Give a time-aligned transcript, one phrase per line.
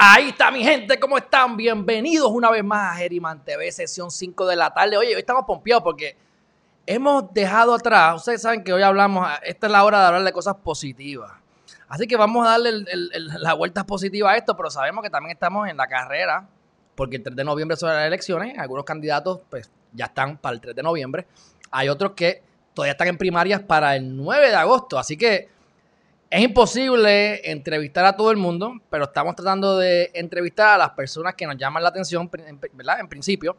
[0.00, 1.56] Ahí está mi gente, ¿cómo están?
[1.56, 4.96] Bienvenidos una vez más a Geriman TV, sesión 5 de la tarde.
[4.96, 6.16] Oye, hoy estamos pompeados porque
[6.86, 10.30] hemos dejado atrás, ustedes saben que hoy hablamos, esta es la hora de hablar de
[10.30, 11.32] cosas positivas.
[11.88, 12.84] Así que vamos a darle
[13.40, 16.46] la vuelta positiva a esto, pero sabemos que también estamos en la carrera,
[16.94, 20.60] porque el 3 de noviembre son las elecciones, algunos candidatos pues ya están para el
[20.60, 21.26] 3 de noviembre,
[21.72, 25.48] hay otros que todavía están en primarias para el 9 de agosto, así que
[26.30, 31.34] es imposible entrevistar a todo el mundo, pero estamos tratando de entrevistar a las personas
[31.34, 32.30] que nos llaman la atención,
[32.74, 33.00] ¿verdad?
[33.00, 33.56] En principio.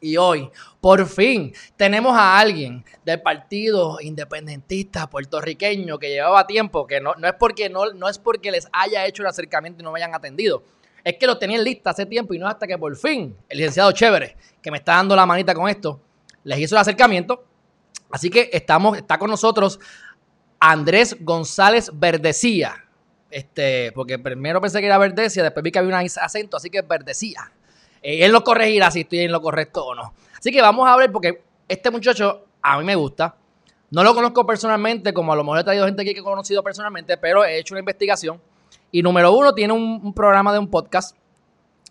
[0.00, 0.48] Y hoy,
[0.80, 7.26] por fin, tenemos a alguien del partido independentista puertorriqueño que llevaba tiempo, que no, no,
[7.26, 10.14] es porque no, no es porque les haya hecho el acercamiento y no me hayan
[10.14, 10.62] atendido.
[11.04, 13.92] Es que lo tenían lista hace tiempo y no hasta que por fin el licenciado
[13.92, 16.00] Chévere, que me está dando la manita con esto,
[16.44, 17.44] les hizo el acercamiento.
[18.10, 19.78] Así que estamos, está con nosotros
[20.60, 22.84] Andrés González Verdecía.
[23.30, 26.82] Este, porque primero pensé que era Verdecia, después vi que había un acento, así que
[26.82, 27.52] Verdecía.
[28.02, 30.14] Eh, él lo corregirá si estoy en lo correcto o no.
[30.38, 33.36] Así que vamos a ver, porque este muchacho a mí me gusta.
[33.90, 36.62] No lo conozco personalmente, como a lo mejor he traído gente aquí que he conocido
[36.62, 38.40] personalmente, pero he hecho una investigación.
[38.92, 41.16] Y número uno, tiene un, un programa de un podcast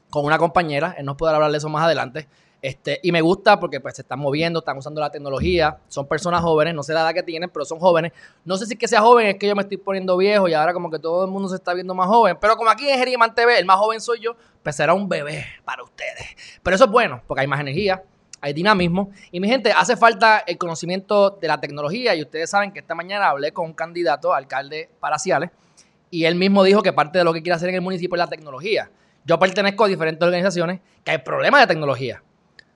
[0.09, 0.95] con una compañera.
[0.98, 2.28] Él nos podrá hablar de eso más adelante.
[2.61, 6.41] Este, y me gusta porque pues se están moviendo, están usando la tecnología, son personas
[6.41, 8.11] jóvenes, no sé la edad que tienen, pero son jóvenes.
[8.43, 10.73] No sé si que sea joven, es que yo me estoy poniendo viejo y ahora
[10.73, 13.33] como que todo el mundo se está viendo más joven, pero como aquí en Geriman
[13.33, 16.59] TV el más joven soy yo, pues será un bebé para ustedes.
[16.61, 18.03] Pero eso es bueno, porque hay más energía,
[18.41, 19.11] hay dinamismo.
[19.31, 22.93] Y mi gente, hace falta el conocimiento de la tecnología y ustedes saben que esta
[22.93, 25.52] mañana hablé con un candidato alcalde para Ciales
[26.11, 28.19] y él mismo dijo que parte de lo que quiere hacer en el municipio es
[28.19, 28.92] la tecnología.
[29.25, 32.21] Yo pertenezco a diferentes organizaciones que hay problemas de tecnología.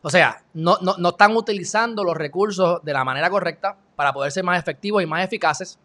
[0.06, 4.44] O sea, no, no, están utilizando los recursos de la manera correcta para poder ser
[4.44, 5.80] más efectivos y más eficaces.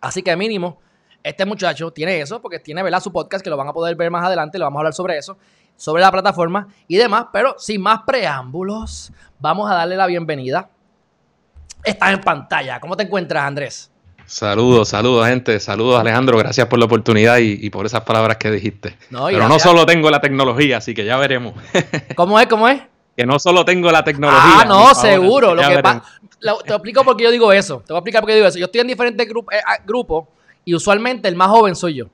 [0.00, 0.78] Así que mínimo,
[1.22, 3.00] este muchacho tiene eso, porque tiene ¿verdad?
[3.00, 5.18] su podcast que lo van a poder ver más adelante, le vamos a hablar sobre
[5.18, 5.36] eso,
[5.76, 10.70] sobre la plataforma y demás, pero sin más preámbulos, vamos a darle la bienvenida.
[11.84, 12.80] Estás en pantalla.
[12.80, 13.90] ¿Cómo te encuentras, Andrés?
[14.24, 15.60] Saludos, saludos, gente.
[15.60, 16.38] Saludos, Alejandro.
[16.38, 18.96] Gracias por la oportunidad y, por esas palabras que dijiste.
[19.10, 21.52] Pero no solo tengo la tecnología, así que ya veremos.
[22.16, 22.46] ¿Cómo es?
[22.46, 22.80] ¿Cómo es?
[23.16, 24.60] Que no solo tengo la tecnología.
[24.60, 25.54] Ah, no, seguro.
[25.54, 25.82] Lo que
[26.64, 27.82] te explico por qué yo digo eso.
[27.86, 28.58] Te voy a explicar por qué digo eso.
[28.58, 30.26] Yo estoy en diferentes eh, ah, grupos
[30.64, 32.06] y usualmente el más joven soy yo.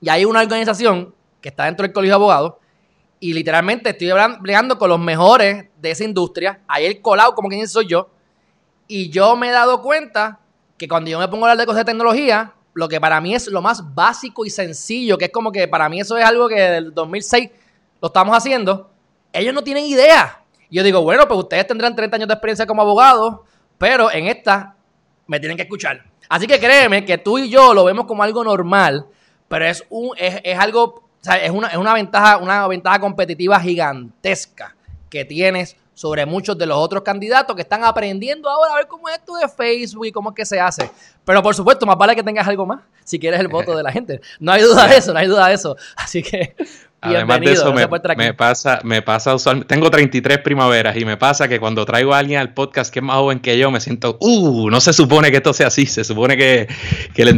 [0.00, 2.54] Y hay una organización que está dentro del colegio de abogados
[3.18, 4.10] y literalmente estoy
[4.42, 6.60] peleando con los mejores de esa industria.
[6.68, 8.10] Ahí el colado, como quien soy yo.
[8.88, 10.38] Y yo me he dado cuenta
[10.76, 13.34] que cuando yo me pongo a hablar de cosas de tecnología, lo que para mí
[13.34, 16.46] es lo más básico y sencillo, que es como que para mí eso es algo
[16.48, 17.50] que del 2006
[18.02, 18.90] lo estamos haciendo
[19.32, 20.42] ellos no tienen idea.
[20.70, 23.40] yo digo, bueno, pues ustedes tendrán 30 años de experiencia como abogados,
[23.78, 24.76] pero en esta
[25.26, 26.04] me tienen que escuchar.
[26.28, 29.06] Así que créeme que tú y yo lo vemos como algo normal,
[29.48, 33.60] pero es, un, es, algo, o sea, es, una, es una, ventaja, una ventaja competitiva
[33.60, 34.74] gigantesca
[35.08, 39.08] que tienes sobre muchos de los otros candidatos que están aprendiendo ahora a ver cómo
[39.08, 40.90] es esto de Facebook y cómo es que se hace.
[41.24, 43.90] Pero por supuesto, más vale que tengas algo más si quieres el voto de la
[43.90, 44.20] gente.
[44.38, 45.74] No hay duda de eso, no hay duda de eso.
[45.96, 46.54] Así que
[47.14, 51.60] Además de eso, me, pasa, me pasa usualmente, tengo 33 primaveras y me pasa que
[51.60, 54.70] cuando traigo a alguien al podcast que es más joven que yo, me siento, uh,
[54.70, 56.68] no se supone que esto sea así, se supone que,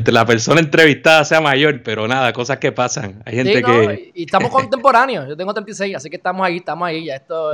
[0.06, 3.22] la, persona entrevistada sea mayor, pero nada, cosas que pasan.
[3.24, 4.12] Hay gente que...
[4.14, 7.52] Y estamos contemporáneos, yo tengo 36, así que estamos ahí, estamos ahí, ya esto,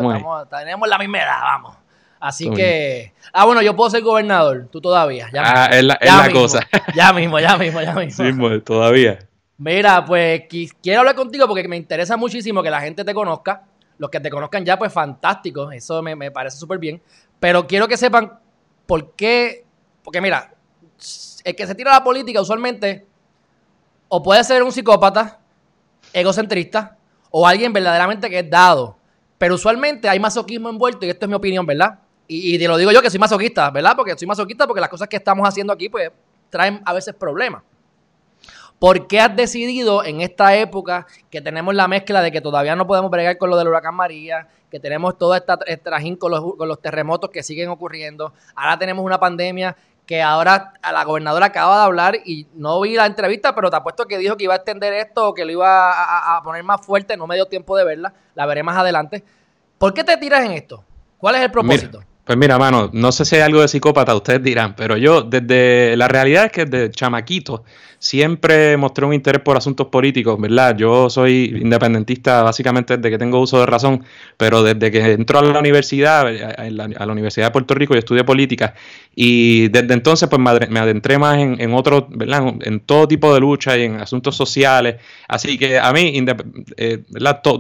[0.50, 1.76] tenemos la misma edad, vamos.
[2.24, 3.12] Así que.
[3.34, 5.28] Ah, bueno, yo puedo ser gobernador, tú todavía.
[5.36, 6.66] ah, es la, es la cosa.
[6.94, 8.48] Ya mismo, ya mismo, ya mismo.
[8.48, 9.18] Sí, todavía.
[9.56, 10.44] Mira, pues
[10.82, 13.64] quiero hablar contigo porque me interesa muchísimo que la gente te conozca.
[13.98, 15.70] Los que te conozcan ya, pues fantástico.
[15.70, 17.00] Eso me, parece súper bien.
[17.38, 18.38] Pero quiero que sepan
[18.86, 19.64] por qué.
[20.02, 20.54] Porque mira,
[21.44, 23.06] el que se tira a la política usualmente
[24.08, 25.40] o puede ser un psicópata,
[26.12, 26.96] egocentrista,
[27.30, 28.96] o alguien verdaderamente que es dado.
[29.38, 31.98] Pero usualmente hay masoquismo envuelto, y esto es mi opinión, ¿verdad?
[32.28, 33.94] Y, y te lo digo yo que soy masoquista, ¿verdad?
[33.96, 36.10] Porque soy masoquista porque las cosas que estamos haciendo aquí, pues,
[36.48, 37.62] traen a veces problemas.
[38.78, 42.86] ¿Por qué has decidido en esta época que tenemos la mezcla de que todavía no
[42.86, 47.30] podemos bregar con lo del huracán María, que tenemos toda esta trajín con los, terremotos
[47.30, 52.16] que siguen ocurriendo, ahora tenemos una pandemia que ahora a la gobernadora acaba de hablar
[52.24, 55.28] y no vi la entrevista, pero te apuesto que dijo que iba a extender esto
[55.28, 58.44] o que lo iba a, poner más fuerte, no me dio tiempo de verla, la
[58.46, 59.24] veré más adelante.
[59.78, 60.84] ¿Por qué te tiras en esto?
[61.16, 62.02] ¿Cuál es el propósito?
[62.24, 65.94] Pues mira, mano, no sé si hay algo de psicópata, ustedes dirán, pero yo desde
[65.96, 67.64] la realidad es que desde chamaquito
[68.04, 70.76] siempre mostré un interés por asuntos políticos, ¿verdad?
[70.76, 74.04] Yo soy independentista básicamente desde que tengo uso de razón,
[74.36, 78.22] pero desde que entró a la universidad, a la, Universidad de Puerto Rico, y estudié
[78.24, 78.74] política
[79.14, 82.54] y desde entonces pues me adentré más en, en otro, ¿verdad?
[82.60, 84.96] En todo tipo de lucha y en asuntos sociales.
[85.26, 86.24] Así que a mí,
[86.76, 87.02] eh,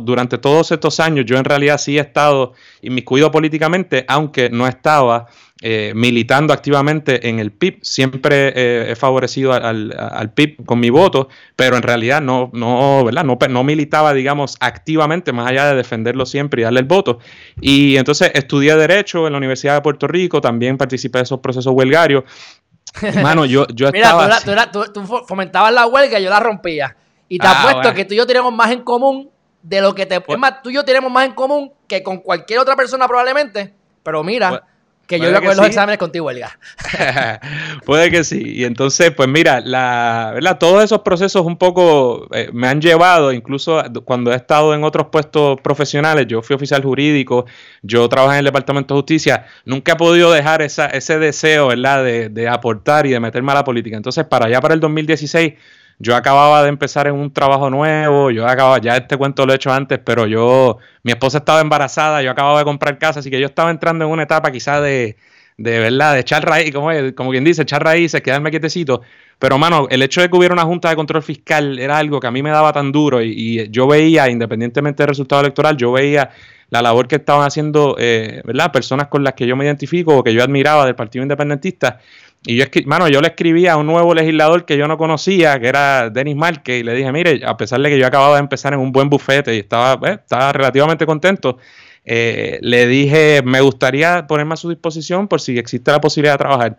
[0.00, 2.52] durante todos estos años yo en realidad sí he estado
[2.82, 5.26] inmiscuido políticamente, aunque no estaba
[5.60, 7.78] eh, militando activamente en el PIB.
[7.82, 13.04] Siempre eh, he favorecido al, al, PIB con mi voto, pero en realidad no, no,
[13.04, 13.24] ¿verdad?
[13.24, 17.18] No, no militaba, digamos, activamente, más allá de defenderlo siempre y darle el voto.
[17.60, 21.72] Y entonces estudié Derecho en la Universidad de Puerto Rico, también participé de esos procesos
[21.72, 22.24] huelgarios.
[23.22, 24.28] Mano, yo, yo estaba...
[24.46, 26.96] Mira, tú, tú, fomentabas la huelga y yo la rompía.
[27.28, 29.30] Y te ah, apuesto que tú y yo tenemos más en común
[29.62, 30.16] de lo que te...
[30.16, 33.72] es más, tú y yo tenemos más en común que con cualquier otra persona probablemente.
[34.04, 34.62] Pero mira,
[35.06, 36.58] que yo iba a coger los exámenes contigo, Elga.
[37.84, 38.42] Puede que sí.
[38.44, 40.58] Y entonces, pues mira, la, ¿verdad?
[40.58, 45.08] todos esos procesos un poco eh, me han llevado, incluso cuando he estado en otros
[45.08, 47.46] puestos profesionales, yo fui oficial jurídico,
[47.82, 52.04] yo trabajé en el Departamento de Justicia, nunca he podido dejar esa, ese deseo, ¿verdad?,
[52.04, 53.96] de, de aportar y de meterme a la política.
[53.96, 55.54] Entonces, para allá, para el 2016
[55.98, 59.56] yo acababa de empezar en un trabajo nuevo, yo acababa, ya este cuento lo he
[59.56, 63.40] hecho antes, pero yo, mi esposa estaba embarazada, yo acababa de comprar casa, así que
[63.40, 65.16] yo estaba entrando en una etapa quizás de,
[65.56, 69.02] de verdad, de echar raíz, como, como quien dice, echar raíces, quedarme quietecito.
[69.38, 72.26] Pero, mano, el hecho de que hubiera una junta de control fiscal era algo que
[72.26, 76.30] a mí me daba tan duro y, yo veía, independientemente del resultado electoral, yo veía
[76.70, 78.72] la labor que estaban haciendo, eh, ¿verdad?
[78.72, 82.00] Personas con las que yo me identifico o que yo admiraba del Partido Independentista
[82.46, 85.68] y yo, mano, yo le escribí a un nuevo legislador que yo no conocía, que
[85.68, 88.74] era Denis Márquez, y le dije, mire, a pesar de que yo acababa de empezar
[88.74, 91.56] en un buen bufete y estaba, eh, estaba relativamente contento,
[92.04, 96.38] eh, le dije, me gustaría ponerme a su disposición por si existe la posibilidad de
[96.38, 96.78] trabajar.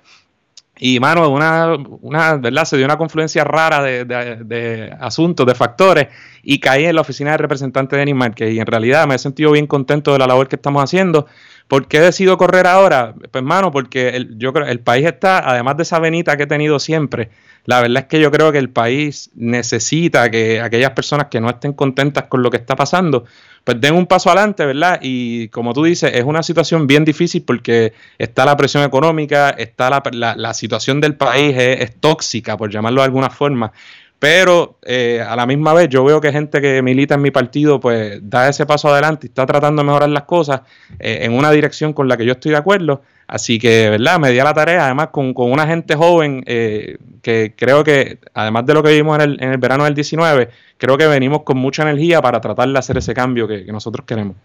[0.77, 2.65] Y, mano, una, una, ¿verdad?
[2.65, 6.07] Se dio una confluencia rara de, de, asuntos, de factores,
[6.45, 8.53] y caí en la oficina del representante de Denis Márquez.
[8.53, 11.25] Y en realidad me he sentido bien contento de la labor que estamos haciendo.
[11.67, 13.15] ¿Por qué decido correr ahora?
[13.15, 16.47] Pues, hermano, porque el, yo creo el país está, además de esa venita que he
[16.47, 17.31] tenido siempre,
[17.65, 21.49] la verdad es que yo creo que el país necesita que aquellas personas que no
[21.49, 23.25] estén contentas con lo que está pasando,
[23.63, 24.99] pues den un paso adelante, ¿verdad?
[25.01, 29.89] Y como tú dices, es una situación bien difícil porque está la presión económica, está
[29.89, 33.71] la, la, situación del país, es tóxica, por llamarlo de alguna forma.
[34.19, 37.79] Pero eh, a la misma vez yo veo que gente que milita en mi partido
[37.79, 40.61] pues da ese paso adelante y está tratando de mejorar las cosas
[40.99, 43.01] eh, en una dirección con la que yo estoy de acuerdo.
[43.27, 44.19] Así que, ¿verdad?
[44.19, 48.65] Me di a la tarea, además con, una gente joven eh, que creo que, además
[48.67, 51.57] de lo que vimos en el, en el, verano del 19, creo que venimos con
[51.57, 54.35] mucha energía para tratar de hacer ese cambio que, nosotros queremos.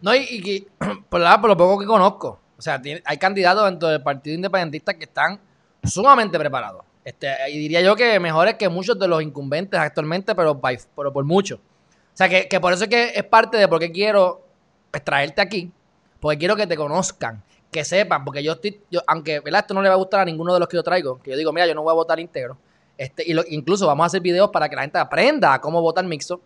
[0.00, 0.66] No, y,
[1.08, 5.04] por, por lo poco que conozco, o sea, hay candidatos dentro del Partido Independentista que
[5.04, 5.38] están
[5.84, 6.82] sumamente preparados.
[7.04, 11.56] Este, y diría yo que mejores que muchos de los incumbentes actualmente, pero, por mucho.
[11.56, 14.46] O sea, que, por eso es que es parte de por qué quiero
[14.90, 15.72] pues, traerte aquí,
[16.20, 19.62] porque quiero que te conozcan, que sepan, porque yo estoy, aunque ¿verdad?
[19.62, 21.36] esto no le va a gustar a ninguno de los que yo traigo, que yo
[21.36, 22.58] digo, mira, yo no voy a votar íntegro,
[22.98, 26.04] este, y incluso vamos a hacer videos para que la gente aprenda a cómo votar
[26.04, 26.40] mixto,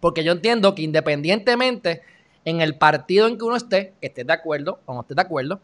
[0.00, 2.02] porque yo entiendo que independientemente
[2.44, 5.22] en el partido en que uno esté, que esté de acuerdo o no esté de
[5.22, 5.60] acuerdo,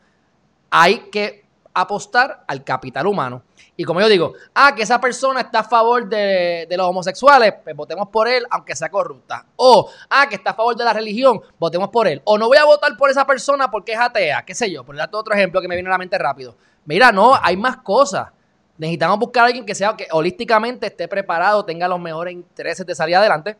[0.70, 3.42] hay que apostar al capital humano.
[3.76, 7.74] Y como yo digo, ah, que esa persona está a favor de, los homosexuales, pues
[7.74, 9.46] votemos por él, aunque sea corrupta.
[9.56, 12.20] O, ah, que está a favor de la religión, votemos por él.
[12.24, 14.96] O no voy a votar por esa persona porque es atea, qué sé yo, por
[14.96, 16.56] darte otro ejemplo que me viene a la mente rápido.
[16.84, 18.28] Mira, no, hay más cosas.
[18.76, 22.94] Necesitamos buscar a alguien que sea, que holísticamente esté preparado, tenga los mejores intereses de
[22.94, 23.56] salir adelante.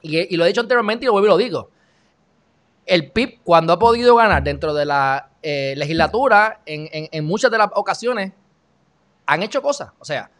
[0.00, 1.70] Y, y lo he dicho anteriormente y lo vuelvo y lo digo.
[2.86, 7.68] El PIB, cuando ha podido ganar dentro de la eh, legislatura, en, muchas de las
[7.74, 8.32] ocasiones,
[9.26, 9.90] han hecho cosas.
[9.98, 10.30] O sea,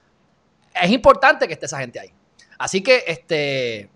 [0.80, 2.12] es importante que esté esa gente ahí.
[2.58, 3.90] Así que, este,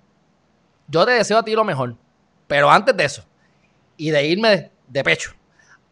[0.88, 1.96] yo te deseo a ti lo mejor.
[2.46, 3.24] Pero antes de eso,
[3.96, 5.32] y de irme de, pecho,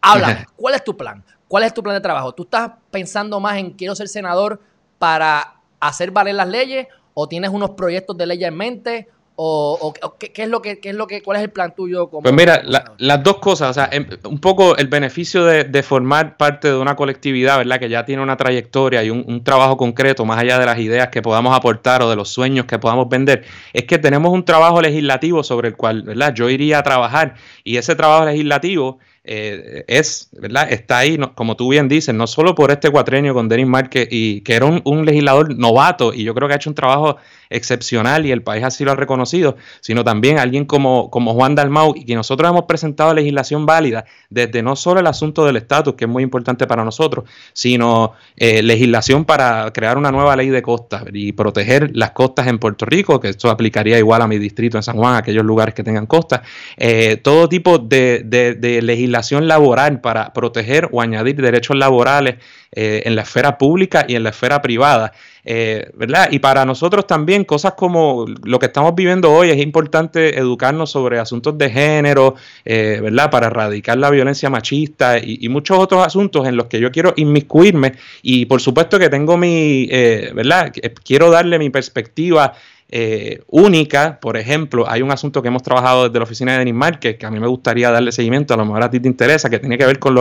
[0.00, 0.46] háblame.
[0.56, 1.25] ¿Cuál es tu plan?
[1.49, 2.32] ¿Cuál es tu plan de trabajo?
[2.32, 4.61] ¿Tú estás pensando más en quiero ser senador
[4.99, 6.87] para hacer valer las leyes?
[7.14, 9.08] ¿O tienes unos proyectos de ley en mente?
[9.37, 12.09] ¿O, qué, es lo que, es lo que, cuál es el plan tuyo?
[12.09, 12.62] Como, pues mira,
[12.99, 16.95] las dos cosas, o sea, em, un poco el beneficio de, formar parte de una
[16.95, 17.81] colectividad, ¿verdad?
[17.81, 21.21] Que ya tiene una trayectoria y un, trabajo concreto, más allá de las ideas que
[21.21, 25.43] podamos aportar o de los sueños que podamos vender, es que tenemos un trabajo legislativo
[25.43, 26.33] sobre el cual, ¿verdad?
[26.33, 30.71] Yo iría a trabajar y ese trabajo legislativo eh, es, ¿verdad?
[30.71, 34.43] Está ahí, como tú bien dices, no solo por este cuatrenio con Denis Márquez, y
[34.43, 37.16] que era un, legislador novato, y yo creo que ha hecho un trabajo
[37.49, 41.95] excepcional y el país así lo ha reconocido sino también alguien como, como Juan Dalmau,
[41.97, 46.04] y que nosotros hemos presentado legislación válida desde no solo el asunto del estatus, que
[46.04, 51.04] es muy importante para nosotros, sino eh, legislación para crear una nueva ley de costas
[51.12, 54.83] y proteger las costas en Puerto Rico, que esto aplicaría igual a mi distrito en
[54.83, 56.43] San Juan, aquellos lugares que tengan costas,
[56.76, 62.37] eh, todo tipo de, de legislación laboral para proteger o añadir derechos laborales
[62.73, 65.12] eh, en la esfera pública y en la esfera privada.
[65.44, 66.28] Eh, ¿verdad?
[66.30, 71.18] Y para nosotros también cosas como lo que estamos viviendo hoy es importante educarnos sobre
[71.18, 73.30] asuntos de género, eh, ¿verdad?
[73.30, 77.92] Para erradicar la violencia machista y, muchos otros asuntos en los que yo quiero inmiscuirme
[78.23, 80.73] y por supuesto que tengo mi, ¿verdad?
[81.04, 82.54] Quiero darle mi perspectiva
[82.96, 84.20] eh, única.
[84.20, 87.26] Por ejemplo, hay un asunto que hemos trabajado desde la oficina de Denis Márquez, que
[87.26, 89.76] a mí me gustaría darle seguimiento, a lo mejor a ti te interesa, que tiene
[89.76, 90.14] que ver con,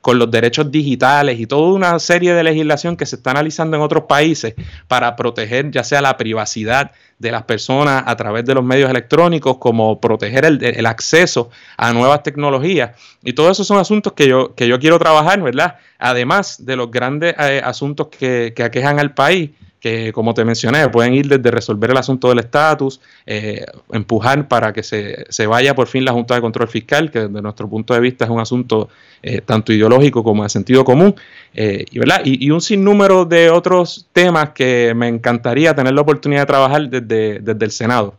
[0.00, 3.82] con los derechos digitales y toda una serie de legislación que se está analizando en
[3.84, 4.54] otros países
[4.88, 6.90] para proteger ya sea la privacidad
[7.20, 12.24] de las personas a través de los medios electrónicos, como proteger el, acceso a nuevas
[12.24, 12.90] tecnologías.
[13.22, 15.76] Y todos esos son asuntos que yo, que yo quiero trabajar, ¿verdad?
[16.00, 20.88] Además de los grandes eh, asuntos que, que aquejan al país que como te mencioné,
[20.88, 25.86] pueden ir desde resolver el asunto del estatus, eh, empujar para que se, vaya por
[25.86, 28.88] fin la Junta de Control Fiscal, que desde nuestro punto de vista es un asunto
[29.22, 31.14] eh, tanto ideológico como de sentido común,
[31.54, 32.22] eh, y, ¿verdad?
[32.24, 37.40] Y, un sinnúmero de otros temas que me encantaría tener la oportunidad de trabajar desde,
[37.40, 38.14] desde el Senado.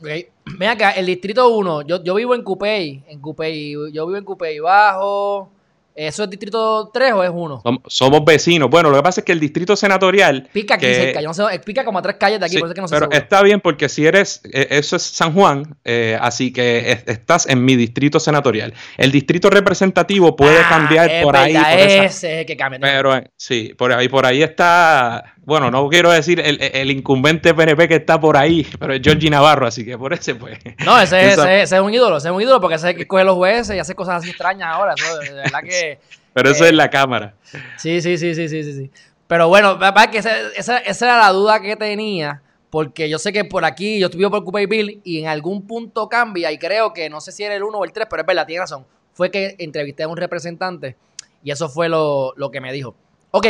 [0.00, 0.28] Okay.
[0.66, 4.58] Acá, el Distrito 1, yo, yo vivo en Cupey, en Cupey, yo vivo en Cupey
[4.60, 5.50] Bajo,
[5.98, 7.62] ¿Eso es distrito 3 o es 1?
[7.88, 8.70] Somos, vecinos.
[8.70, 10.48] Bueno, lo que pasa es que el distrito senatorial.
[10.52, 11.20] Pica aquí cerca.
[11.20, 12.94] Yo no sé, pica como a tres calles de aquí, por eso que no sé.
[12.94, 14.40] Pero está bien porque si eres.
[14.52, 18.74] Eh, eso es San Juan, eh, así que estás en mi distrito senatorial.
[18.96, 21.54] El distrito representativo puede ah, cambiar por ahí.
[21.54, 22.78] Por ese que cambia.
[22.80, 27.88] Pero eh, sí, por ahí, por ahí está bueno, no quiero decir el, incumbente PNP
[27.88, 30.58] que está por ahí, pero es Georgie Navarro, así que por ese pues.
[30.84, 33.74] No, ese, es un ídolo, ese es un ídolo porque ese que coge los jueces
[33.74, 34.94] y hace cosas así extrañas ahora.
[34.94, 36.00] de verdad que.
[36.34, 37.32] pero eso es la Cámara.
[37.78, 38.90] Sí, sí, sí, sí, sí, sí.
[39.26, 39.78] Pero bueno,
[40.12, 42.42] que esa, esa, era la duda que tenía.
[42.68, 46.10] Porque yo sé que por aquí yo estuve por Cupay Bill y en algún punto
[46.10, 48.26] cambia y creo que no sé si era el 1 o el 3, pero es
[48.26, 48.84] verdad, tiene razón.
[49.14, 50.94] Fue que entrevisté a un representante
[51.42, 52.94] y eso fue lo, lo que me dijo.
[53.30, 53.46] Ok,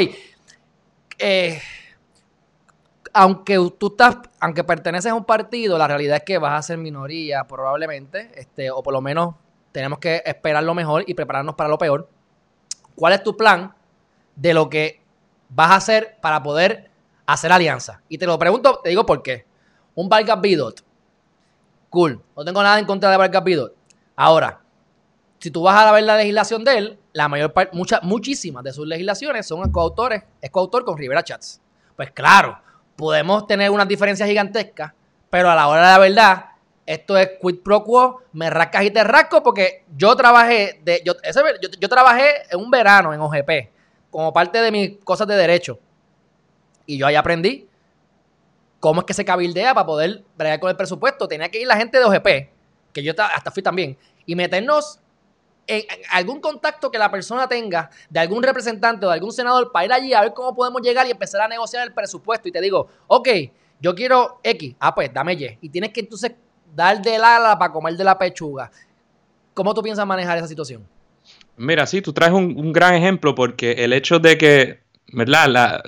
[1.18, 1.60] eh,
[3.18, 6.78] aunque tú estás, aunque perteneces a un partido, la realidad es que vas a ser
[6.78, 9.34] minoría probablemente, este, o por lo menos
[9.72, 12.08] tenemos que esperar lo mejor y prepararnos para lo peor.
[12.94, 13.74] ¿Cuál es tu plan
[14.36, 15.02] de lo que
[15.48, 16.92] vas a hacer para poder
[17.26, 18.02] hacer alianza?
[18.08, 19.46] Y te lo pregunto, te digo por qué.
[19.96, 20.84] Un Vargas Bidot.
[21.90, 22.22] Cool.
[22.36, 23.74] No tengo nada en contra de Vargas Bidot.
[24.14, 24.60] Ahora,
[25.40, 28.86] si tú vas a ver la legislación de él, la mayor parte, muchísimas de sus
[28.86, 31.60] legislaciones son coautores, es coautor con Rivera Chats.
[31.96, 32.60] Pues claro,
[32.98, 34.92] podemos tener unas diferencias gigantescas,
[35.30, 36.44] pero a la hora de la verdad,
[36.84, 41.14] esto es quid pro quo, me rascas y te rasco porque yo trabajé, de, yo,
[41.78, 43.50] yo, trabajé en un verano en OGP
[44.10, 45.78] como parte de mis cosas de derecho.
[46.86, 47.68] Y yo ahí aprendí
[48.80, 51.28] cómo es que se cabildea para poder bregar con el presupuesto.
[51.28, 52.28] Tenía que ir la gente de OGP,
[52.92, 54.98] que yo hasta fui también, y meternos
[56.10, 59.92] algún contacto que la persona tenga de algún representante o de algún senador para ir
[59.92, 62.48] allí a ver cómo podemos llegar y empezar a negociar el presupuesto.
[62.48, 63.28] Y te digo, ok,
[63.80, 65.58] yo quiero X, ah, pues dame Y.
[65.60, 66.32] Y tienes que entonces
[66.74, 68.70] dar del ala para comer de la pechuga.
[69.54, 70.86] ¿Cómo tú piensas manejar esa situación?
[71.56, 74.80] Mira, sí, tú traes un, gran ejemplo porque el hecho de que,
[75.12, 75.48] ¿verdad?
[75.48, 75.82] La,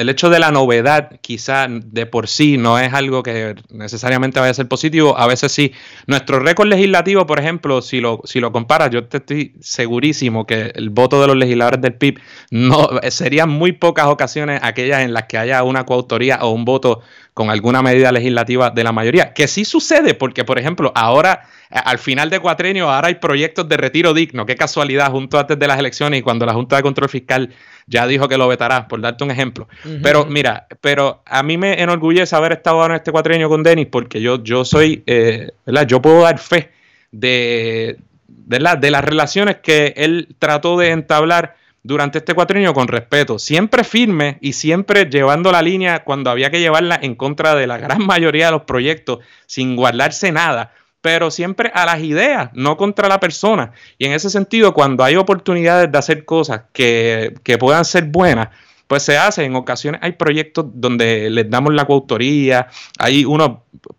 [0.00, 4.50] el hecho de la novedad quizá de por sí no es algo que necesariamente vaya
[4.50, 5.72] a ser positivo, a veces sí.
[6.06, 10.72] Nuestro récord legislativo, por ejemplo, si lo, si lo comparas, yo te estoy segurísimo que
[10.74, 12.18] el voto de los legisladores del PIB
[12.50, 17.02] no serían muy pocas ocasiones aquellas en las que haya una coautoría o un voto
[17.34, 21.98] con alguna medida legislativa de la mayoría, que sí sucede porque, por ejemplo, ahora al
[21.98, 25.78] final de cuatrenio ahora hay proyectos de retiro digno, qué casualidad, junto antes de las
[25.78, 27.50] elecciones y cuando la Junta de Control Fiscal
[27.86, 29.68] ya dijo que lo vetará, por darte un ejemplo.
[30.02, 34.20] Pero mira, pero a mí me enorgullece haber estado en este cuatrenio con Denis porque
[34.20, 35.86] yo, yo soy, eh, ¿verdad?
[35.86, 36.70] Yo puedo dar fe
[37.12, 38.78] de, ¿verdad?
[38.78, 44.38] de las relaciones que él trató de entablar durante este cuatrenio con respeto, siempre firme
[44.40, 48.46] y siempre llevando la línea cuando había que llevarla en contra de la gran mayoría
[48.46, 53.72] de los proyectos, sin guardarse nada, pero siempre a las ideas, no contra la persona.
[53.98, 58.48] Y en ese sentido, cuando hay oportunidades de hacer cosas que, que puedan ser buenas,
[58.90, 59.44] pues se hace.
[59.44, 62.66] En ocasiones hay proyectos donde les damos la coautoría,
[62.98, 63.50] hay unas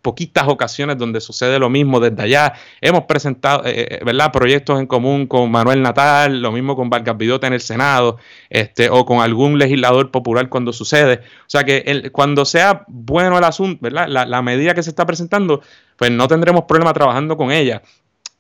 [0.02, 2.54] poquitas ocasiones donde sucede lo mismo desde allá.
[2.82, 4.34] Hemos presentado, eh, eh, ¿verdad?
[4.34, 8.18] Proyectos en común con Manuel Natal, lo mismo con Vargas Vidota en el Senado,
[8.50, 11.22] este, o con algún legislador popular cuando sucede.
[11.24, 14.10] O sea que cuando sea bueno el asunto, ¿verdad?
[14.10, 15.62] La, la medida que se está presentando,
[15.96, 17.82] pues no tendremos problema trabajando con ella.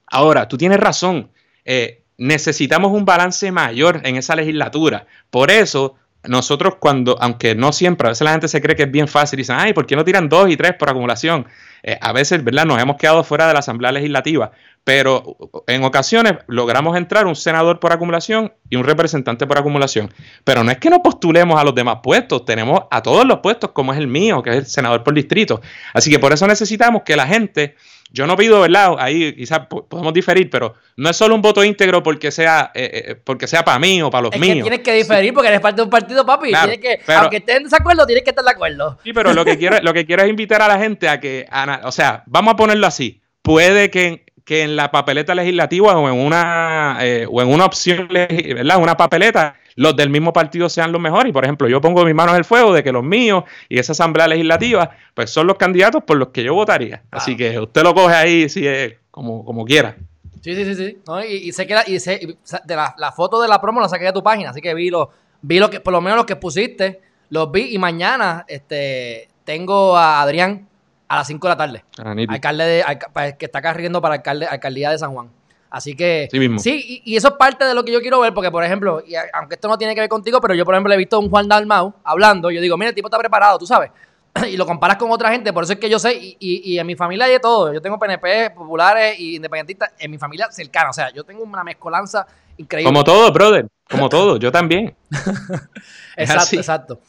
[0.05, 1.31] Ahora, tú tienes razón.
[1.63, 5.07] Eh, necesitamos un balance mayor en esa legislatura.
[5.29, 5.95] Por eso,
[6.27, 9.39] nosotros cuando, aunque no siempre, a veces la gente se cree que es bien fácil
[9.39, 11.47] y dicen, ay, ¿por qué no tiran dos y tres por acumulación?
[11.83, 12.65] Eh, a veces, ¿verdad?
[12.65, 14.51] Nos hemos quedado fuera de la Asamblea Legislativa,
[14.83, 20.11] pero en ocasiones logramos entrar un senador por acumulación y un representante por acumulación.
[20.43, 23.71] Pero no es que no postulemos a los demás puestos, tenemos a todos los puestos,
[23.71, 25.61] como es el mío, que es el senador por distrito.
[25.93, 27.75] Así que por eso necesitamos que la gente
[28.13, 28.95] yo no pido, ¿verdad?
[28.99, 33.15] Ahí quizás podemos diferir, pero no es solo un voto íntegro porque sea eh, eh,
[33.15, 34.55] porque sea para mí o para los míos.
[34.55, 36.51] Que tienes que diferir porque eres parte de un partido, papi.
[36.81, 38.99] que, aunque estés en desacuerdo, tienes que estar de acuerdo.
[39.03, 41.47] Sí, pero lo que quiero, lo que quiero es invitar a la gente a que,
[41.83, 43.21] o sea, vamos a ponerlo así.
[43.41, 48.07] Puede que, que en la papeleta legislativa o en una, eh, o en una opción,
[48.09, 48.81] ¿verdad?
[48.81, 51.29] Una papeleta los del mismo partido sean los mejores.
[51.29, 53.79] Y por ejemplo, yo pongo mis manos en el fuego de que los míos y
[53.79, 57.03] esa asamblea legislativa, pues son los candidatos por los que yo votaría.
[57.11, 59.95] Así que usted lo coge ahí si es como, como quiera.
[60.41, 60.97] Sí, sí, sí, sí.
[61.29, 64.23] y, sé que la, y de la, foto de la promo la saqué de tu
[64.23, 65.11] página, así que vi lo,
[65.43, 69.95] vi lo que, por lo menos los que pusiste, los vi y mañana este tengo
[69.95, 70.67] a Adrián
[71.11, 71.83] a las 5 de la tarde.
[72.01, 75.29] Ah, alcalde de, que está corriendo para alcalde, alcaldía de San Juan.
[75.69, 78.63] Así que sí, y, eso es parte de lo que yo quiero ver, porque por
[78.63, 81.17] ejemplo, y aunque esto no tiene que ver contigo, pero yo por ejemplo he visto
[81.17, 83.91] a un Juan Dalmau hablando, yo digo, mira, el tipo está preparado, tú sabes,
[84.49, 86.87] y lo comparas con otra gente, por eso es que yo sé, y, y, en
[86.87, 90.89] mi familia hay de todo, yo tengo PNP, populares y independentistas, en mi familia cercana,
[90.91, 92.25] o sea, yo tengo una mezcolanza
[92.57, 92.89] increíble.
[92.89, 94.95] Como todo, brother, como todo, yo también.
[96.17, 96.99] exacto, exacto.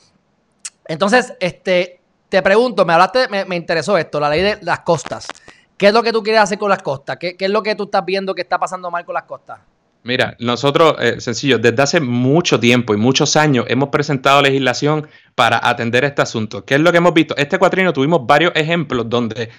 [0.86, 2.01] Entonces, este,
[2.32, 5.28] te pregunto, me hablaste, me, interesó esto, la ley de las costas.
[5.76, 7.18] ¿Qué es lo que tú quieres hacer con las costas?
[7.18, 9.60] ¿Qué, es lo que tú estás viendo que está pasando mal con las costas?
[10.02, 15.60] Mira, nosotros, eh, sencillo, desde hace mucho tiempo y muchos años hemos presentado legislación para
[15.62, 16.64] atender este asunto.
[16.64, 17.36] ¿Qué es lo que hemos visto?
[17.36, 19.50] Este cuatrino tuvimos varios ejemplos donde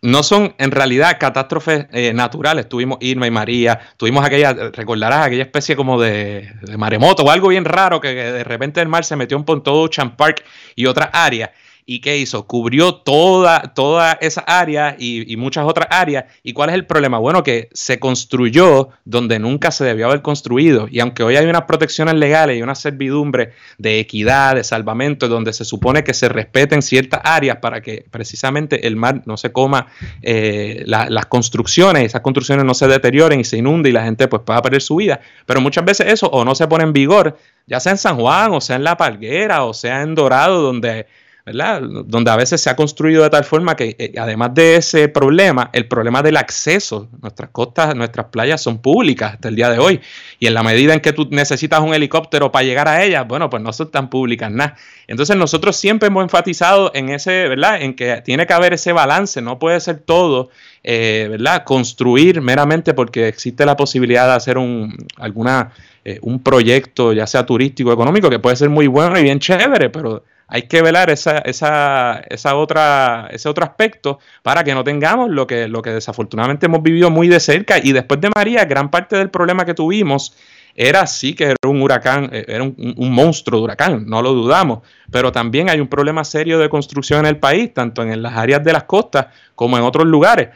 [0.00, 2.68] no son en realidad catástrofes eh, naturales.
[2.68, 7.64] Tuvimos Irma y María, tuvimos aquella, recordarás, aquella especie como de, maremoto o algo bien
[7.64, 10.44] raro que, de repente el mar se metió en Ocean Park
[10.76, 11.50] y otras áreas.
[11.90, 12.46] ¿Y qué hizo?
[12.46, 16.26] Cubrió toda, toda esa área y, muchas otras áreas.
[16.42, 17.16] ¿Y cuál es el problema?
[17.16, 20.86] Bueno, que se construyó donde nunca se debió haber construido.
[20.90, 25.54] Y aunque hoy hay unas protecciones legales y una servidumbre de equidad, de salvamento, donde
[25.54, 29.86] se supone que se respeten ciertas áreas para que precisamente el mar no se coma
[30.20, 34.42] eh, las construcciones, esas construcciones no se deterioren y se inunden y la gente pues
[34.42, 35.20] pueda perder su vida.
[35.46, 38.52] Pero muchas veces eso o no se pone en vigor, ya sea en San Juan,
[38.52, 41.06] o sea en La Palguera, o sea en Dorado, donde
[41.52, 45.70] donde a veces se ha construido de tal forma que, eh, además de ese problema,
[45.72, 50.00] el problema del acceso, nuestras costas, nuestras playas son públicas hasta el día de hoy.
[50.38, 53.50] Y en la medida en que tú necesitas un helicóptero para llegar a ellas, bueno,
[53.50, 54.76] pues no son tan públicas nada.
[55.06, 57.80] Entonces nosotros siempre hemos enfatizado en ese, ¿verdad?
[57.80, 60.50] En que tiene que haber ese balance, no puede ser todo,
[60.84, 61.64] eh, ¿verdad?
[61.64, 65.72] Construir meramente porque existe la posibilidad de hacer un, alguna,
[66.04, 69.90] eh, un proyecto, ya sea turístico, económico, que puede ser muy bueno y bien chévere,
[69.90, 75.30] pero hay que velar esa, esa, esa otra, ese otro aspecto para que no tengamos
[75.30, 77.76] lo que, lo que desafortunadamente hemos vivido muy de cerca.
[77.82, 80.34] Y después de María, gran parte del problema que tuvimos
[80.74, 84.32] era sí que era un huracán, eh, era un, un, monstruo de huracán, no lo
[84.32, 84.80] dudamos,
[85.10, 88.64] pero también hay un problema serio de construcción en el país, tanto en las áreas
[88.64, 90.48] de las costas como en otros lugares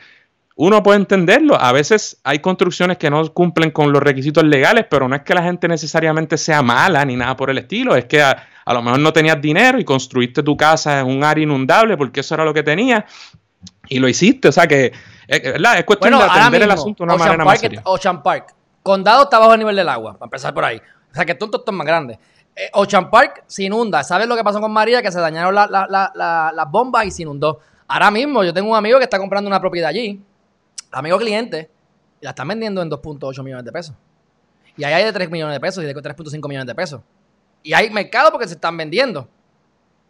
[0.56, 1.60] uno puede entenderlo.
[1.60, 5.34] A veces hay construcciones que no cumplen con los requisitos legales, pero no es que
[5.34, 7.96] la gente necesariamente sea mala ni nada por el estilo.
[7.96, 11.42] Es que a, lo mejor no tenías dinero y construiste tu casa en un área
[11.42, 13.04] inundable porque eso era lo que tenías
[13.88, 14.48] y lo hiciste.
[14.48, 14.92] O sea que eh,
[15.28, 17.82] eh, es, cuestión de atender el asunto de una manera más seria.
[17.84, 18.54] Ocean Park.
[18.82, 20.80] Condado está bajo el nivel del agua, para empezar por ahí.
[21.10, 22.18] O sea que tonto está más grande.
[22.56, 24.02] Eh, Ocean Park se inunda.
[24.02, 25.02] ¿Sabes lo que pasó con María?
[25.02, 27.60] Que se dañaron las bombas y se inundó.
[27.86, 30.20] Ahora mismo yo tengo un amigo que está comprando una propiedad allí
[30.92, 31.70] amigo cliente,
[32.20, 33.96] la están vendiendo en 2.8 millones de pesos.
[34.76, 37.00] Y ahí hay de 3 millones de pesos y de 3.5 millones de pesos.
[37.62, 39.28] Y hay mercado porque se están vendiendo.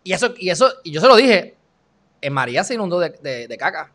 [0.05, 1.57] Y eso, y eso, y yo se lo dije,
[2.21, 3.93] en María se inundó de, caca.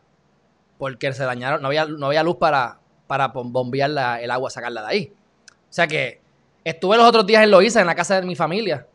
[0.78, 3.90] Porque se dañaron, no había, no había luz para, para bombear
[4.20, 5.12] el agua, sacarla de ahí.
[5.50, 6.20] O sea que
[6.64, 8.86] estuve los otros días en Loíza, en la casa de mi familia.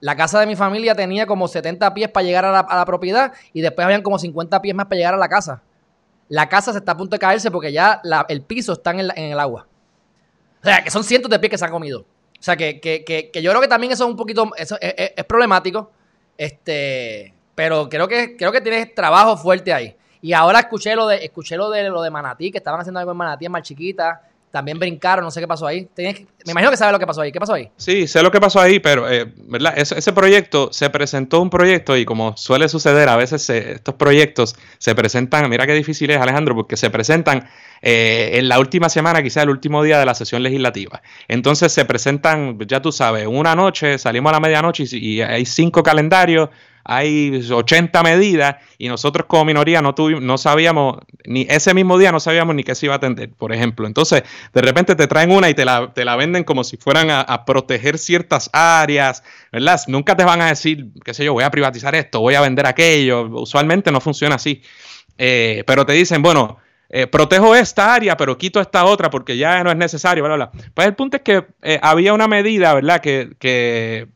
[0.00, 2.86] La casa de mi familia tenía como 70 pies para llegar a la, a la
[2.86, 5.62] propiedad y después habían como 50 pies más para llegar a la casa
[6.30, 9.40] la casa se está a punto de caerse porque ya el piso está en el,
[9.40, 9.66] agua.
[10.62, 12.06] O sea, que son cientos de pies que se han comido.
[12.40, 15.24] O sea, que, que, que, yo creo que también eso es un poquito, eso es,
[15.26, 15.90] problemático,
[16.38, 19.94] este, pero creo que, creo que tienes trabajo fuerte ahí.
[20.22, 23.12] Y ahora escuché lo de, escuché lo de lo de Manatí, que estaban haciendo algo
[23.12, 25.88] en Manatí en chiquita también brincaron, no sé qué pasó ahí.
[25.96, 27.32] me imagino que sabes lo que pasó ahí.
[27.32, 27.68] ¿Qué pasó ahí?
[27.76, 29.74] Sí, sé lo que pasó ahí, pero, eh, ¿verdad?
[29.76, 34.94] Ese, proyecto, se presentó un proyecto y como suele suceder, a veces estos proyectos se
[34.94, 37.48] presentan, mira qué difícil es Alejandro, porque se presentan
[37.82, 41.02] eh, en la última semana, quizás el último día de la sesión legislativa.
[41.28, 45.82] Entonces se presentan, ya tú sabes, una noche, salimos a la medianoche y hay cinco
[45.82, 46.50] calendarios,
[46.84, 52.12] hay 80 medidas y nosotros como minoría no, tuvimos, no sabíamos, ni ese mismo día
[52.12, 53.86] no sabíamos ni qué se iba a atender, por ejemplo.
[53.86, 57.10] Entonces, de repente te traen una y te la, te la venden como si fueran
[57.10, 59.80] a, proteger ciertas áreas, ¿verdad?
[59.86, 62.66] Nunca te van a decir, qué sé yo, voy a privatizar esto, voy a vender
[62.66, 63.22] aquello.
[63.40, 64.62] Usualmente no funciona así.
[65.18, 66.58] Eh, pero te dicen, bueno,
[66.92, 70.50] eh, protejo esta área, pero quito esta otra porque ya no es necesario, bla, bla.
[70.74, 73.00] Pues el punto es que eh, había una medida, ¿verdad?
[73.00, 74.08] Que, que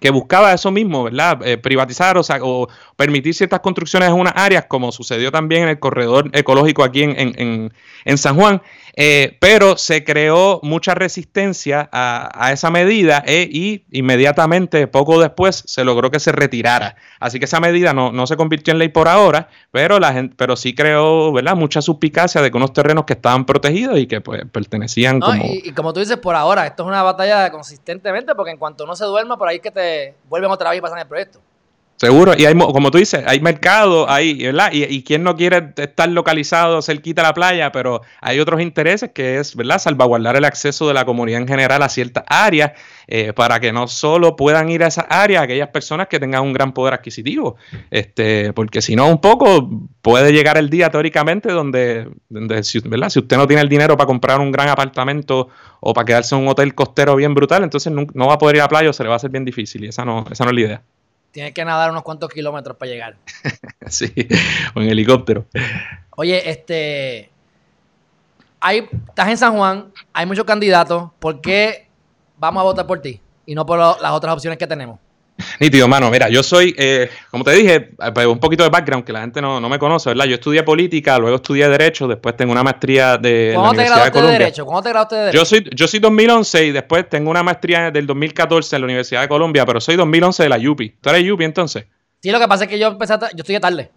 [0.00, 1.40] que buscaba eso mismo, ¿verdad?
[1.46, 5.68] Eh, privatizar o, sea, o, permitir ciertas construcciones en unas áreas, como sucedió también en
[5.70, 7.72] el corredor ecológico aquí en, en,
[8.04, 8.62] en San Juan,
[9.00, 15.84] eh, pero se creó mucha resistencia a, esa medida eh, y inmediatamente, poco después, se
[15.84, 16.96] logró que se retirara.
[17.20, 20.56] Así que esa medida no, se convirtió en ley por ahora, pero, la gente, pero
[20.56, 21.54] sí creó ¿verdad?
[21.54, 25.44] mucha suspicacia de que unos terrenos que estaban protegidos y que pues, pertenecían como...
[25.44, 28.84] Y, y, como tú dices, por ahora, esto es una batalla consistentemente porque en cuanto
[28.84, 29.80] no se duerma, por ahí es que te
[30.28, 31.40] vuelven otra vez y pasan el proyecto.
[31.98, 34.70] Seguro, y hay, como tú dices, hay mercado, hay, ¿verdad?
[34.72, 39.10] Y, y quien no quiere estar localizado cerquita a la playa, pero hay otros intereses
[39.12, 39.80] que es, ¿verdad?
[39.80, 42.70] Salvaguardar el acceso de la comunidad en general a ciertas áreas
[43.08, 46.52] eh, para que no solo puedan ir a esas áreas aquellas personas que tengan un
[46.52, 47.56] gran poder adquisitivo,
[47.90, 49.68] este, porque si no, un poco
[50.00, 53.08] puede llegar el día teóricamente donde, donde ¿verdad?
[53.08, 55.48] Si usted no tiene el dinero para comprar un gran apartamento
[55.80, 58.54] o para quedarse en un hotel costero bien brutal, entonces no, no va a poder
[58.54, 60.24] ir a la playa o se le va a hacer bien difícil y esa no,
[60.30, 60.82] esa no es la idea.
[61.38, 63.16] Tienes que nadar unos cuantos kilómetros para llegar.
[63.86, 64.12] sí,
[64.74, 65.46] o en helicóptero.
[66.16, 67.30] Oye, este.
[68.58, 71.12] Hay, estás en San Juan, hay muchos candidatos.
[71.20, 71.86] ¿Por qué
[72.38, 74.98] vamos a votar por ti y no por las otras opciones que tenemos?
[75.60, 76.10] Nítido, mano.
[76.10, 79.40] Mira, yo soy, eh, como te dije, pues, un poquito de background que la gente
[79.40, 80.24] no, me conoce, ¿verdad?
[80.24, 84.38] Yo estudié política, luego estudié Derecho, después tengo una maestría de la Universidad de Colombia.
[84.38, 84.66] De derecho?
[84.66, 85.38] ¿Cómo te graduaste de Derecho?
[85.38, 89.20] Yo soy, yo soy 2011 y después tengo una maestría del 2014 en la Universidad
[89.22, 90.96] de Colombia, pero soy 2011 de la UPI.
[91.00, 91.86] ¿Tú eres UPI entonces?
[92.20, 93.90] Sí, lo que pasa es que yo empecé, yo estudié tarde.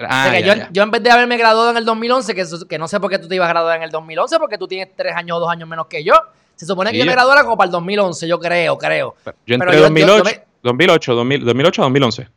[0.00, 3.00] Ah, yo, yo, en vez de haberme graduado en el 2011, que, que no sé
[3.00, 5.38] por qué tú te ibas a graduar en el 2011, porque tú tienes tres años
[5.38, 6.14] o dos años menos que yo.
[6.54, 9.14] Se supone que yo me graduara como para el 2011, yo creo, creo.
[9.46, 10.47] Yo entré en 2008.
[10.62, 12.28] 2008, 2008 2011.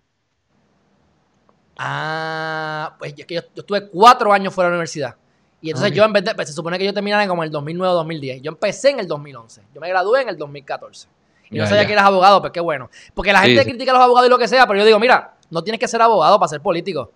[1.77, 5.15] Ah, pues es que yo, estuve cuatro años fuera de la universidad.
[5.62, 7.51] Y entonces yo en vez de, pues, se supone que yo terminara como en el
[7.51, 8.41] 2009 2010.
[8.41, 9.62] Yo empecé en el 2011.
[9.73, 11.07] Yo me gradué en el 2014.
[11.49, 12.89] Y no sabía que eras abogado, pues qué bueno.
[13.13, 15.36] Porque la gente critica a los abogados y lo que sea, pero yo digo, mira,
[15.49, 17.12] no tienes que ser abogado para ser político.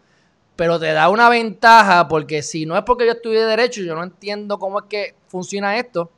[0.56, 4.04] Pero te da una ventaja porque si no es porque yo estudié Derecho, yo no
[4.04, 6.12] entiendo cómo es que funciona esto.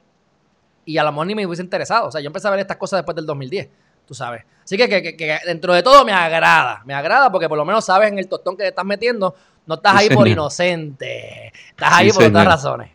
[0.86, 2.08] Y a lo mejor ni me hubiese interesado.
[2.08, 3.69] O sea, yo empecé a ver estas cosas después del 2010
[4.08, 4.43] tú sabes.
[4.63, 8.12] Así que, que, dentro de todo me agrada, me agrada porque por lo menos sabes
[8.12, 12.24] en el tostón que te estás metiendo, no estás ahí por inocente, estás ahí por
[12.24, 12.91] otras razones.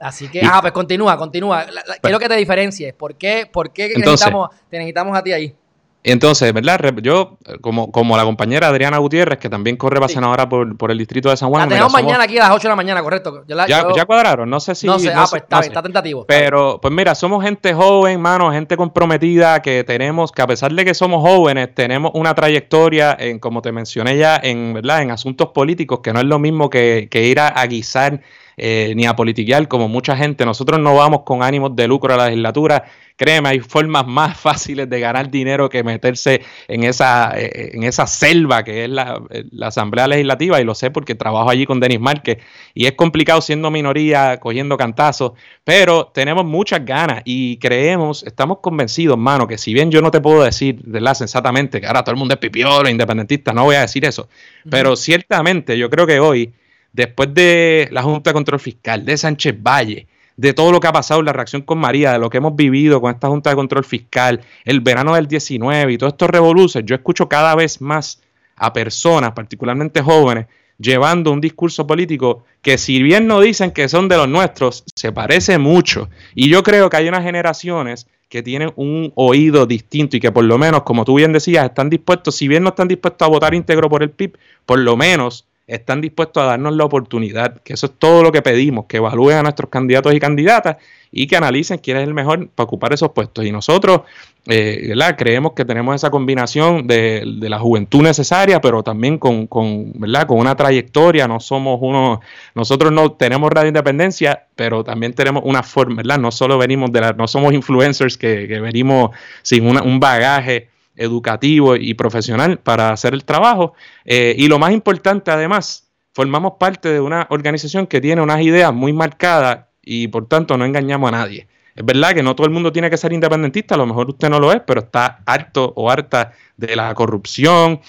[0.00, 1.66] Así que, ah, pues continúa, continúa.
[2.00, 2.94] quiero que te diferencies.
[2.94, 5.54] ¿Por qué, por qué necesitamos, te necesitamos a ti ahí?
[6.02, 6.80] Entonces, ¿verdad?
[7.02, 10.96] Yo, como, como la compañera Adriana Gutiérrez, que también corre para senadora por, por, el
[10.96, 11.68] distrito de San Juan.
[11.68, 13.44] La tenemos mañana aquí a las 8 de la mañana, correcto.
[13.46, 14.86] ya, ya, cuadraron, no sé si.
[14.86, 16.24] No sé, ah, pues está, está tentativo.
[16.26, 20.86] Pero, pues mira, somos gente joven, mano, gente comprometida, que tenemos, que a pesar de
[20.86, 25.02] que somos jóvenes, tenemos una trayectoria, en, como te mencioné ya, en, ¿verdad?
[25.02, 28.22] en asuntos políticos, que no es lo mismo que, que ir a, guisar
[28.62, 30.44] eh, ni a politiquear como mucha gente.
[30.44, 32.84] Nosotros no vamos con ánimos de lucro a la legislatura
[33.20, 38.06] Créeme, hay formas más fáciles de ganar dinero que meterse en esa, eh, en esa
[38.06, 39.20] selva que es la,
[39.60, 42.38] Asamblea Legislativa, y lo sé porque trabajo allí con Denis Márquez,
[42.72, 45.32] y es complicado siendo minoría, cogiendo cantazos,
[45.64, 50.22] pero tenemos muchas ganas y creemos, estamos convencidos, mano, que si bien yo no te
[50.22, 51.12] puedo decir, ¿verdad?
[51.12, 54.30] Sensatamente, que ahora todo el mundo es pipiolo, independentista, no voy a decir eso,
[54.70, 56.54] pero ciertamente yo creo que hoy,
[56.92, 60.92] después de la Junta de Control Fiscal, de Sánchez Valle, de todo lo que ha
[60.92, 63.84] pasado, la reacción con María, de lo que hemos vivido con esta Junta de Control
[63.84, 68.22] Fiscal, el verano del 19 y todos estos revoluciones, yo escucho cada vez más
[68.56, 70.46] a personas, particularmente jóvenes,
[70.78, 75.12] llevando un discurso político que si bien no dicen que son de los nuestros, se
[75.12, 76.08] parece mucho.
[76.34, 80.44] Y yo creo que hay unas generaciones que tienen un oído distinto y que por
[80.44, 83.54] lo menos, como tú bien decías, están dispuestos, si bien no están dispuestos a votar
[83.54, 87.86] íntegro por el PIB, por lo menos están dispuestos a darnos la oportunidad, que eso
[87.86, 90.76] es todo lo que pedimos, que evalúen a nuestros candidatos y candidatas
[91.12, 93.44] y que analicen quién es el mejor para ocupar esos puestos.
[93.44, 94.02] Y nosotros
[94.46, 100.26] eh, creemos que tenemos esa combinación de, la juventud necesaria, pero también con, con, ¿verdad?
[100.26, 101.26] con una trayectoria.
[101.26, 102.20] No somos uno,
[102.54, 106.18] nosotros no tenemos radio independencia, pero también tenemos una forma, ¿verdad?
[106.18, 109.10] No solo venimos de la, no somos influencers que, venimos
[109.42, 110.68] sin un bagaje
[111.00, 113.74] educativo y profesional para hacer el trabajo.
[114.04, 118.72] Eh, y lo más importante, además, formamos parte de una organización que tiene unas ideas
[118.72, 121.48] muy marcadas y por tanto no engañamos a nadie.
[121.74, 124.28] Es verdad que no todo el mundo tiene que ser independentista, a lo mejor usted
[124.28, 127.80] no lo es, pero está harto o harta de la corrupción,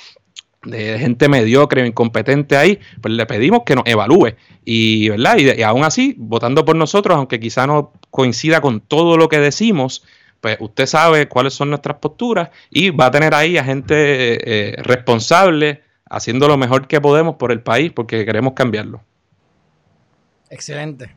[0.63, 4.36] de gente mediocre o incompetente ahí, pues le pedimos que nos evalúe.
[4.63, 5.38] Y, ¿verdad?
[5.38, 10.04] Y, aún así, votando por nosotros, aunque quizá no coincida con todo lo que decimos,
[10.41, 14.75] pues usted sabe cuáles son nuestras posturas y va a tener ahí a gente eh,
[14.82, 19.01] responsable haciendo lo mejor que podemos por el país porque queremos cambiarlo.
[20.49, 21.15] Excelente.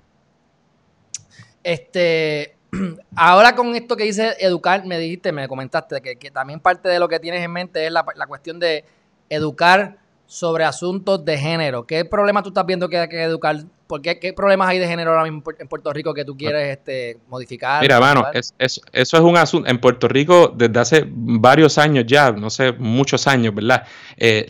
[1.64, 2.54] Este,
[3.16, 7.08] ahora con esto que dice educar, me dijiste, me comentaste que, también parte de lo
[7.08, 8.84] que tienes en mente es la, cuestión de
[9.28, 11.86] educar sobre asuntos de género.
[11.86, 13.56] ¿Qué problema tú estás viendo que hay que educar?
[13.86, 17.18] ¿Por qué, problemas hay de género ahora mismo en Puerto Rico que tú quieres este,
[17.28, 17.82] modificar?
[17.82, 19.68] Mira, mano, eso es un asunto.
[19.68, 23.86] En Puerto Rico, desde hace varios años ya, no sé, muchos años, ¿verdad?
[24.16, 24.46] Eh,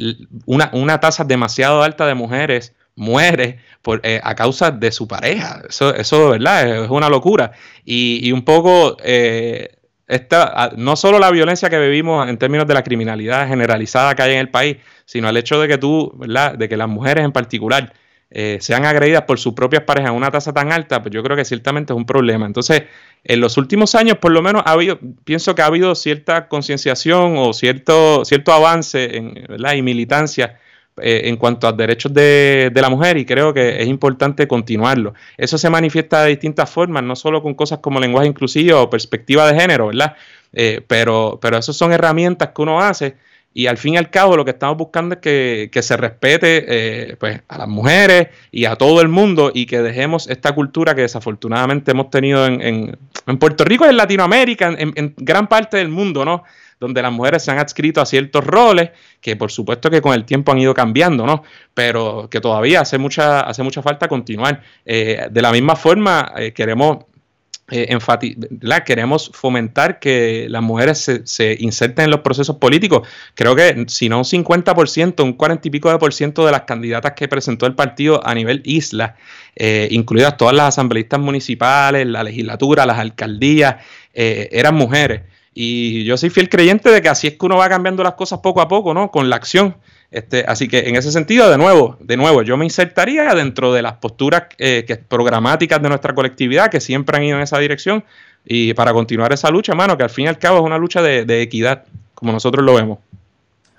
[0.46, 5.62] una, una tasa demasiado alta de mujeres muere por, eh, a causa de su pareja.
[5.68, 6.84] Eso, eso ¿verdad?
[6.84, 7.52] Es una locura.
[7.84, 12.82] Y, un poco, eh, esta, no solo la violencia que vivimos en términos de la
[12.82, 16.56] criminalidad generalizada que hay en el país, sino el hecho de que tú, ¿verdad?
[16.56, 17.92] De que las mujeres en particular
[18.30, 21.36] eh, sean agredidas por sus propias parejas a una tasa tan alta, pues yo creo
[21.36, 22.46] que ciertamente es un problema.
[22.46, 22.82] Entonces,
[23.22, 27.36] en los últimos años, por lo menos, ha habido, pienso que ha habido cierta concienciación
[27.38, 29.74] o cierto, cierto avance en, ¿verdad?
[29.74, 30.58] y militancia
[31.00, 35.14] eh, en cuanto a derechos de, la mujer y creo que es importante continuarlo.
[35.36, 39.50] Eso se manifiesta de distintas formas, no solo con cosas como lenguaje inclusivo o perspectiva
[39.50, 40.16] de género, ¿verdad?
[40.52, 43.16] Eh, pero, pero esas son herramientas que uno hace
[43.56, 47.16] y al fin y al cabo lo que estamos buscando es que, se respete eh,
[47.16, 51.02] pues, a las mujeres y a todo el mundo y que dejemos esta cultura que
[51.02, 52.98] desafortunadamente hemos tenido en,
[53.38, 56.42] Puerto Rico y en Latinoamérica, en, gran parte del mundo, ¿no?
[56.80, 58.90] Donde las mujeres se han adscrito a ciertos roles
[59.24, 61.42] que por supuesto que con el tiempo han ido cambiando, ¿no?
[61.72, 64.62] Pero que todavía hace mucha, hace mucha falta continuar.
[64.84, 67.04] Eh, de la misma forma, eh, queremos
[67.70, 67.96] eh,
[68.84, 73.08] queremos fomentar que las mujeres se, se, inserten en los procesos políticos.
[73.34, 76.62] Creo que si no un 50%, un 40 y pico de por ciento de las
[76.62, 79.16] candidatas que presentó el partido a nivel isla,
[79.88, 83.76] incluidas todas las asambleístas municipales, la legislatura, las alcaldías,
[84.12, 85.22] eran mujeres.
[85.54, 88.40] Y yo soy fiel creyente de que así es que uno va cambiando las cosas
[88.40, 89.10] poco a poco, ¿no?
[89.10, 89.76] Con la acción.
[90.10, 93.82] Este, así que en ese sentido, de nuevo, de nuevo, yo me insertaría dentro de
[93.82, 98.04] las posturas eh, programáticas de nuestra colectividad que siempre han ido en esa dirección
[98.44, 101.02] y para continuar esa lucha, hermano, que al fin y al cabo es una lucha
[101.02, 102.98] de, equidad, como nosotros lo vemos.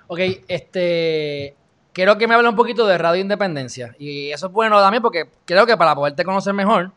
[0.08, 1.54] Ok, este,
[1.92, 5.30] quiero que me hable un poquito de Radio Independencia y eso es bueno también porque
[5.44, 6.90] creo que para poderte conocer mejor,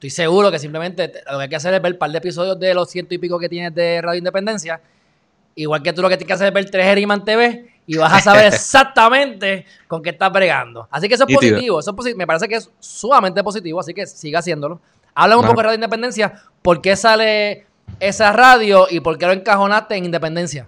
[0.00, 2.58] Estoy seguro que simplemente lo que hay que hacer es ver un par de episodios
[2.58, 4.80] de los ciento y pico que tienes de Radio Independencia.
[5.54, 8.14] Igual que tú lo que tienes que hacer es ver 3 Geriman TV y vas
[8.14, 10.88] a saber exactamente con qué estás bregando.
[10.90, 11.80] Así que eso es positivo.
[11.80, 14.80] Eso me parece que es sumamente positivo, así que siga haciéndolo.
[15.14, 16.32] Habla un poco de Radio Independencia.
[16.62, 17.66] ¿Por qué sale
[17.98, 20.66] esa radio y por qué lo encajonaste en Independencia?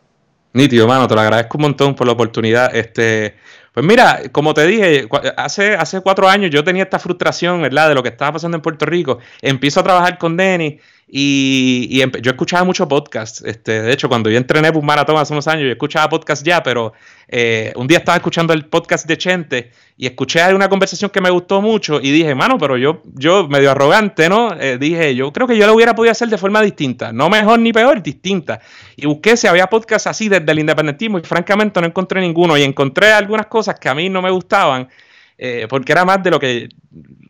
[0.52, 2.76] Nítido, mano, te lo agradezco un montón por la oportunidad.
[2.76, 3.36] Este,
[3.72, 7.88] pues mira, como te dije, hace, hace cuatro años yo tenía esta frustración, ¿verdad?
[7.88, 9.18] De lo que estaba pasando en Puerto Rico.
[9.40, 10.78] Empiezo a trabajar con Denny
[11.14, 13.46] y, yo escuchaba mucho podcast.
[13.46, 16.62] Este, de hecho, cuando yo entrené por maratón hace unos años, yo escuchaba podcast ya,
[16.62, 16.94] pero
[17.28, 21.28] eh, un día estaba escuchando el podcast de Chente y escuché una conversación que me
[21.28, 24.58] gustó mucho y dije, mano, pero yo, yo medio arrogante, ¿no?
[24.58, 27.58] Eh, dije, yo creo que yo lo hubiera podido hacer de forma distinta, no mejor
[27.58, 28.60] ni peor, distinta.
[28.96, 32.62] Y busqué si había podcast así desde el independentismo y francamente no encontré ninguno y
[32.62, 34.88] encontré algunas cosas que a mí no me gustaban.
[35.36, 36.68] Eh, porque era más de lo que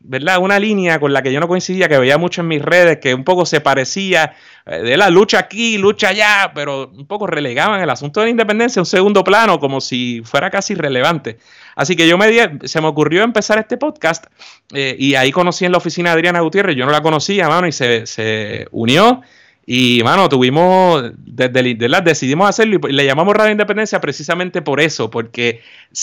[0.05, 0.39] ¿verdad?
[0.39, 3.15] Una línea con la que yo no coincidía, que veía mucho en mis redes, que
[3.15, 4.35] un poco se parecía
[4.67, 8.31] eh, de la lucha aquí, lucha allá, pero un poco relegaban el asunto de la
[8.31, 11.39] independencia a un segundo plano, como si fuera casi irrelevante.
[11.77, 14.27] Así que yo me di, se me ocurrió empezar este podcast
[14.75, 17.67] eh, y ahí conocí en la oficina a Adriana Gutiérrez, yo no la conocía, mano,
[17.67, 19.23] y se, se unió
[19.65, 21.63] Y, mano, tuvimos, desde,
[22.03, 25.61] decidimos hacerlo y le llamamos Radio Independencia precisamente por eso, porque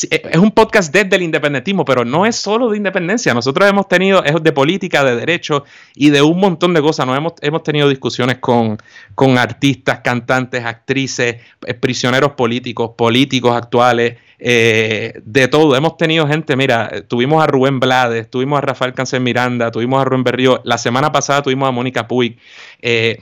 [0.09, 3.33] e, es un podcast desde el independentismo, pero no es solo de independencia.
[3.33, 7.05] Nosotros hemos tenido, es de política, de derecho y de un montón de cosas.
[7.05, 8.77] Nos hemos, hemos tenido discusiones con,
[9.13, 15.75] con artistas, cantantes, actrices, eh, prisioneros políticos, políticos actuales, eh, de todo.
[15.75, 20.05] Hemos tenido gente, mira, tuvimos a Rubén Blades, tuvimos a Rafael Cáncer Miranda, tuvimos a
[20.05, 22.37] Rubén Berrío, la semana pasada tuvimos a Mónica Puig.
[22.81, 23.21] Eh,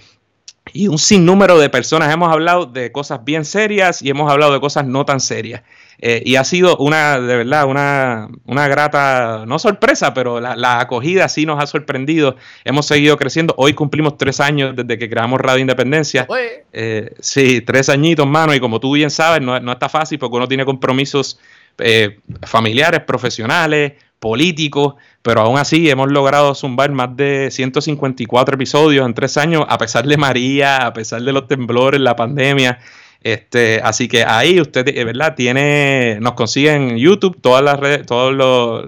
[0.73, 2.13] y un sinnúmero de personas.
[2.13, 5.63] Hemos hablado de cosas bien serias y hemos hablado de cosas no tan serias.
[5.99, 11.27] Eh, y ha sido una, de verdad, una, una grata, no sorpresa, pero la, acogida
[11.27, 12.35] sí nos ha sorprendido.
[12.65, 13.55] Hemos seguido creciendo.
[13.57, 16.27] Hoy cumplimos tres años desde que creamos Radio Independencia.
[16.71, 18.53] Eh, sí, tres añitos, mano.
[18.53, 21.39] Y como tú bien sabes, no, no está fácil porque uno tiene compromisos
[21.79, 29.13] eh, familiares, profesionales, políticos, pero aún así hemos logrado zumbar más de 154 episodios en
[29.13, 32.79] tres años, a pesar de María, a pesar de los temblores, la pandemia.
[33.21, 38.05] Este, así que ahí usted, de verdad, tiene, nos consigue en YouTube, todas las redes,
[38.05, 38.33] todas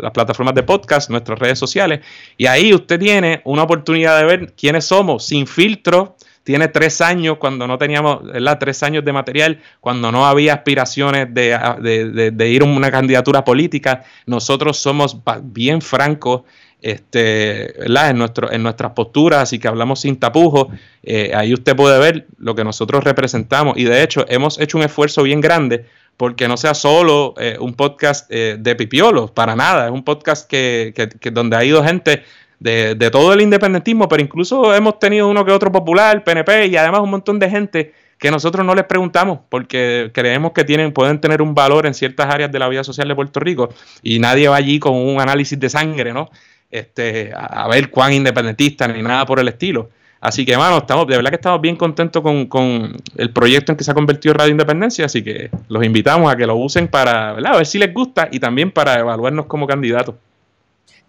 [0.02, 2.02] las plataformas de podcast, nuestras redes sociales,
[2.38, 6.16] y ahí usted tiene una oportunidad de ver quiénes somos, sin filtro,
[6.50, 8.58] tiene tres años cuando no teníamos, ¿verdad?
[8.58, 13.44] Tres años de material, cuando no había aspiraciones de, de, de, ir a una candidatura
[13.44, 14.04] política.
[14.26, 16.42] Nosotros somos bien francos
[16.82, 18.10] este, ¿verdad?
[18.10, 20.70] En, nuestro, en nuestras posturas, así que hablamos sin tapujos.
[21.04, 24.86] Eh, ahí usted puede ver lo que nosotros representamos y de hecho hemos hecho un
[24.86, 25.86] esfuerzo bien grande
[26.18, 30.50] porque no sea solo eh, un podcast eh, de pipiolos, para nada, es un podcast
[30.50, 32.24] que, que donde ha ido gente
[32.60, 37.02] de, todo el independentismo, pero incluso hemos tenido uno que otro popular, PNP y además
[37.02, 41.42] un montón de gente que nosotros no les preguntamos porque creemos que tienen, pueden tener
[41.42, 43.70] un valor en ciertas áreas de la vida social de Puerto Rico
[44.04, 46.30] y nadie va allí con un análisis de sangre, ¿no?
[46.70, 49.90] Este, a, ver cuán independentista ni nada por el estilo.
[50.22, 53.78] Así que, hermano, estamos, de verdad que estamos bien contentos con, con, el proyecto en
[53.78, 57.32] que se ha convertido Radio Independencia, así que los invitamos a que lo usen para,
[57.32, 57.54] ¿verdad?
[57.54, 60.16] A ver si les gusta y también para evaluarnos como candidatos.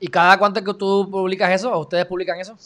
[0.01, 1.73] ¿Y cada cuánto que tú publicas eso?
[1.73, 2.57] ¿O ustedes publican eso?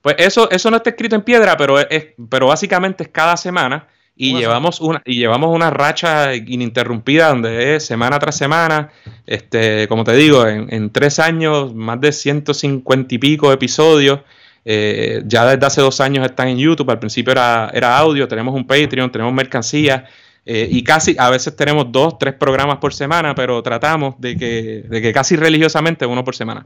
[0.00, 3.88] pues eso, eso no está escrito en piedra, pero es, pero básicamente es cada semana.
[4.18, 8.90] Y llevamos una, y llevamos una racha ininterrumpida donde es semana tras semana,
[9.26, 14.20] este, como te digo, en, tres años, más de 150 y pico episodios.
[14.64, 16.90] Eh, ya desde hace dos años están en YouTube.
[16.90, 20.06] Al principio era, era audio, tenemos un Patreon, tenemos mercancía.
[20.48, 24.84] Eh, y casi, a veces tenemos dos, tres programas por semana, pero tratamos de que,
[24.88, 26.64] de que casi religiosamente uno por semana.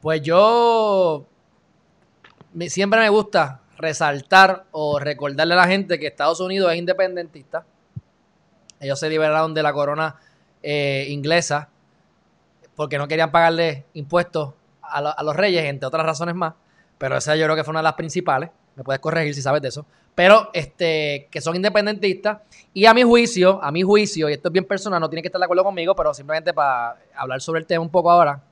[0.00, 1.26] Pues yo
[2.66, 7.66] siempre me gusta resaltar o recordarle a la gente que Estados Unidos es independentista.
[8.80, 10.16] Ellos se liberaron de la corona
[10.62, 11.68] eh, inglesa
[12.74, 16.54] porque no querían pagarle impuestos a, a, los reyes, entre otras razones más.
[16.96, 18.48] Pero esa yo creo que fue una de las principales.
[18.76, 19.84] Me puedes corregir si sabes de eso
[20.16, 22.38] pero este, que son independentistas.
[22.72, 25.28] Y a mi juicio, a mi juicio, y esto es bien personal, no tiene que
[25.28, 28.42] estar de acuerdo conmigo, pero simplemente para hablar sobre el tema un poco ahora.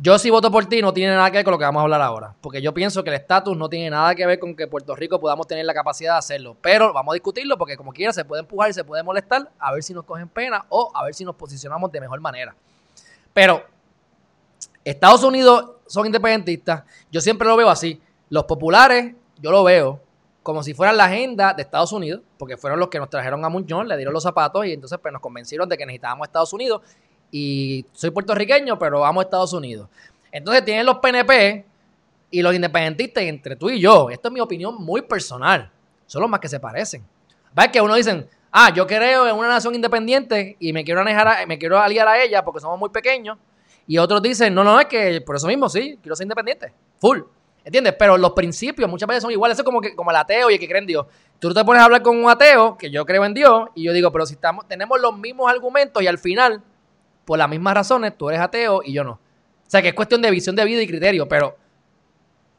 [0.00, 1.82] Yo si voto por ti no tiene nada que ver con lo que vamos a
[1.84, 4.66] hablar ahora, porque yo pienso que el estatus no tiene nada que ver con que
[4.66, 8.12] Puerto Rico podamos tener la capacidad de hacerlo, pero vamos a discutirlo porque como quiera
[8.12, 11.04] se puede empujar y se puede molestar, a ver si nos cogen pena o a
[11.04, 12.54] ver si nos posicionamos de mejor manera.
[13.34, 13.64] Pero
[14.84, 20.00] Estados Unidos son independentistas, yo siempre lo veo así, los populares, yo lo veo
[20.48, 23.50] como si fueran la agenda de Estados Unidos, porque fueron los que nos trajeron a
[23.50, 26.80] Muñoz, le dieron los zapatos y entonces pues, nos convencieron de que necesitábamos Estados Unidos.
[27.30, 29.90] Y soy puertorriqueño, pero amo a Estados Unidos.
[30.32, 31.66] Entonces tienen los PNP
[32.30, 34.08] y los independentistas entre tú y yo.
[34.08, 35.70] Esto es mi opinión muy personal.
[36.06, 37.04] Son los más que se parecen.
[37.54, 41.04] ¿Ves que uno dicen, ah, yo creo en una nación independiente y me quiero,
[41.46, 43.36] me quiero aliar a ella porque somos muy pequeños?
[43.86, 46.72] Y otros dicen, no, no, es que por eso mismo sí, quiero ser independiente.
[46.98, 47.20] Full.
[47.68, 47.96] ¿Entiendes?
[47.98, 49.54] Pero los principios muchas veces son iguales.
[49.54, 51.06] Eso es como, que, como el ateo y el que cree en Dios.
[51.38, 53.92] Tú te pones a hablar con un ateo, que yo creo en Dios, y yo
[53.92, 56.62] digo, pero si estamos, tenemos los mismos argumentos y al final,
[57.26, 59.12] por las mismas razones, tú eres ateo y yo no.
[59.12, 59.20] O
[59.66, 61.58] sea que es cuestión de visión de vida y criterio, pero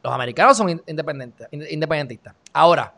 [0.00, 2.36] los americanos son independientes, independentistas.
[2.52, 2.94] Ahora,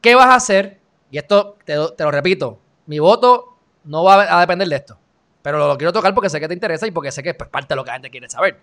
[0.00, 0.78] ¿qué vas a hacer?
[1.10, 4.96] Y esto te, lo repito, mi voto no va a depender de esto.
[5.42, 7.50] Pero lo, quiero tocar porque sé que te interesa y porque sé que es pues,
[7.50, 8.60] parte de lo que la gente quiere saber.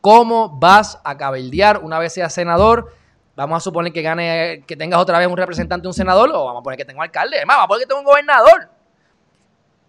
[0.00, 2.92] ¿Cómo vas a cabildear una vez seas senador?
[3.34, 6.60] Vamos a suponer que gane, que tengas otra vez un representante un senador, o vamos
[6.60, 8.70] a poner que tenga un alcalde, además, vamos a poner que tenga un gobernador.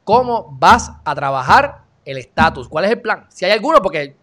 [0.04, 2.68] ¿Cómo vas a trabajar el estatus?
[2.68, 3.26] ¿Cuál es el plan?
[3.30, 4.16] Si hay alguno, porque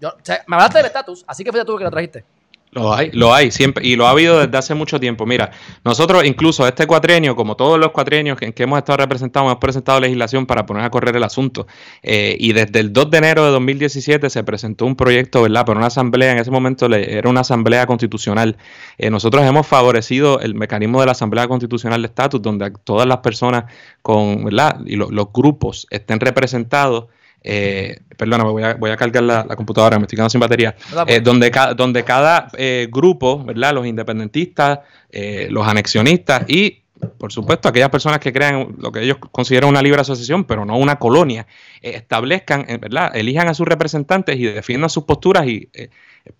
[0.00, 0.12] yo,
[0.46, 2.24] me hablaste del estatus, así que fue tú que lo trajiste.
[2.72, 5.24] Lo hay, lo hay, siempre, y lo ha habido desde hace mucho tiempo.
[5.24, 5.50] Mira,
[5.84, 10.00] nosotros incluso este cuatrenio, como todos los cuatrenios en que hemos estado representados, hemos presentado
[10.00, 11.66] legislación para poner a correr el asunto.
[12.02, 15.64] Eh, y desde el 2 de enero de 2017 se presentó un proyecto, ¿verdad?
[15.64, 18.58] Para una asamblea, en ese momento era una asamblea constitucional.
[18.98, 23.18] Eh, nosotros hemos favorecido el mecanismo de la asamblea constitucional de estatus, donde todas las
[23.18, 23.64] personas
[24.02, 24.80] con, ¿verdad?
[24.84, 27.06] Y los grupos estén representados
[27.42, 30.74] eh, perdóname, voy a, voy a cargar la, computadora, me estoy quedando sin batería,
[31.06, 33.72] eh, donde, donde cada eh, grupo, ¿verdad?
[33.72, 34.80] Los independentistas,
[35.10, 36.82] eh, los anexionistas y,
[37.16, 40.76] por supuesto, aquellas personas que crean lo que ellos consideran una libre asociación, pero no
[40.76, 41.46] una colonia,
[41.80, 43.14] establezcan, ¿verdad?
[43.14, 45.70] Elijan a sus representantes y defiendan sus posturas y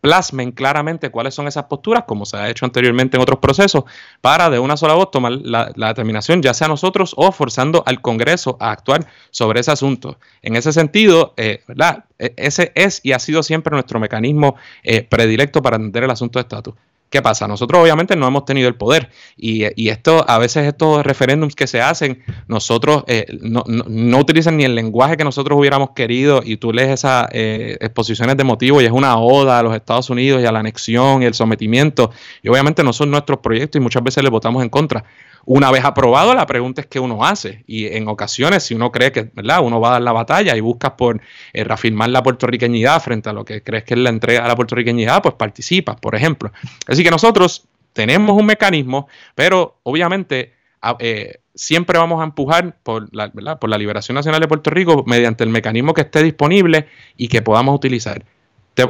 [0.01, 3.85] plasmen claramente cuáles son esas posturas, como se ha hecho anteriormente en otros procesos,
[4.21, 8.57] para de una sola voz tomar la, determinación, ya sea nosotros o forzando al Congreso
[8.61, 10.19] a actuar sobre ese asunto.
[10.43, 12.05] En ese sentido, eh, ¿verdad?
[12.19, 16.39] E, ese es y ha sido siempre nuestro mecanismo eh, predilecto para entender el asunto
[16.39, 16.75] de estatus.
[17.11, 17.49] ¿Qué pasa?
[17.49, 21.81] Nosotros obviamente no hemos tenido el poder y, esto, a veces estos referéndums que se
[21.81, 26.71] hacen, nosotros eh, no, no, utilizan ni el lenguaje que nosotros hubiéramos querido y tú
[26.71, 30.47] lees esas eh, exposiciones de motivo y es una oda a los Estados Unidos y
[30.47, 32.11] a la anexión y el sometimiento
[32.43, 35.05] y obviamente no son nuestros proyectos y muchas veces le votamos en contra.
[35.51, 37.65] Una vez aprobado, la pregunta es qué uno hace.
[37.67, 39.61] Y en ocasiones, si uno cree que ¿verdad?
[39.63, 41.23] uno va a dar la batalla y buscas por
[41.55, 44.55] eh, reafirmar la puertorriqueñidad frente a lo que crees que es la entrega a la
[44.55, 46.53] puertorriqueñidad, pues participas, por ejemplo.
[46.87, 50.53] Así que nosotros tenemos un mecanismo, pero obviamente
[50.99, 55.45] eh, siempre vamos a empujar por la, por la liberación nacional de Puerto Rico mediante
[55.45, 58.23] el mecanismo que esté disponible y que podamos utilizar.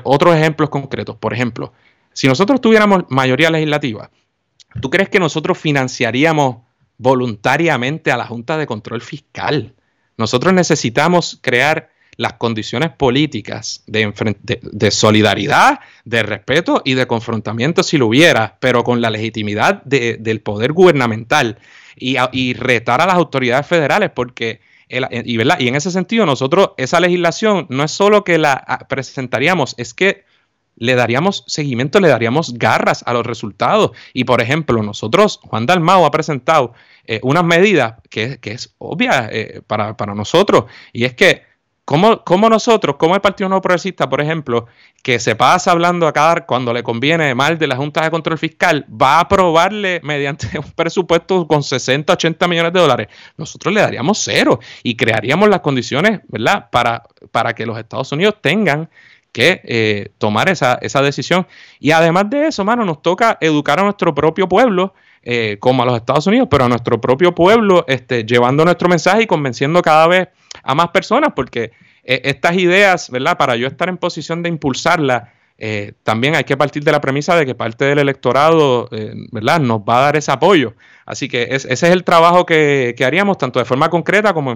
[0.03, 1.73] otros ejemplos concretos, por ejemplo,
[2.13, 4.11] si nosotros tuviéramos mayoría legislativa,
[4.81, 6.59] ¿Tú crees que nosotros financiaríamos
[6.99, 9.75] voluntariamente a la Junta de Control Fiscal?
[10.17, 14.13] Nosotros necesitamos crear las condiciones políticas de,
[14.43, 20.41] de, solidaridad, de respeto y de confrontamiento si lo hubiera, pero con la legitimidad del
[20.41, 21.59] poder gubernamental
[21.97, 27.85] y, retar a las autoridades federales, porque, y, en ese sentido nosotros esa legislación no
[27.85, 30.25] es solo que la ah, presentaríamos, es que
[30.79, 33.93] le daríamos seguimiento, le daríamos garras a los resultados.
[34.13, 36.73] Y por ejemplo, nosotros, Juan Dalmao ha presentado
[37.05, 41.49] eh, unas medidas que, es obvia eh, para, nosotros, y es que
[41.89, 44.67] como, nosotros, como el Partido No Progresista, por ejemplo,
[45.03, 48.37] que se pasa hablando a cada cuando le conviene mal de la Junta de Control
[48.37, 53.09] Fiscal, va a aprobarle mediante un presupuesto con 60, 80 millones de dólares,
[53.39, 58.35] nosotros le daríamos cero y crearíamos las condiciones, ¿verdad?, para, para que los Estados Unidos
[58.43, 58.91] tengan
[59.33, 61.47] que eh, tomar esa, esa, decisión.
[61.81, 65.87] Y además de eso, mano, nos toca educar a nuestro propio pueblo, eh, como a
[65.87, 70.07] los Estados Unidos, pero a nuestro propio pueblo, este, llevando nuestro mensaje y convenciendo cada
[70.07, 70.29] vez
[70.63, 71.73] a más personas, porque
[72.05, 73.37] eh, estas ideas, ¿verdad?
[73.37, 75.29] Para yo estar en posición de impulsarlas,
[76.05, 78.89] también hay que partir de la premisa de que parte del electorado,
[79.33, 79.61] ¿verdad?
[79.61, 80.75] Nos va a dar ese apoyo.
[81.05, 84.53] Así que ese es el trabajo que, haríamos, tanto de forma concreta como,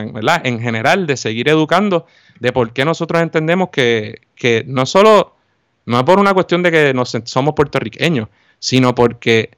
[0.00, 0.12] en,
[0.44, 2.06] en general, de seguir educando
[2.40, 5.36] de por qué nosotros entendemos que, que no solo,
[5.86, 8.28] no es por una cuestión de que nos, somos puertorriqueños,
[8.58, 9.50] sino porque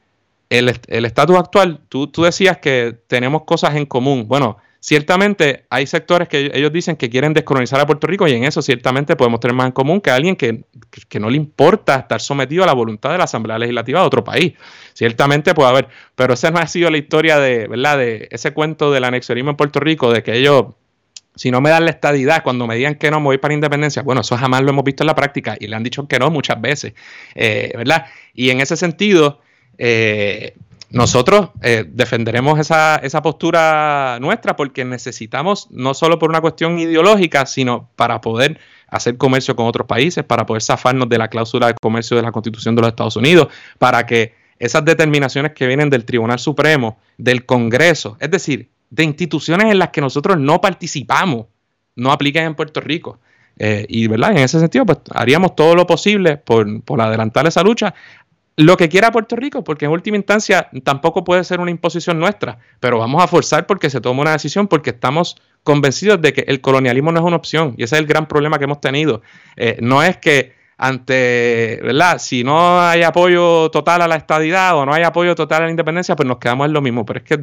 [0.50, 4.26] el estatus actual, tú, tú decías que tenemos cosas en común.
[4.28, 8.42] Bueno, ciertamente hay sectores que ellos dicen que quieren descolonizar a Puerto Rico y en
[8.42, 10.64] eso ciertamente podemos tener más en común que alguien que,
[11.20, 14.54] no le importa estar sometido a la voluntad de la Asamblea Legislativa de otro país.
[14.92, 17.96] Ciertamente puede haber, pero esa no ha sido la historia de, ¿verdad?
[17.96, 20.66] De ese cuento del anexionismo en Puerto Rico, de que ellos
[21.36, 24.02] si no me dan la estadidad, cuando me digan que no, me voy para independencia,
[24.02, 26.30] bueno, eso jamás lo hemos visto en la práctica y le han dicho que no
[26.30, 26.92] muchas veces,
[27.34, 28.06] eh, ¿verdad?
[28.34, 29.40] Y en ese sentido,
[29.78, 30.54] eh,
[30.92, 37.46] nosotros eh, defenderemos esa, esa, postura nuestra porque necesitamos, no solo por una cuestión ideológica,
[37.46, 41.74] sino para poder hacer comercio con otros países, para poder zafarnos de la cláusula de
[41.80, 46.04] comercio de la Constitución de los Estados Unidos, para que esas determinaciones que vienen del
[46.04, 51.46] Tribunal Supremo, del Congreso, es decir, de instituciones en las que nosotros no participamos
[51.96, 53.18] no apliquen en Puerto Rico.
[53.58, 56.66] Eh, y verdad, en ese sentido, pues haríamos todo lo posible por,
[57.00, 57.94] adelantar esa lucha.
[58.56, 62.58] Lo que quiera Puerto Rico, porque en última instancia tampoco puede ser una imposición nuestra,
[62.80, 66.60] pero vamos a forzar porque se tome una decisión, porque estamos convencidos de que el
[66.60, 69.22] colonialismo no es una opción, y ese es el gran problema que hemos tenido.
[69.56, 72.18] Eh, no es que ante, ¿verdad?
[72.18, 75.70] Si no hay apoyo total a la estadidad o no hay apoyo total a la
[75.70, 77.06] independencia, pues nos quedamos en lo mismo.
[77.06, 77.36] Pero es que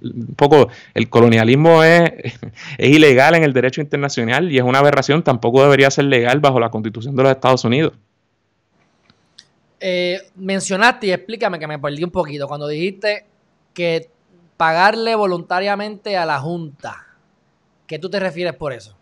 [0.00, 2.10] un poco el colonialismo es,
[2.78, 6.58] es ilegal en el derecho internacional y es una aberración, tampoco debería ser legal bajo
[6.58, 7.92] la constitución de los Estados Unidos.
[9.84, 13.26] Eh, mencionaste y explícame que me perdí un poquito cuando dijiste
[13.74, 14.08] que
[14.56, 17.04] pagarle voluntariamente a la Junta.
[17.88, 18.96] ¿Qué tú te refieres por eso?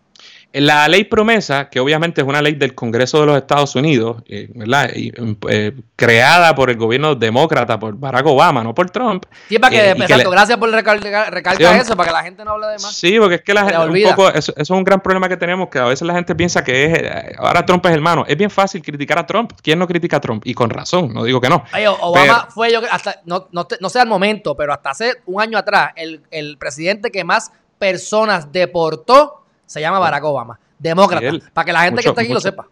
[0.53, 4.49] La ley promesa, que obviamente es una ley del Congreso de los Estados Unidos, eh,
[4.53, 4.91] ¿verdad?
[4.93, 9.27] Eh, creada por el gobierno demócrata, por Barack Obama, no por Trump.
[9.49, 11.33] Sí, para que, gracias por recalcar,
[11.77, 12.97] eso, para que la gente no hable de más.
[12.97, 15.69] Sí, porque es que la gente, un poco, eso, es un gran problema que tenemos,
[15.69, 18.25] que a veces la gente piensa que es, ahora Trump es hermano.
[18.27, 19.53] Es bien fácil criticar a Trump.
[19.63, 20.43] ¿Quién no critica a Trump?
[20.45, 21.65] Y con razón, no digo que no.
[22.01, 25.59] Obama fue yo, hasta, no, no, no sé al momento, pero hasta hace un año
[25.59, 29.40] atrás, el, el presidente que más personas deportó
[29.71, 32.67] se llama Barack Obama, demócrata, para que la gente que está aquí lo sepa.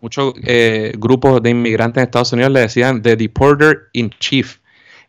[0.00, 4.58] Muchos eh, grupos de inmigrantes en Estados Unidos le decían The Deporter in Chief.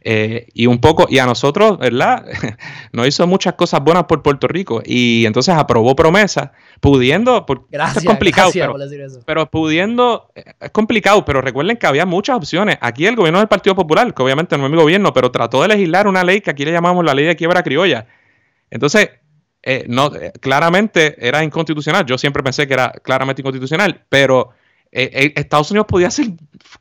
[0.02, 2.26] Eh, y un poco, y a nosotros, ¿verdad?
[2.94, 4.82] Nos hizo muchas cosas buenas por Puerto Rico.
[4.84, 9.20] Y entonces aprobó promesas, pudiendo, porque gracias, es complicado, pero, por decir eso.
[9.24, 12.80] pero pudiendo, es complicado, pero recuerden que había muchas opciones.
[12.82, 15.68] Aquí el gobierno del Partido Popular, que obviamente no es mi gobierno, pero trató de
[15.68, 18.08] legislar una ley que aquí le llamamos la ley de quiebra criolla.
[18.72, 19.10] Entonces,
[19.68, 22.06] eh, no, eh, claramente era inconstitucional.
[22.06, 24.52] Yo siempre pensé que era claramente inconstitucional, pero
[24.92, 26.28] eh, Estados Unidos podía hacer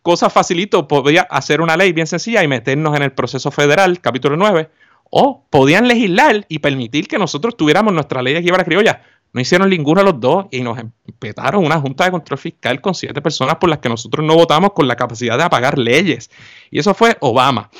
[0.02, 4.36] cosas facilito, podía hacer una ley bien sencilla y meternos en el proceso federal, capítulo
[4.36, 4.68] 9,
[5.08, 9.02] o podían legislar y permitir que nosotros tuviéramos nuestra ley de quiebra criolla.
[9.32, 12.94] No hicieron ninguno de los dos y nos empetaron una junta de control fiscal con
[12.94, 16.30] siete personas por las que nosotros no votamos con la capacidad de apagar leyes.
[16.70, 17.70] Y eso fue Obama.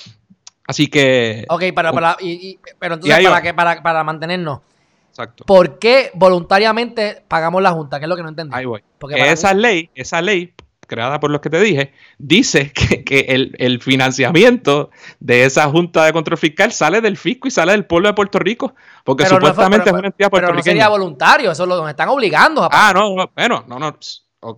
[0.67, 1.45] Así que.
[1.51, 2.17] Ok, para, para,
[2.79, 4.61] pero entonces, para, que, para, para mantenernos
[5.47, 7.99] ¿Por qué voluntariamente pagamos la Junta?
[7.99, 8.55] Que es lo que no entendí.
[8.55, 8.83] Ahí voy.
[8.99, 10.55] Porque esa ley, esa ley
[10.87, 12.73] creada por los que te dije, dice
[13.05, 14.91] que, el, financiamiento
[15.21, 18.39] de esa Junta de Control Fiscal sale del fisco y sale del pueblo de Puerto
[18.39, 20.41] Rico, porque supuestamente es una entidad puertorriqueña.
[20.41, 22.65] Pero no sería voluntario, eso lo, nos están obligando.
[22.65, 23.99] A ah, no, no, bueno, no, no.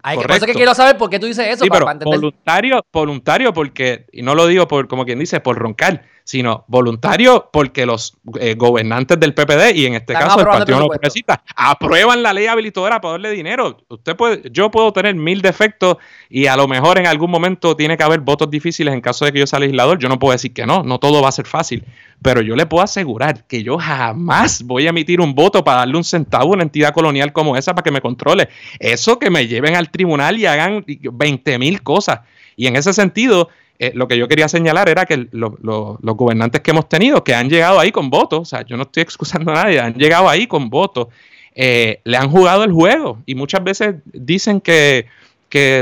[0.03, 1.65] Hay que, por eso que quiero saber por qué tú dices eso.
[1.65, 6.03] Sí, pero voluntario, voluntario porque, y no lo digo por, como quien dice, por roncar,
[6.27, 10.89] sino voluntario porque los eh, gobernantes del PPD y en este caso el Partido No
[10.89, 13.79] Progresista aprueban la ley habilitadora para darle dinero.
[13.89, 15.99] Usted puede, yo puedo tener mil defectos
[16.29, 19.33] y a lo mejor en algún momento tiene que haber votos difíciles en caso de
[19.33, 20.01] que yo sea legislador.
[20.01, 21.85] Yo no puedo decir que no, no todo va a ser fácil,
[22.21, 25.97] pero yo le puedo asegurar que yo jamás voy a emitir un voto para darle
[25.97, 28.49] un centavo a una entidad colonial como esa para que me controle.
[28.81, 32.23] Eso que me lleven al tribunal y hagan 20 mil cosas.
[32.57, 36.71] Y en ese sentido, eh, lo que yo quería señalar era que los gobernantes que
[36.71, 39.65] hemos tenido, que han llegado ahí con votos, o sea, yo no estoy excusando a
[39.65, 41.09] nadie, han llegado ahí con votos,
[41.55, 45.07] eh, le han jugado el juego y muchas veces dicen que,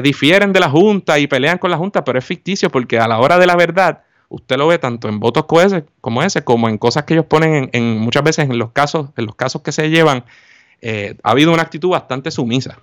[0.05, 3.19] difieren de la Junta y pelean con la Junta, pero es ficticio porque a la
[3.19, 6.69] hora de la verdad, usted lo ve tanto en votos como ese, como, ese, como
[6.69, 9.73] en cosas que ellos ponen en, muchas veces en los casos, en los casos que
[9.73, 10.25] se llevan,
[10.81, 12.79] eh, ha habido una actitud bastante sumisa.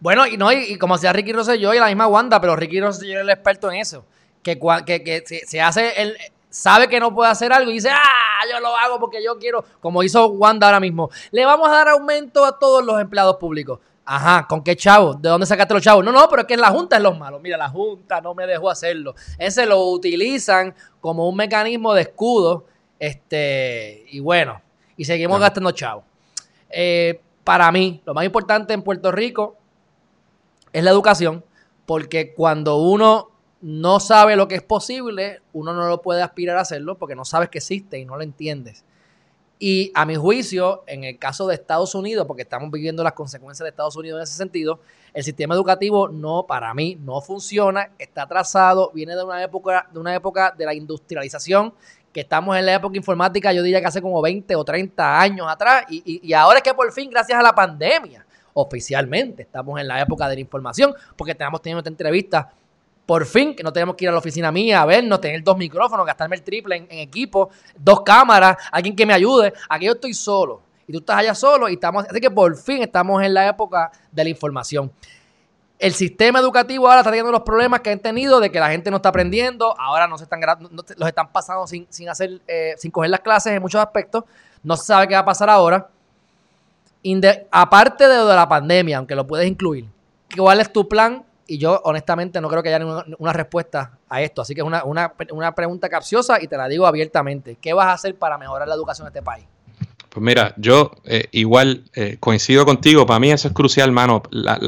[0.00, 3.16] Bueno, y no, y, como sea Ricky Rosselló y la misma Wanda, pero Ricky Rosselló
[3.16, 4.04] es el experto en eso.
[4.42, 6.16] Que, que, se, hace, él
[6.48, 9.64] sabe que no puede hacer algo y dice, ah, yo lo hago porque yo quiero,
[9.80, 13.80] como hizo Wanda ahora mismo, le vamos a dar aumento a todos los empleados públicos.
[14.10, 15.12] Ajá, ¿con qué chavo?
[15.12, 16.02] ¿De dónde sacaste los chavos?
[16.02, 17.42] No, no, pero es que la Junta es los malos.
[17.42, 19.14] Mira, la Junta no me dejó hacerlo.
[19.36, 22.64] Ese lo utilizan como un mecanismo de escudo.
[22.98, 24.62] Este, y bueno,
[24.96, 26.04] y seguimos gastando chavos.
[26.70, 29.57] Eh, para mí, lo más importante en Puerto Rico
[30.72, 31.44] es la educación,
[31.86, 36.60] porque cuando uno no sabe lo que es posible, uno no lo puede aspirar a
[36.60, 38.84] hacerlo porque no sabes que existe y no lo entiendes.
[39.60, 43.64] Y a mi juicio, en el caso de Estados Unidos, porque estamos viviendo las consecuencias
[43.64, 44.78] de Estados Unidos en ese sentido,
[45.12, 49.98] el sistema educativo no, para mí, no funciona, está atrasado, viene de una época, de
[49.98, 51.74] una época de la industrialización,
[52.12, 55.46] que estamos en la época informática, yo diría que hace como 20 o 30 años
[55.50, 58.24] atrás, y, y ahora es que por fin, gracias a la pandemia,
[58.54, 59.42] oficialmente.
[59.42, 62.50] Estamos en la época de la información porque tenemos tenido esta entrevista
[63.08, 65.56] por fin, que no tenemos que ir a la oficina mía a vernos, tener dos
[65.56, 69.54] micrófonos, gastarme el triple en, equipo, dos cámaras, alguien que me ayude.
[69.70, 72.82] Aquí yo estoy solo y tú estás allá solo y estamos, así que por fin
[72.82, 74.92] estamos en la época de la información.
[75.78, 78.90] El sistema educativo ahora está teniendo los problemas que han tenido de que la gente
[78.90, 82.90] no está aprendiendo, ahora no se están los están pasando sin, sin hacer, eh, sin
[82.90, 84.24] coger las clases en muchos aspectos,
[84.62, 85.88] no se sabe qué va a pasar ahora
[87.50, 89.86] aparte de la pandemia, aunque lo puedes incluir,
[90.36, 91.24] ¿cuál es tu plan?
[91.46, 92.84] Y yo honestamente no creo que haya
[93.18, 94.42] una, respuesta a esto.
[94.42, 97.56] Así que es una, pregunta capciosa y te la digo abiertamente.
[97.60, 99.46] ¿Qué vas a hacer para mejorar la educación de este país?
[100.10, 104.22] Pues mira, yo eh, igual eh, coincido contigo, para mí eso es crucial, mano.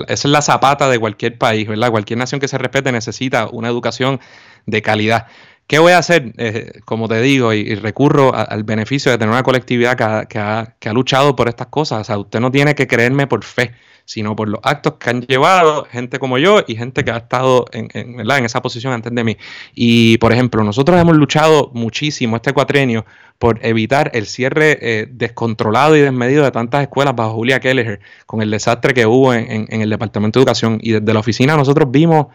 [0.07, 1.91] esa es la zapata de cualquier país, ¿verdad?
[1.91, 4.21] Cualquier nación que se respete necesita una educación
[4.67, 5.27] de calidad
[5.71, 6.33] ¿Qué voy a hacer?
[6.37, 11.37] Eh, como te digo, y, recurro al beneficio de tener una colectividad que ha, luchado
[11.37, 12.01] por estas cosas.
[12.01, 13.71] O sea, usted no tiene que creerme por fe,
[14.05, 17.67] sino por los actos que han llevado gente como yo y gente que ha estado
[17.71, 19.37] en, en, en esa posición antes de mí.
[19.73, 23.07] Y, por ejemplo, nosotros hemos luchado muchísimo este cuatrenio
[23.39, 28.43] por evitar el cierre eh, descontrolado y desmedido de tantas escuelas bajo Julia Kelleher, con
[28.43, 30.81] el desastre que hubo en, en el Departamento de Educación.
[30.83, 32.27] Y desde la oficina nosotros vimos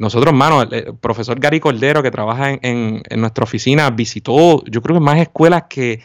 [0.00, 5.04] nosotros, hermano, el, profesor Gary Cordero, que trabaja en, nuestra oficina, visitó, yo creo que
[5.04, 6.00] más escuelas que,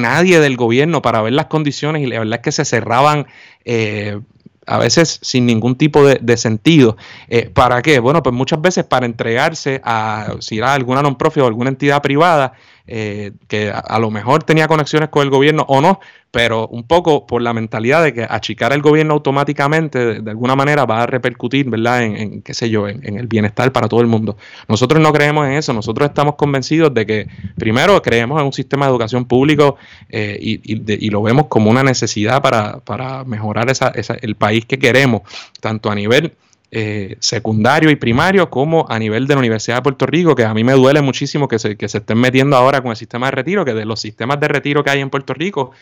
[0.00, 3.26] nadie del gobierno para ver las condiciones y la verdad es que se cerraban
[3.64, 4.18] eh,
[4.64, 6.96] a veces sin ningún tipo de, sentido.
[7.28, 7.98] Eh, ¿Para qué?
[7.98, 12.52] Bueno, pues muchas veces para entregarse a, si era alguna non-profit o alguna entidad privada
[12.86, 17.26] eh, que a, lo mejor tenía conexiones con el gobierno o no, pero un poco
[17.26, 21.68] por la mentalidad de que achicar el gobierno automáticamente de, alguna manera va a repercutir,
[21.68, 24.36] ¿verdad?, en, qué sé yo, en, el bienestar para todo el mundo.
[24.68, 28.86] Nosotros no creemos en eso, nosotros estamos convencidos de que, primero, creemos en un sistema
[28.86, 29.76] de educación público
[30.08, 35.22] eh, y, lo vemos como una necesidad para, para mejorar esa, el país que queremos,
[35.60, 36.32] tanto a nivel
[36.74, 40.54] eh, secundario y primario como a nivel de la Universidad de Puerto Rico, que a
[40.54, 43.32] mí me duele muchísimo que se, que se estén metiendo ahora con el sistema de
[43.32, 45.72] retiro, que de los sistemas de retiro que hay en Puerto Rico,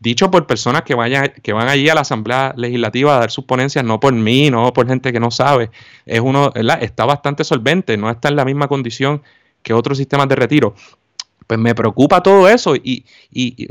[0.00, 3.44] dicho por personas que vayan, que van allí a la Asamblea Legislativa a dar sus
[3.44, 5.70] ponencias, no por mí, no por gente que no sabe,
[6.06, 9.22] es uno, está bastante solvente, no está en la misma condición
[9.62, 10.74] que otros sistemas de retiro
[11.48, 13.04] pues me preocupa todo eso y,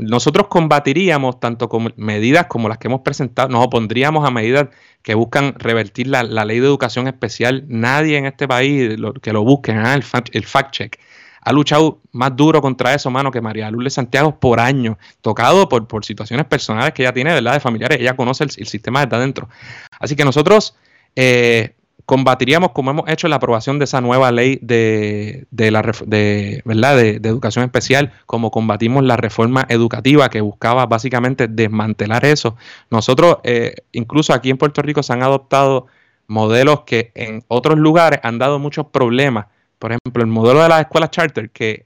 [0.00, 4.68] nosotros combatiríamos tanto con medidas como las que hemos presentado, nos opondríamos a medidas
[5.02, 7.64] que buscan revertir la, ley de educación especial.
[7.68, 10.98] Nadie en este país que lo busque, ah, el, fact, check,
[11.40, 15.86] ha luchado más duro contra eso, mano, que María Lourdes Santiago por años, tocado por,
[15.86, 17.54] por situaciones personales que ella tiene, ¿verdad?
[17.54, 19.48] De familiares, ella conoce el, sistema desde adentro.
[20.00, 20.74] Así que nosotros
[21.14, 21.76] eh,
[22.08, 26.96] combatiríamos como hemos hecho la aprobación de esa nueva ley de, la, de, ¿verdad?
[26.96, 32.56] De, educación especial, como combatimos la reforma educativa que buscaba básicamente desmantelar eso.
[32.90, 35.86] Nosotros, eh, incluso aquí en Puerto Rico, se han adoptado
[36.28, 39.48] modelos que en otros lugares han dado muchos problemas.
[39.78, 41.84] Por ejemplo, el modelo de las escuelas charter, que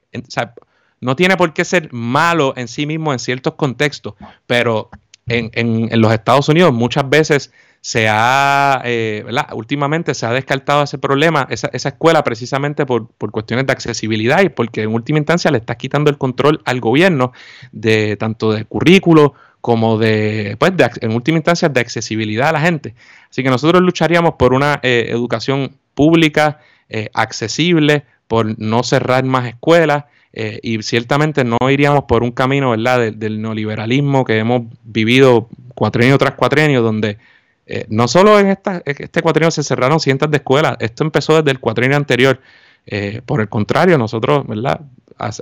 [1.01, 4.15] no tiene por qué ser malo en sí mismo en ciertos contextos,
[4.47, 4.89] pero
[5.27, 7.51] en, en los Estados Unidos muchas veces
[7.83, 9.25] se ha, eh,
[9.55, 14.51] Últimamente se ha descartado ese problema, esa, esa escuela, precisamente por, cuestiones de accesibilidad y
[14.51, 17.33] porque en última instancia le está quitando el control al gobierno
[17.73, 22.61] de tanto de currículo como de, pues, de, en última instancia, de accesibilidad a la
[22.61, 22.95] gente.
[23.29, 29.47] Así que nosotros lucharíamos por una eh, educación pública, eh, accesible, por no cerrar más
[29.49, 30.05] escuelas.
[30.35, 33.13] y ciertamente no iríamos por un camino ¿verdad?
[33.13, 37.19] del neoliberalismo que hemos vivido cuatrenio tras cuatrenio, donde
[37.67, 41.53] eh, no solo en esta, este cuatrienio se cerraron cientos de escuelas, esto empezó desde
[41.53, 42.41] el cuatrienio anterior.
[42.87, 44.81] Eh, por el contrario, nosotros ¿verdad?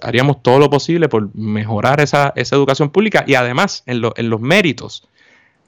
[0.03, 5.09] haríamos todo lo posible por mejorar esa, educación pública y además en, los méritos,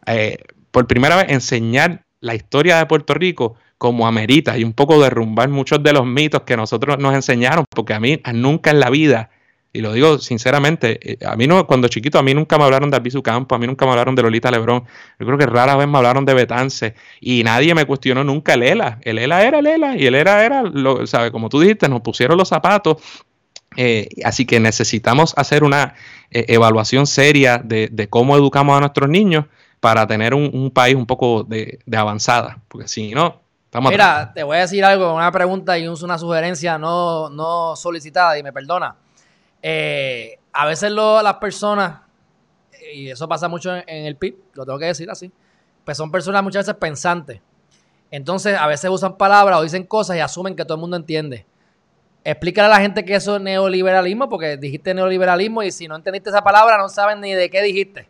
[0.07, 0.39] eh,
[0.71, 5.49] por primera vez enseñar la historia de Puerto Rico como amerita y un poco derrumbar
[5.49, 9.31] muchos de los mitos que nosotros nos enseñaron, porque a mí nunca en la vida
[9.75, 12.91] y lo digo sinceramente, eh, a mí no, cuando chiquito, a mí nunca me hablaron
[12.91, 14.85] de Albizu Campo, a mí nunca me hablaron de Lolita Lebrón.
[15.19, 18.65] Yo creo que rara vez me hablaron de Betance y nadie me cuestionó nunca el
[18.65, 18.99] ELA.
[19.01, 21.33] El ELA era el ELA y el ELA era, lo, ¿sabe?
[21.33, 22.99] Como tú dijiste, nos pusieron los zapatos.
[23.79, 25.95] Eh, así que necesitamos hacer una
[26.31, 29.47] eh, evaluación seria de, cómo educamos a nuestros niños
[29.81, 32.59] para tener un, país un poco de, avanzada.
[32.69, 36.77] Porque si no, estamos Mira, te voy a decir algo, una pregunta y una sugerencia
[36.77, 38.97] no, no solicitada y me perdona.
[39.63, 42.01] Eh, a veces las personas,
[42.93, 45.31] y eso pasa mucho en, el PIB, lo tengo que decir así,
[45.85, 47.41] pues son personas muchas veces pensantes.
[48.11, 51.47] Entonces, a veces usan palabras o dicen cosas y asumen que todo el mundo entiende.
[52.25, 56.29] Explícale a la gente que eso es neoliberalismo, porque dijiste neoliberalismo y si no entendiste
[56.31, 58.09] esa palabra no saben ni de qué dijiste.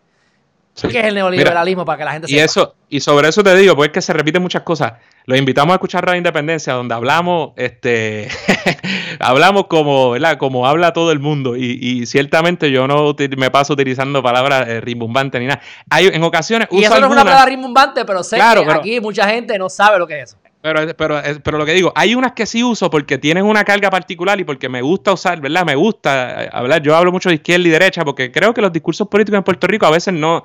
[0.80, 3.76] ¿Qué es el neoliberalismo para que la gente y Eso, y sobre eso te digo,
[3.76, 4.94] pues es que se repiten muchas cosas.
[5.24, 8.28] Los invitamos a escuchar Radio Independencia, donde hablamos, este,
[9.20, 10.36] hablamos como, ¿verdad?
[10.36, 11.56] Como habla todo el mundo.
[11.56, 15.60] Y, ciertamente yo no me paso utilizando palabras eh, rimbombantes ni nada.
[15.90, 16.68] Hay, en ocasiones.
[16.72, 19.98] Y eso no es una palabra rimbombante, pero sé que aquí mucha gente no sabe
[19.98, 20.38] lo que es eso.
[20.60, 23.90] Pero, pero, pero lo que digo, hay unas que sí uso porque tienen una carga
[23.90, 25.64] particular y porque me gusta usar, ¿verdad?
[25.64, 26.82] Me gusta eh, hablar.
[26.82, 29.66] Yo hablo mucho de izquierda y derecha porque creo que los discursos políticos en Puerto
[29.66, 30.44] Rico a veces no,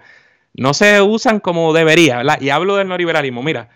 [0.56, 2.42] no se usan como debería, ¿verdad?
[2.42, 3.44] Y hablo del neoliberalismo.
[3.44, 3.70] Mira,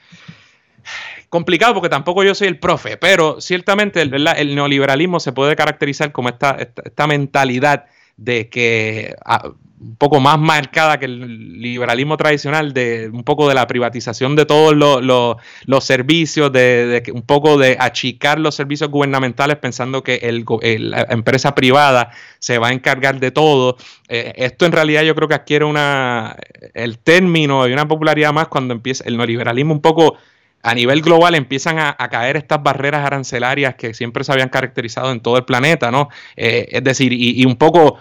[1.32, 6.28] complicado porque tampoco yo soy el profe, pero ciertamente el, neoliberalismo se puede caracterizar como
[6.28, 7.86] esta, esta, mentalidad
[8.18, 13.56] de que ah, un poco más marcada que el liberalismo tradicional, de un poco de
[13.56, 20.04] la privatización de todos los, servicios, de, un poco de achicar los servicios gubernamentales pensando
[20.04, 20.44] que el,
[20.92, 23.78] la empresa privada se va a encargar de todo.
[24.10, 26.36] Eh, esto en realidad yo creo que adquiere una,
[26.74, 30.18] el término y una popularidad más cuando empieza el neoliberalismo un poco
[30.64, 35.22] a nivel global empiezan a, caer estas barreras arancelarias que siempre se habían caracterizado en
[35.22, 36.09] todo el planeta, ¿no?
[36.36, 37.97] Eh, es decir, y, y un poco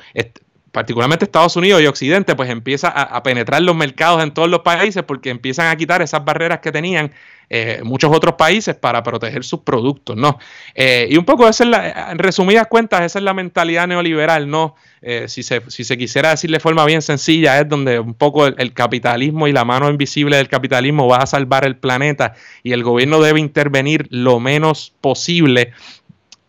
[0.72, 5.02] particularmente Estados Unidos y Occidente, pues empieza a, penetrar los mercados en todos los países
[5.02, 7.12] porque empiezan a quitar esas barreras que tenían
[7.48, 10.38] eh, muchos otros países para proteger sus productos, ¿no?
[10.76, 14.48] Eh, y un poco esa es la, en resumidas cuentas, esa es la mentalidad neoliberal,
[14.48, 14.76] ¿no?
[15.02, 18.46] Eh, si, se, si se quisiera decir de forma bien sencilla, es donde un poco
[18.46, 22.84] el, capitalismo y la mano invisible del capitalismo va a salvar el planeta y el
[22.84, 25.72] gobierno debe intervenir lo menos posible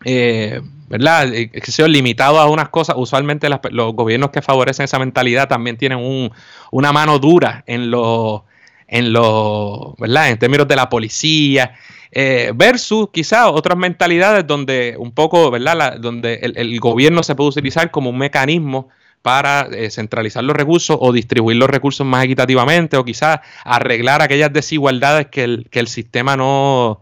[0.04, 1.32] eh, ¿verdad?
[1.34, 2.96] Eh, que sea limitado a unas cosas.
[2.98, 6.30] Usualmente los gobiernos que favorecen esa mentalidad también tienen
[6.70, 8.42] una mano dura en los,
[8.86, 10.30] en los, ¿verdad?
[10.30, 11.74] En términos de la policía.
[12.14, 15.98] Eh, versus quizás otras mentalidades donde un poco, ¿verdad?
[15.98, 18.90] donde el, gobierno se puede utilizar como un mecanismo
[19.22, 25.28] para centralizar los recursos o distribuir los recursos más equitativamente o quizás arreglar aquellas desigualdades
[25.28, 27.00] que el, que el sistema no,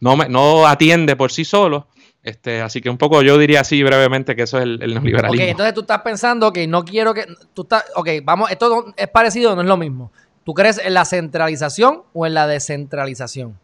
[0.00, 1.86] no, no atiende por sí solo.
[2.26, 5.44] Este, así que un poco yo diría así brevemente que eso es el, neoliberalismo.
[5.44, 7.24] Ok, entonces tú estás pensando que no quiero que.
[7.54, 10.10] Tú estás, ok, vamos, esto es parecido, no es lo mismo.
[10.42, 13.56] ¿Tú crees en la centralización o en la descentralización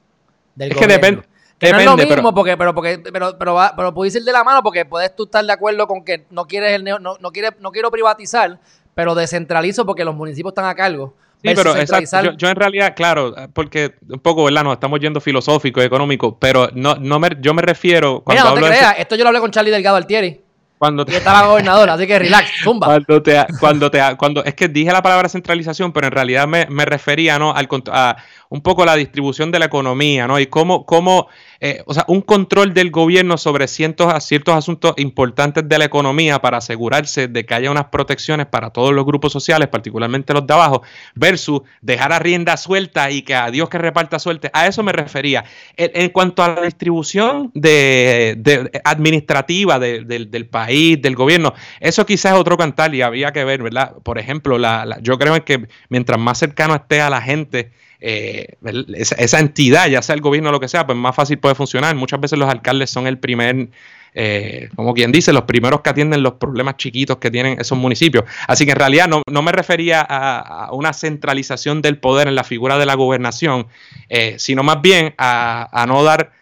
[0.55, 1.23] del es que depende.
[1.61, 4.63] no es lo mismo, porque, pero, porque, pero, pero, pero puedes ir de la mano
[4.63, 7.73] porque puedes tú estar de acuerdo con que no quieres el no, no, quieres, no
[7.73, 8.61] quiero privatizar,
[8.95, 11.15] pero descentralizo porque los municipios están a cargo.
[11.45, 14.63] Sí, pero exacto, yo, en realidad, claro, porque un poco, ¿verdad?
[14.63, 18.23] Nos estamos yendo filosófico, económico, pero no, no me, yo me refiero.
[18.23, 20.41] Cuando Mira, no te creas, esto yo lo hablé con Charlie Delgado Altieri.
[20.79, 21.13] Cuando te...
[21.13, 22.87] Y estaba gobernador, así que relax, zumba.
[22.87, 26.67] Cuando te, cuando te, cuando, es que dije la palabra centralización, pero en realidad me,
[26.67, 27.53] me refería, ¿no?
[27.53, 28.17] Al, a
[28.53, 30.39] un poco la distribución de la economía, ¿no?
[30.39, 31.29] Y cómo, cómo
[31.65, 36.59] eh, o sea, un control del gobierno sobre ciertos, asuntos importantes de la economía para
[36.59, 40.83] asegurarse de que haya unas protecciones para todos los grupos sociales, particularmente los de abajo,
[41.15, 44.51] versus dejar a rienda suelta y que a Dios que reparta suerte.
[44.53, 45.45] A eso me refería.
[45.77, 52.59] En, cuanto a la distribución de, administrativa del país, del gobierno, eso quizás es otro
[52.59, 53.95] cantar y había que ver, ¿verdad?
[54.03, 57.71] Por ejemplo, la, yo creo que mientras más cercano esté a la gente,
[58.05, 58.57] eh,
[58.97, 61.95] esa, entidad, ya sea el gobierno o lo que sea, pues más fácil puede funcionar.
[61.95, 63.69] Muchas veces los alcaldes son el primer,
[64.13, 68.25] eh, como quien dice, los primeros que atienden los problemas chiquitos que tienen esos municipios.
[68.49, 72.77] Así que en realidad no, me refería a, una centralización del poder en la figura
[72.77, 73.69] de la gobernación,
[74.09, 76.33] eh, sino más bien a, no dar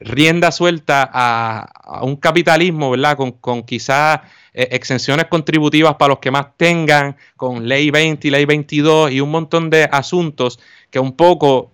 [0.00, 3.16] rienda suelta a, un capitalismo, ¿verdad?
[3.16, 4.20] Con, con quizás
[4.52, 9.30] exenciones contributivas para los que más tengan, con ley 20 y ley 22 y un
[9.30, 10.58] montón de asuntos
[10.90, 11.72] que un poco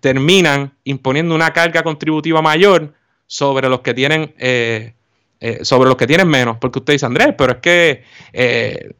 [0.00, 2.94] terminan imponiendo una carga contributiva mayor
[3.26, 4.94] sobre los que tienen eh,
[5.40, 8.90] eh, sobre los que tienen menos, porque usted dice, Andrés, pero es que, eh,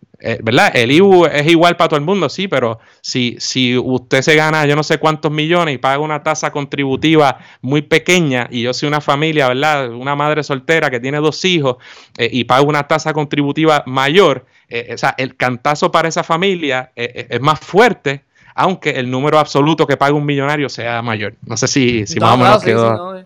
[0.42, 0.70] ¿verdad?
[0.74, 4.66] El IBU es igual para todo el mundo, sí, pero si, si usted se gana
[4.66, 8.88] yo no sé cuántos millones y paga una tasa contributiva muy pequeña, y yo soy
[8.88, 9.90] una familia, ¿verdad?
[9.92, 11.76] Una madre soltera que tiene dos hijos
[12.18, 14.46] y paga una tasa contributiva mayor,
[14.92, 18.24] o sea, el cantazo para esa familia es más fuerte
[18.56, 21.34] aunque el número absoluto que paga un millonario sea mayor.
[21.44, 23.18] No sé si, si más o menos quedó.
[23.18, 23.24] Eh,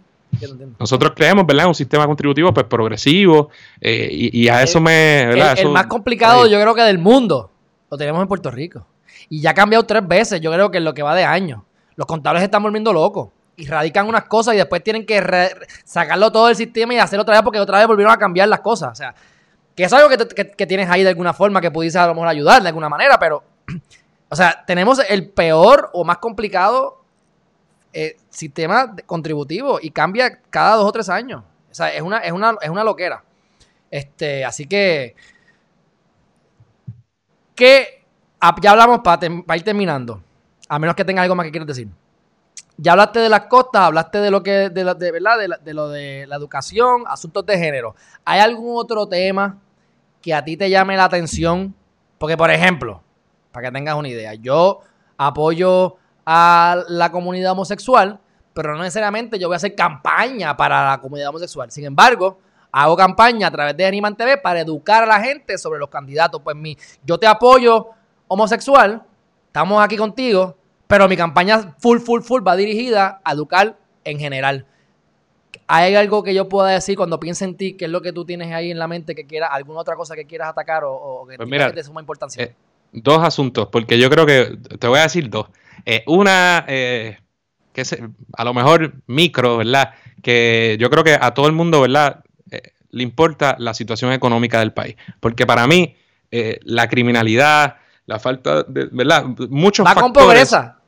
[0.78, 1.66] Nosotros creemos, ¿verdad?
[1.66, 3.50] Un sistema contributivo pues progresivo
[3.80, 5.22] eh, y, a eso me...
[5.22, 7.50] El, más complicado yo creo que del mundo
[7.90, 8.86] lo tenemos en Puerto Rico.
[9.28, 11.64] Y ya ha cambiado tres veces, yo creo que en lo que va de año.
[11.96, 15.22] Los contables están volviendo locos y radican unas cosas y después tienen que
[15.84, 18.60] sacarlo todo del sistema y hacerlo otra vez porque otra vez volvieron a cambiar las
[18.60, 18.92] cosas.
[18.92, 19.14] O sea,
[19.76, 22.62] que es algo que, tienes ahí de alguna forma que pudiese a lo mejor ayudar
[22.62, 23.42] de alguna manera, pero
[24.32, 26.99] O sea, tenemos el peor o más complicado
[27.92, 31.42] eh, sistema contributivo y cambia cada dos o tres años.
[31.70, 33.24] O sea, es una, es una, es una loquera.
[33.90, 35.14] Este, así que.
[37.54, 38.04] Que
[38.62, 39.26] ya hablamos para,
[39.56, 40.22] ir terminando.
[40.68, 41.88] A menos que tenga algo más que quieras decir.
[42.76, 45.38] Ya hablaste de las costas, hablaste de lo que, de, de ¿verdad?
[45.38, 47.94] De, de, lo de la educación, asuntos de género.
[48.24, 49.58] ¿Hay algún otro tema
[50.22, 51.74] que a ti te llame la atención?
[52.16, 53.02] Porque, por ejemplo,
[53.52, 54.32] para que tengas una idea.
[54.34, 54.80] Yo
[55.18, 58.20] apoyo a la comunidad homosexual,
[58.52, 61.70] pero no necesariamente yo voy a hacer campaña para la comunidad homosexual.
[61.70, 62.38] Sin embargo,
[62.72, 66.40] hago campaña a través de Animan TV para educar a la gente sobre los candidatos.
[66.42, 67.88] Pues mi, yo te apoyo
[68.28, 69.02] homosexual,
[69.46, 70.56] estamos aquí contigo,
[70.86, 74.66] pero mi campaña full, full, full va dirigida a educar en general.
[75.66, 77.76] ¿Hay algo que yo pueda decir cuando piense en ti?
[77.76, 80.16] ¿Qué es lo que tú tienes ahí en la mente que quieras, alguna otra cosa
[80.16, 82.42] que quieras atacar o, que, pues de suma importancia?
[82.42, 82.54] Eh,
[82.92, 85.46] dos asuntos, porque yo creo que te voy a decir dos.
[85.86, 87.18] Eh, una, eh,
[87.72, 87.96] que es
[88.36, 89.94] a lo mejor micro, ¿verdad?
[90.22, 92.24] Que yo creo que a todo el mundo, ¿verdad?
[92.92, 94.96] le importa la situación económica del país.
[95.20, 95.94] Porque para mí,
[96.64, 97.76] la criminalidad,
[98.06, 99.24] la falta de, ¿verdad?
[99.48, 100.80] Muchos Va con pobreza.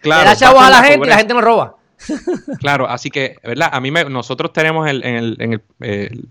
[0.00, 0.22] Claro.
[0.22, 1.76] Le da chavos a la gente y la gente nos roba.
[2.58, 3.70] Claro, así que, ¿verdad?
[3.72, 5.62] A mí me, nosotros tenemos en, el,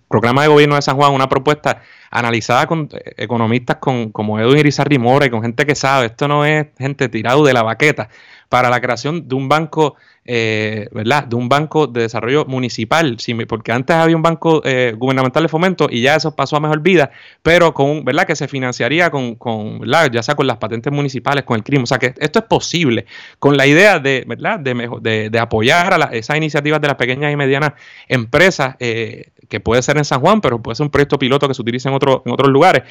[0.08, 4.98] programa de gobierno de San Juan una propuesta analizada con economistas con, como Edwin Irizarry
[4.98, 8.10] Mora y con gente que sabe, esto no es gente tirado de la baqueta,
[8.50, 9.96] para la creación de un banco
[10.32, 11.24] eh, ¿verdad?
[11.24, 15.88] De un banco de desarrollo municipal, porque antes había un banco eh, gubernamental de fomento
[15.90, 17.10] y ya eso pasó a mejor vida,
[17.42, 18.28] pero con, ¿verdad?
[18.28, 19.82] Que se financiaría con, con
[20.12, 23.08] ya sea con las patentes municipales, con el crimen, o sea que esto es posible,
[23.40, 24.60] con la idea de, ¿verdad?
[24.60, 27.74] De, de, apoyar a esas iniciativas de las pequeñas y medianas
[28.08, 31.54] empresas, eh, que puede ser en San Juan, pero puede ser un proyecto piloto que
[31.54, 32.84] se utilice en, otro, en otros lugares.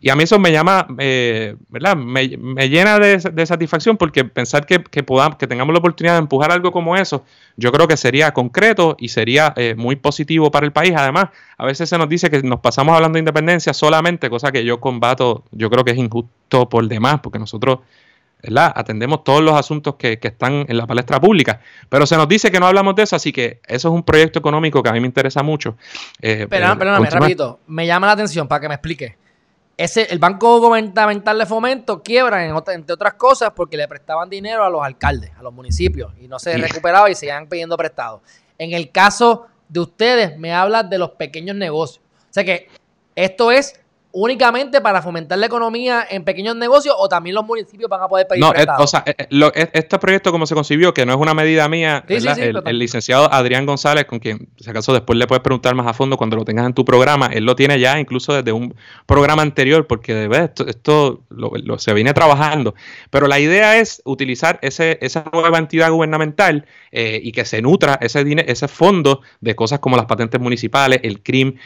[0.00, 0.86] Y a mí eso me llama,
[1.68, 1.96] ¿verdad?
[1.96, 2.28] Me,
[2.68, 6.72] llena de, satisfacción porque pensar que, que, podamos, que tengamos la oportunidad de empujar algo
[6.72, 7.24] como eso,
[7.56, 10.92] yo creo que sería concreto y sería eh, muy positivo para el país.
[10.96, 11.26] Además,
[11.58, 14.80] a veces se nos dice que nos pasamos hablando de independencia solamente, cosa que yo
[14.80, 17.80] combato, yo creo que es injusto por demás, porque nosotros
[18.74, 21.60] atendemos todos los asuntos que, están en la palestra pública.
[21.88, 24.38] Pero se nos dice que no hablamos de eso, así que eso es un proyecto
[24.38, 25.76] económico que a mí me interesa mucho.
[26.20, 27.60] Eh, perdóname, perdóname, rapidito.
[27.66, 29.16] Me llama la atención para que me explique
[29.76, 34.64] ese, el Banco Gubernamental de Fomento quiebra, en entre otras cosas, porque le prestaban dinero
[34.64, 38.22] a los alcaldes, a los municipios, y no se recuperaba y se iban pidiendo prestado.
[38.58, 42.04] En el caso de ustedes, me hablas de los pequeños negocios.
[42.30, 42.68] O sea que
[43.16, 43.80] esto es
[44.14, 48.28] únicamente para fomentar la economía en pequeños negocios o también los municipios van a poder
[48.28, 51.34] pedir no, o sea, eh, eh, este proyecto como se concibió, que no es una
[51.34, 55.88] medida mía, el, licenciado Adrián González, con quien, si acaso después le puedes preguntar más
[55.88, 58.76] a fondo cuando lo tengas en tu programa, él lo tiene ya incluso desde un
[59.04, 62.76] programa anterior, porque esto, esto lo, se viene trabajando,
[63.10, 67.98] pero la idea es utilizar ese, esa nueva entidad gubernamental eh, y que se nutra
[68.00, 71.56] ese, ese fondo de cosas como las patentes municipales, el CRIM,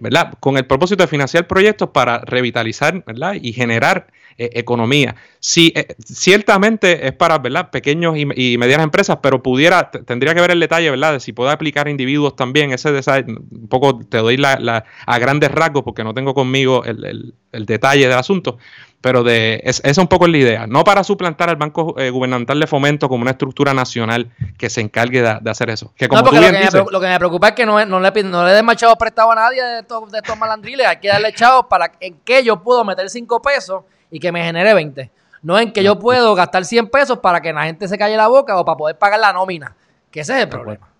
[0.00, 0.34] ¿verdad?
[0.40, 3.34] Con el propósito de financiar proyectos para revitalizar ¿verdad?
[3.40, 4.06] y generar
[4.38, 5.16] eh, economía.
[5.40, 7.70] Sí, eh, ciertamente es para ¿verdad?
[7.70, 11.14] pequeños y, medianas empresas, pero pudiera, tendría que ver el detalle, ¿verdad?
[11.14, 12.72] De si puede aplicar a individuos también.
[12.72, 17.66] Ese, un poco te doy la, a grandes rasgos porque no tengo conmigo el, el
[17.66, 18.58] detalle del asunto
[19.02, 20.66] pero de esa es un poco la idea.
[20.66, 24.80] No para suplantar al Banco eh, Gubernamental de Fomento como una estructura nacional que se
[24.80, 25.92] encargue de, hacer eso.
[25.96, 28.76] Que como lo, que me, preocupa es que no, no le, no le den más
[28.76, 30.86] chavos prestados a nadie de estos, de estos malandriles.
[30.86, 33.82] Hay que darle chavos para en que yo puedo meter 5 pesos
[34.12, 35.10] y que me genere 20.
[35.42, 38.28] No en que yo puedo gastar 100 pesos para que la gente se calle la
[38.28, 39.74] boca o para poder pagar la nómina.
[40.12, 40.92] Que ese es el problema.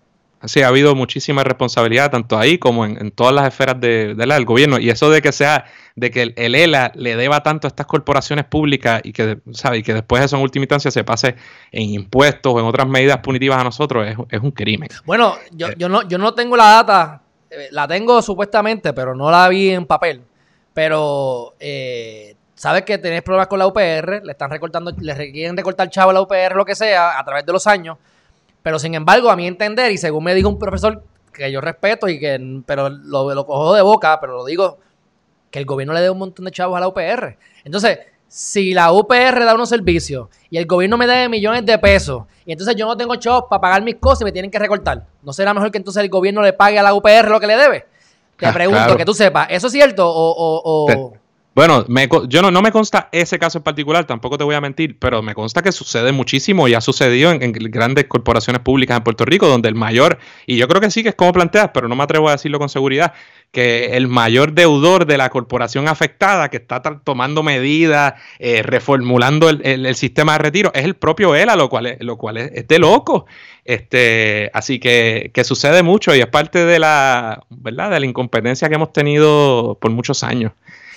[0.45, 4.77] Sí, ha habido muchísima responsabilidad tanto ahí como en, todas las esferas de, del gobierno.
[4.77, 8.43] Y eso de que sea, de que el, ELA le deba tanto a estas corporaciones
[8.43, 9.77] públicas y que, ¿sabe?
[9.77, 11.35] y que después eso en última instancia se pase
[11.71, 14.89] en impuestos o en otras medidas punitivas a nosotros, es, un crimen.
[15.05, 19.31] Bueno, yo, yo, no, yo no tengo la data, eh, la tengo supuestamente, pero no
[19.31, 20.23] la vi en papel.
[20.73, 22.32] Pero eh,
[22.63, 26.13] sabes que tenés problemas con la UPR, le están recortando, le quieren recortar chavo a
[26.13, 27.97] la UPR, lo que sea, a través de los años
[28.63, 31.03] pero sin embargo, a mi entender, y según me dijo un profesor
[31.33, 34.79] que yo respeto y que, pero lo, lo cojo de boca, pero lo digo,
[35.51, 37.37] que el gobierno le dé un montón de chavos a la UPR.
[37.65, 42.23] Entonces, si la UPR da unos servicios y el gobierno me debe millones de pesos
[42.45, 45.05] y entonces yo no tengo chavos para pagar mis cosas y me tienen que recortar,
[45.21, 47.57] ¿no será mejor que entonces el gobierno le pague a la UPR lo que le
[47.57, 47.85] debe?
[48.37, 51.13] Te ah, pregunto, que tú sepas, ¿eso es cierto o,
[51.55, 54.61] bueno, me, yo no, no me consta ese caso en particular, tampoco te voy a
[54.61, 59.03] mentir, pero me consta que sucede muchísimo y ha sucedido en, grandes corporaciones públicas en
[59.03, 61.87] Puerto Rico, donde el mayor, y yo creo que sí que es como planteas, pero
[61.87, 63.13] no me atrevo a decirlo con seguridad,
[63.51, 69.95] que el mayor deudor de la corporación afectada que está tomando medidas, eh, reformulando el,
[69.95, 73.27] sistema de retiro, es el propio ELA, lo cual es, lo cual es, de loco.
[73.63, 77.91] Este, así que, que, sucede mucho y es parte de la, ¿verdad?
[77.91, 80.51] de la incompetencia que hemos tenido por muchos años.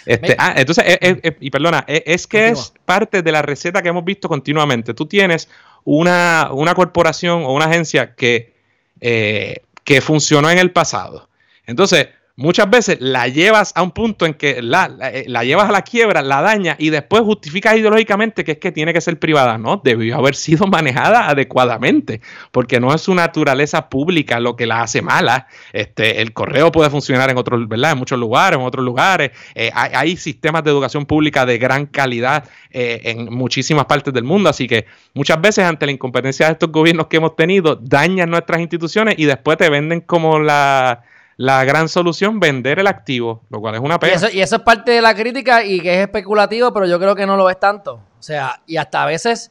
[0.07, 3.83] Este, ah, entonces, eh, eh, eh, y perdona, es que es parte de la receta
[3.83, 4.95] que hemos visto continuamente.
[4.95, 5.49] Tú tienes
[5.85, 8.55] una, corporación o una agencia que,
[9.01, 11.29] que funcionó en el pasado.
[11.67, 15.73] Entonces, muchas veces la llevas a un punto en que la, eh, la, llevas a
[15.73, 19.59] la quiebra, la daña y después justificas ideológicamente que es que tiene que ser privada.
[19.59, 22.21] No, debió haber sido manejada adecuadamente,
[22.53, 25.47] porque no es su naturaleza pública lo que la hace mala.
[25.73, 27.93] Este, el correo puede funcionar en otros, ¿verdad?
[27.93, 29.31] En muchos lugares, en otros lugares.
[29.55, 34.49] Eh, hay, sistemas de educación pública de gran calidad eh, en muchísimas partes del mundo,
[34.49, 38.61] así que muchas veces ante la incompetencia de estos gobiernos que hemos tenido, dañan nuestras
[38.61, 41.03] instituciones y después te venden como la
[41.37, 44.15] la gran solución vender el activo, lo cual es una pena.
[44.33, 47.27] Y eso, es parte de la crítica y que es especulativo, pero yo creo que
[47.27, 47.95] no lo ves tanto.
[48.19, 49.51] O sea, y hasta a veces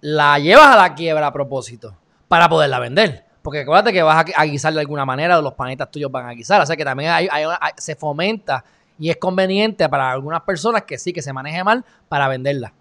[0.00, 1.96] la llevas a la quiebra a propósito
[2.28, 3.24] para poderla vender.
[3.42, 6.60] Porque acuérdate que vas a, guisar de alguna manera los panetas tuyos van a guisar.
[6.60, 7.28] O sea que también hay,
[7.76, 8.64] se fomenta
[8.98, 12.72] y es conveniente para algunas personas que sí, que se maneje mal para venderla.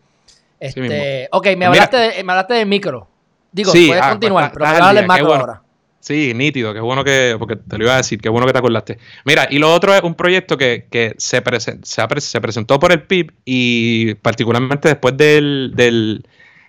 [0.59, 3.07] Este, ok, me hablaste, de, me hablaste de micro.
[3.51, 5.61] Digo, puedes ah, continuar, pues, pero me hablar macro ahora.
[6.05, 8.59] Sí, nítido, qué bueno que, porque te lo iba a decir, qué bueno que te
[8.59, 8.99] acordaste.
[9.25, 10.85] Mira, y lo otro es un proyecto que,
[11.17, 11.41] se,
[11.81, 16.23] se, presentó por el PIB y particularmente después del, del,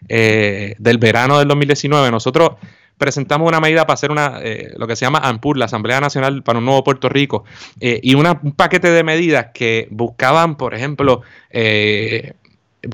[0.08, 2.52] eh, del verano del 2019, nosotros
[2.96, 6.42] presentamos una medida para hacer una eh, lo que se llama ANPUR, la Asamblea Nacional
[6.42, 7.44] para un Nuevo Puerto Rico,
[7.78, 11.20] eh, y una, un paquete de medidas que buscaban, por ejemplo,
[11.50, 12.34] que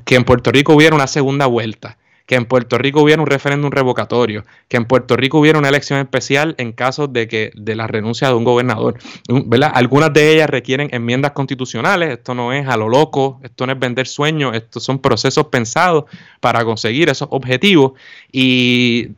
[0.08, 4.44] en Puerto Rico hubiera una segunda vuelta que en Puerto Rico hubiera un referéndum revocatorio,
[4.68, 8.28] que en Puerto Rico hubiera una elección especial en caso de que de la renuncia
[8.28, 8.98] de un gobernador.
[9.28, 9.72] ¿verdad?
[9.74, 13.78] Algunas de ellas requieren enmiendas constitucionales, esto no es a lo loco, esto no es
[13.78, 16.04] vender sueños, estos son procesos pensados
[16.40, 17.92] para conseguir esos objetivos
[18.30, 19.08] y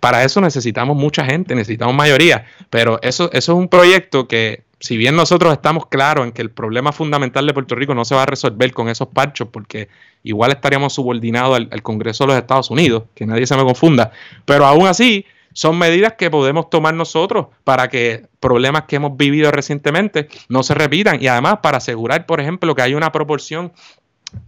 [0.00, 4.96] para eso necesitamos mucha gente, necesitamos mayoría, pero eso, eso es un proyecto que si
[4.96, 8.24] bien nosotros estamos claros en que el problema fundamental de Puerto Rico no se va
[8.24, 9.88] a resolver con esos parchos, porque
[10.24, 14.10] igual estaríamos subordinados al, Congreso de los Estados Unidos, que nadie se me confunda,
[14.44, 19.52] pero aún así son medidas que podemos tomar nosotros para que problemas que hemos vivido
[19.52, 23.72] recientemente no se repitan y además para asegurar, por ejemplo, que hay una proporción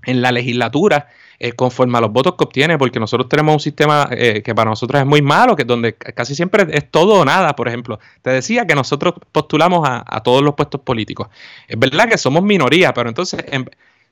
[0.05, 4.09] en la legislatura eh, conforme a los votos que obtiene, porque nosotros tenemos un sistema
[4.11, 7.57] eh, que para nosotros es muy malo, que donde casi siempre es todo o nada,
[7.57, 7.99] por ejemplo.
[8.23, 11.29] Te decía que nosotros postulamos a, todos los puestos políticos.
[11.67, 13.45] Es verdad que somos minoría, pero entonces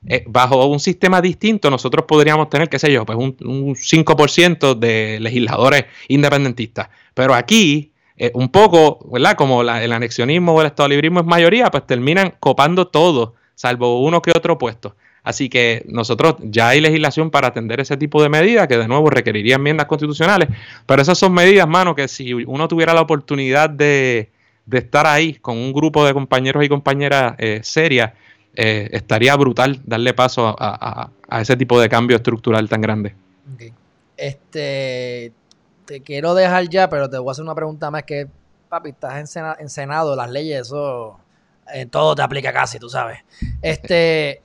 [0.06, 5.18] eh, bajo un sistema distinto nosotros podríamos tener, qué sé yo, pues un, 5% de
[5.20, 6.88] legisladores independentistas.
[7.14, 7.92] Pero aquí,
[8.34, 9.36] un poco, ¿verdad?
[9.36, 14.22] Como el anexionismo o el estado librismo es mayoría, pues terminan copando todo, salvo uno
[14.22, 14.96] que otro puesto.
[15.24, 19.08] Así que nosotros ya hay legislación para atender ese tipo de medidas que de nuevo
[19.08, 20.48] requeriría enmiendas constitucionales,
[20.84, 24.30] pero esas son medidas, mano, que si uno tuviera la oportunidad de,
[24.70, 28.12] estar ahí con un grupo de compañeros y compañeras eh, serias,
[28.54, 31.10] eh, estaría brutal darle paso a,
[31.40, 33.14] ese tipo de cambio estructural tan grande.
[34.16, 35.32] Este,
[35.84, 38.26] te quiero dejar ya, pero te voy a hacer una pregunta más que,
[38.68, 41.18] papi, estás en, Senado, las leyes, eso
[41.72, 43.20] en todo te aplica casi, tú sabes.
[43.62, 44.42] Este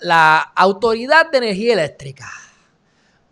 [0.00, 2.26] la Autoridad de Energía Eléctrica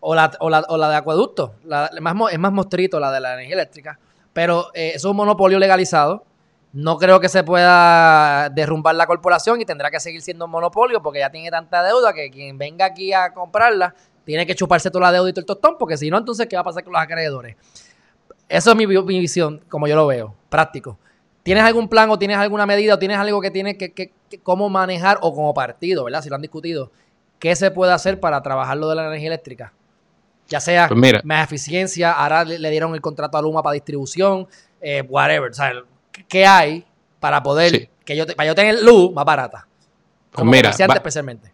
[0.00, 1.54] o la, o la, o la de acueducto,
[1.92, 2.00] es
[2.38, 3.98] más mostrito la de la energía eléctrica,
[4.32, 6.24] pero eh, es un monopolio legalizado.
[6.72, 11.02] No creo que se pueda derrumbar la corporación y tendrá que seguir siendo un monopolio
[11.02, 13.94] porque ya tiene tanta deuda que quien venga aquí a comprarla
[14.24, 16.56] tiene que chuparse toda la deuda y todo el tostón porque si no, entonces, ¿qué
[16.56, 17.56] va a pasar con los acreedores?
[18.48, 20.98] Eso es mi, mi visión, como yo lo veo, práctico.
[21.48, 25.16] ¿Tienes algún plan o tienes alguna medida o tienes algo que tienes que, cómo manejar
[25.22, 26.20] o como partido, ¿verdad?
[26.20, 26.92] Si lo han discutido,
[27.38, 29.72] ¿qué se puede hacer para trabajar lo de la energía eléctrica?
[30.46, 34.46] Ya sea pues más eficiencia, ahora le, dieron el contrato a Luma para distribución,
[34.82, 35.50] eh, whatever.
[35.50, 35.72] O sea,
[36.28, 36.84] ¿qué hay
[37.18, 39.66] para poder, que yo, para yo tener luz más barata?
[40.30, 41.50] Pues como mira, especialmente.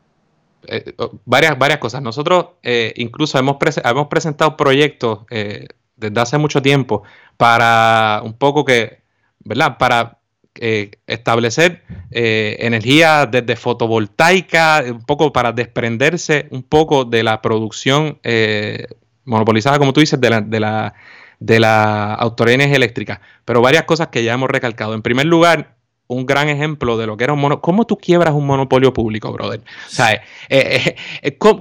[0.66, 2.02] Eh, oh, varias, varias cosas.
[2.02, 7.04] Nosotros eh, incluso hemos, hemos presentado proyectos desde hace mucho tiempo
[7.36, 9.03] para un poco que
[9.44, 9.78] ¿verdad?
[9.78, 10.18] Para
[10.56, 11.82] eh, establecer
[12.12, 18.86] eh, energía desde fotovoltaica, un poco para desprenderse un poco de la producción eh,
[19.24, 20.94] monopolizada, como tú dices, de la, de la,
[21.40, 23.20] de la autoridad energía eléctrica.
[23.44, 24.94] Pero varias cosas que ya hemos recalcado.
[24.94, 25.74] En primer lugar,
[26.06, 27.60] un gran ejemplo de lo que era un monopolio.
[27.60, 29.60] ¿Cómo tú quiebras un monopolio público, brother?
[29.60, 30.22] O sea,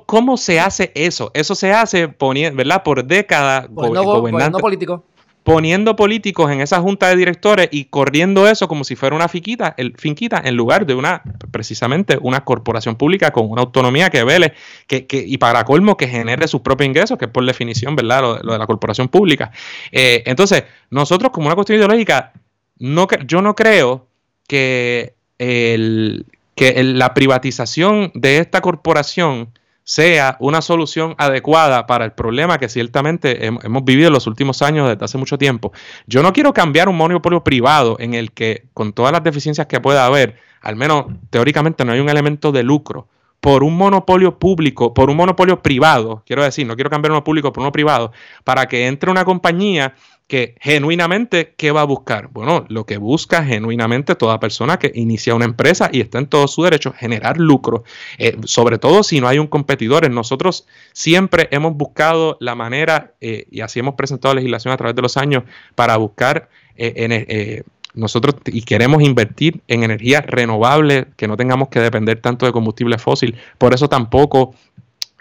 [0.05, 1.31] ¿cómo, se hace eso?
[1.33, 2.83] Eso se hace poniendo, ¿verdad?
[2.83, 3.67] Por décadas.
[3.69, 5.03] gobernando político
[5.43, 9.73] poniendo políticos en esa junta de directores y corriendo eso como si fuera una finquita,
[9.77, 11.21] el, finquita en lugar de una,
[11.51, 14.53] precisamente, una corporación pública con una autonomía que vele
[14.87, 18.21] que, que, y para colmo que genere sus propios ingresos, que es por definición, ¿verdad?,
[18.21, 19.51] lo, de la corporación pública.
[19.91, 22.31] Eh, entonces, nosotros como una cuestión ideológica,
[22.79, 24.07] no, yo no creo
[24.47, 26.25] que, el,
[26.55, 29.49] que la privatización de esta corporación
[29.83, 34.87] sea una solución adecuada para el problema que ciertamente hemos vivido en los últimos años
[34.87, 35.73] desde hace mucho tiempo.
[36.07, 39.81] Yo no quiero cambiar un monopolio privado en el que, con todas las deficiencias que
[39.81, 43.07] pueda haber, al menos teóricamente no hay un elemento de lucro
[43.43, 47.51] por un monopolio público, por un monopolio privado, quiero decir, no quiero cambiar uno público
[47.51, 48.13] por uno privado,
[48.45, 49.95] para que entre una compañía
[50.27, 52.29] que genuinamente, ¿qué va a buscar?
[52.29, 56.47] Bueno, lo que busca genuinamente toda persona que inicia una empresa y está en todo
[56.47, 57.83] su derecho, generar lucro,
[58.17, 60.09] eh, sobre todo si no hay un competidor.
[60.09, 65.01] Nosotros siempre hemos buscado la manera, eh, y así hemos presentado legislación a través de
[65.01, 65.43] los años,
[65.75, 67.63] para buscar eh,
[67.93, 72.97] nosotros y queremos invertir en energía renovable, que no tengamos que depender tanto de combustible
[72.97, 73.35] fósil.
[73.57, 74.55] Por eso tampoco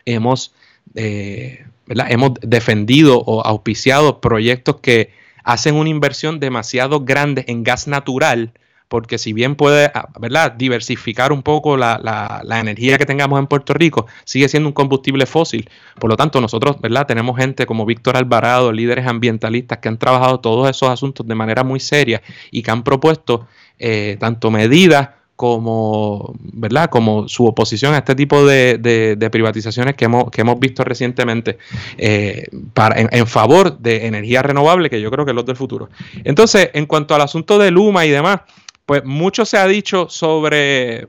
[0.04, 0.54] hemos,
[0.94, 5.10] eh, hemos defendido o auspiciado proyectos que
[5.44, 8.52] hacen una inversión demasiado grande en gas natural
[8.92, 10.52] porque si bien puede ah, ¿verdad?
[10.52, 11.98] diversificar un poco la,
[12.44, 15.70] la, energía que tengamos en Puerto Rico, sigue siendo un combustible fósil.
[15.98, 17.06] Por lo tanto, nosotros ¿verdad?
[17.06, 21.64] tenemos gente como Víctor Alvarado, líderes ambientalistas que han trabajado todos esos asuntos de manera
[21.64, 22.20] muy seria
[22.50, 23.46] y que han propuesto
[23.78, 25.08] eh, tanto medidas
[25.42, 26.88] como, ¿verdad?
[26.88, 31.58] como su oposición a este tipo de, privatizaciones que hemos, que hemos visto recientemente
[31.98, 35.88] eh, para, en, favor de energía renovable, que yo creo que es lo del futuro.
[36.22, 38.42] Entonces, en cuanto al asunto de Luma y demás,
[38.86, 41.08] pues mucho se ha dicho sobre,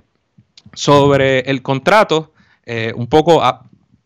[0.73, 2.33] sobre el contrato.
[2.65, 3.39] Eh, un poco,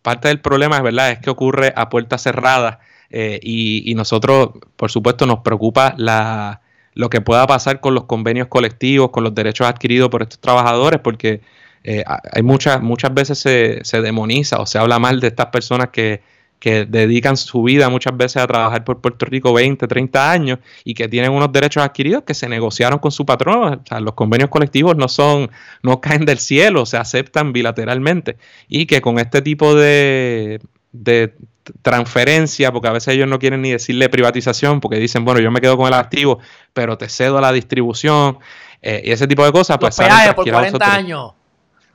[0.02, 4.92] parte del problema es verdad, es que ocurre a puerta cerrada eh, y, nosotros, por
[4.92, 6.60] supuesto, nos preocupa la,
[6.98, 11.00] lo que pueda pasar con los convenios colectivos, con los derechos adquiridos por estos trabajadores,
[11.00, 11.42] porque
[11.84, 15.90] eh, hay muchas, muchas veces se, se demoniza o se habla mal de estas personas
[15.90, 16.22] que,
[16.60, 20.96] que dedican su vida muchas veces a trabajar por Puerto Rico 20, 30 años y
[20.96, 23.82] que tienen unos derechos adquiridos que se negociaron con su patrón.
[23.84, 25.52] O sea, los convenios colectivos no son,
[25.84, 28.38] no caen del cielo, se aceptan bilateralmente
[28.68, 30.60] y que con este tipo de,
[30.94, 31.36] de
[31.82, 35.62] transferencia, porque a veces ellos no quieren ni decirle privatización, porque dicen, bueno, yo me
[35.62, 36.40] quedo con el activo,
[36.74, 38.40] pero te cedo la distribución
[38.82, 39.78] eh, y ese tipo de cosas.
[39.82, 41.34] Los pues peajes por 40 años.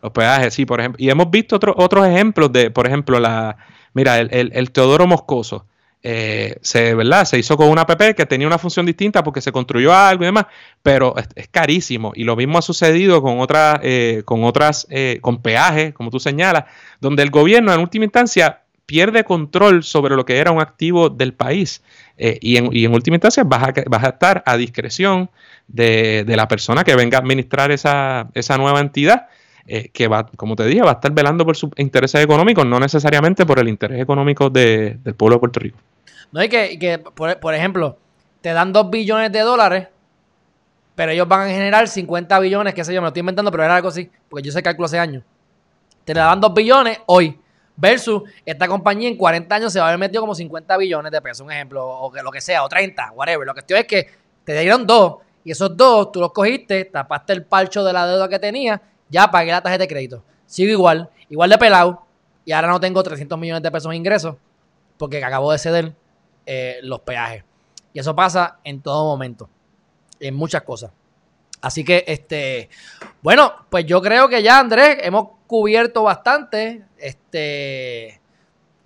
[0.02, 1.02] Los peajes, sí, por ejemplo.
[1.02, 3.56] Y hemos visto otros ejemplos de, por ejemplo, la
[3.94, 5.66] Mira, el, Teodoro Moscoso.
[6.04, 7.24] Eh, se, ¿verdad?
[7.24, 10.26] se hizo con una app que tenía una función distinta porque se construyó algo y
[10.26, 10.46] demás,
[10.82, 12.12] pero es, carísimo.
[12.14, 16.18] Y lo mismo ha sucedido con otras, eh, con otras, eh, con peajes, como tú
[16.18, 16.64] señalas,
[17.00, 18.61] donde el gobierno en última instancia
[18.92, 21.82] pierde control sobre lo que era un activo del país.
[22.18, 25.30] y, en, última instancia vas a, vas a estar a discreción
[25.66, 29.28] de, de, la persona que venga a administrar esa, esa nueva entidad
[29.66, 32.78] eh, que va, como te dije, va a estar velando por sus intereses económicos, no
[32.78, 35.78] necesariamente por el interés económico del pueblo de Puerto Rico.
[36.30, 37.96] No, hay que, por, ejemplo,
[38.42, 39.88] te dan 2 billones de dólares,
[40.94, 43.62] pero ellos van a generar 50 billones, qué sé yo, me lo estoy inventando, pero
[43.62, 45.22] era algo así, porque yo sé cálculo hace años.
[46.04, 47.38] Te dan 2 billones hoy,
[47.82, 51.20] versus esta compañía en 40 años se va a haber metido como 50 billones de
[51.20, 53.44] pesos, un ejemplo, o lo que sea, o 30, whatever.
[53.44, 54.06] Lo que estoy es que
[54.44, 58.28] te dieron dos, y esos dos tú los cogiste, tapaste el palcho de la deuda
[58.28, 60.24] que tenías ya pagué la tarjeta de crédito.
[60.46, 62.06] Sigo igual, igual de pelado,
[62.44, 64.36] y ahora no tengo 300 millones de pesos de ingresos
[64.96, 65.92] porque acabo de ceder
[66.46, 67.42] eh, los peajes.
[67.92, 69.50] Y eso pasa en todo momento,
[70.20, 70.92] en muchas cosas.
[71.60, 72.70] Así que, este,
[73.22, 76.86] bueno, pues yo creo que ya, Andrés, hemos cubierto bastante.
[76.96, 78.21] Este,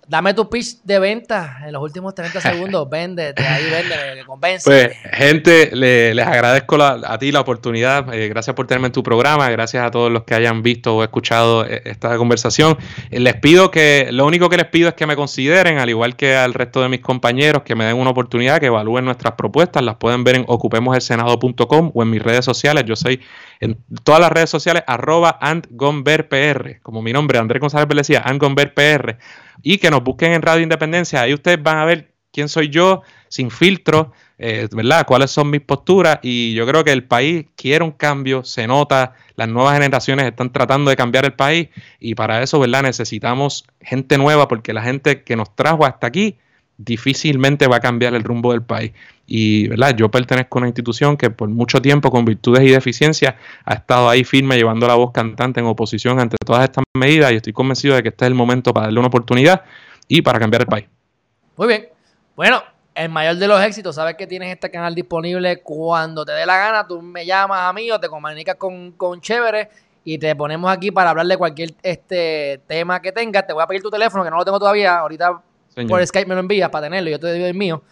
[0.07, 2.89] Dame tu pitch de venta en los últimos 30 segundos.
[2.97, 4.69] Vende, ahí vende, convence.
[4.69, 8.13] Pues, gente, les agradezco a ti la oportunidad.
[8.13, 9.49] Eh, gracias por tenerme en tu programa.
[9.49, 12.77] Gracias a todos los que hayan visto o escuchado eh, esta conversación.
[13.11, 16.15] Eh, les pido que, lo único que les pido es que me consideren, al igual
[16.15, 19.83] que al resto de mis compañeros, que me den una oportunidad, que evalúen nuestras propuestas.
[19.83, 22.85] Las pueden ver en ocupemoselsenado.com o en mis redes sociales.
[22.85, 23.19] Yo soy
[23.59, 29.17] en todas las redes sociales, arroba andgomberpr, como mi nombre, Andrés González decía, andgomberpr
[29.63, 31.21] y que nos busquen en Radio Independencia.
[31.21, 35.05] Ahí ustedes van a ver quién soy yo, sin filtro, eh, ¿verdad?
[35.07, 36.19] Cuáles son mis posturas.
[36.21, 40.51] Y yo creo que el país quiere un cambio, se nota, las nuevas generaciones están
[40.51, 41.69] tratando de cambiar el país
[41.99, 42.83] y para eso, ¿verdad?
[42.83, 46.37] Necesitamos gente nueva porque la gente que nos trajo hasta aquí
[46.77, 48.91] difícilmente va a cambiar el rumbo del país.
[49.25, 49.95] Y ¿verdad?
[49.95, 53.35] yo pertenezco a una institución que por mucho tiempo, con virtudes y deficiencias,
[53.65, 57.35] ha estado ahí firme llevando la voz cantante en oposición ante todas estas medidas y
[57.37, 59.63] estoy convencido de que este es el momento para darle una oportunidad
[60.07, 60.85] y para cambiar el país.
[61.55, 61.89] Muy bien.
[62.35, 62.63] Bueno,
[62.95, 66.57] el mayor de los éxitos, sabes que tienes este canal disponible cuando te dé la
[66.57, 69.69] gana, tú me llamas a mí o te comunicas con, con Chévere
[70.03, 73.45] y te ponemos aquí para hablar de cualquier este tema que tengas.
[73.45, 74.99] Te voy a pedir tu teléfono, que no lo tengo todavía.
[74.99, 75.41] Ahorita
[75.87, 77.83] por Skype me lo envías para tenerlo, yo te doy el mío.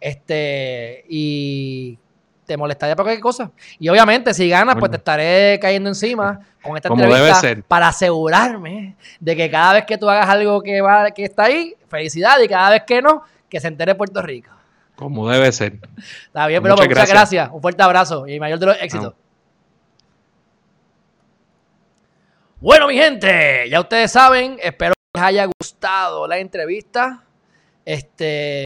[0.00, 1.98] Este, y
[2.46, 3.50] te molestaría por cualquier cosa.
[3.78, 9.36] Y obviamente, si ganas, pues te estaré cayendo encima con esta entrevista para asegurarme de
[9.36, 12.70] que cada vez que tú hagas algo que va, que está ahí, felicidad, y cada
[12.70, 14.50] vez que no, que se entere Puerto Rico.
[14.94, 15.78] Como debe ser.
[16.26, 17.50] Está bien, pero muchas, pues, gracias.
[17.52, 19.14] Un fuerte abrazo y mayor de los éxitos.
[22.58, 27.22] Bueno, mi gente, ya ustedes saben, espero que les haya gustado la entrevista.
[27.84, 28.64] Este,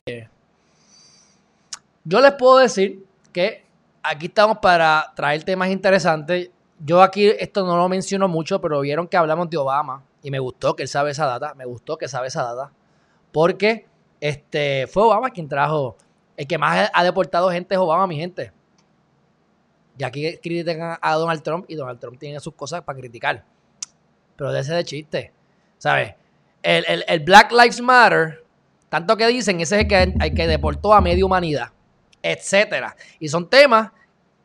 [2.05, 3.65] yo les puedo decir que
[4.03, 6.51] aquí estamos para traer temas interesantes.
[6.79, 10.39] Yo aquí esto no lo menciono mucho, pero vieron que hablamos de Obama y me
[10.39, 12.73] gustó que él sabe esa data, me gustó que sabe esa data,
[13.33, 13.87] porque
[14.21, 15.97] este, fue Obama quien trajo,
[16.37, 18.53] el que más ha deportado gente es Obama, mi gente.
[19.99, 23.45] Y aquí critican a Donald Trump y Donald Trump tiene sus cosas para criticar.
[24.37, 25.33] Pero de ese de chiste,
[25.77, 26.15] ¿sabes?
[26.63, 28.43] El, el Black Lives Matter,
[28.89, 31.73] tanto que dicen, ese es el que, el que deportó a media humanidad
[32.23, 32.97] etcétera.
[33.19, 33.91] Y son temas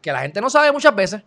[0.01, 1.23] que la gente no sabe muchas veces.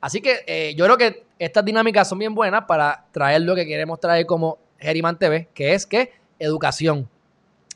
[0.00, 3.66] Así que eh, yo creo que estas dinámicas son bien buenas para traer lo que
[3.66, 7.08] queremos traer como Geriman TV, que es que educación.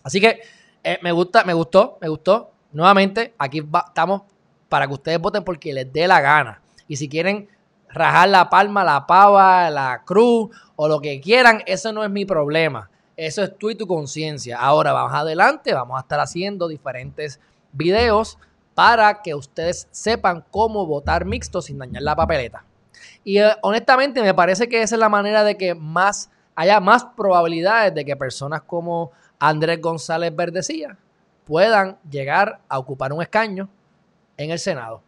[0.02, 0.40] Así que
[0.82, 2.50] eh, me gusta, me gustó, me gustó.
[2.72, 4.22] Nuevamente, aquí estamos
[4.68, 6.60] para que ustedes voten porque les dé la gana.
[6.88, 7.48] Y si quieren
[7.88, 12.24] rajar la palma, la pava, la cruz o lo que quieran, eso no es mi
[12.24, 12.90] problema.
[13.16, 14.58] Eso es tú y tu conciencia.
[14.58, 17.40] Ahora vamos adelante, vamos a estar haciendo diferentes
[17.74, 18.38] videos
[18.74, 22.64] para que ustedes sepan cómo votar mixto sin dañar la papeleta.
[23.22, 27.04] Y eh, honestamente me parece que esa es la manera de que más haya más
[27.16, 30.96] probabilidades de que personas como Andrés González Verdecía
[31.44, 33.68] puedan llegar a ocupar un escaño
[34.36, 35.02] en el Senado.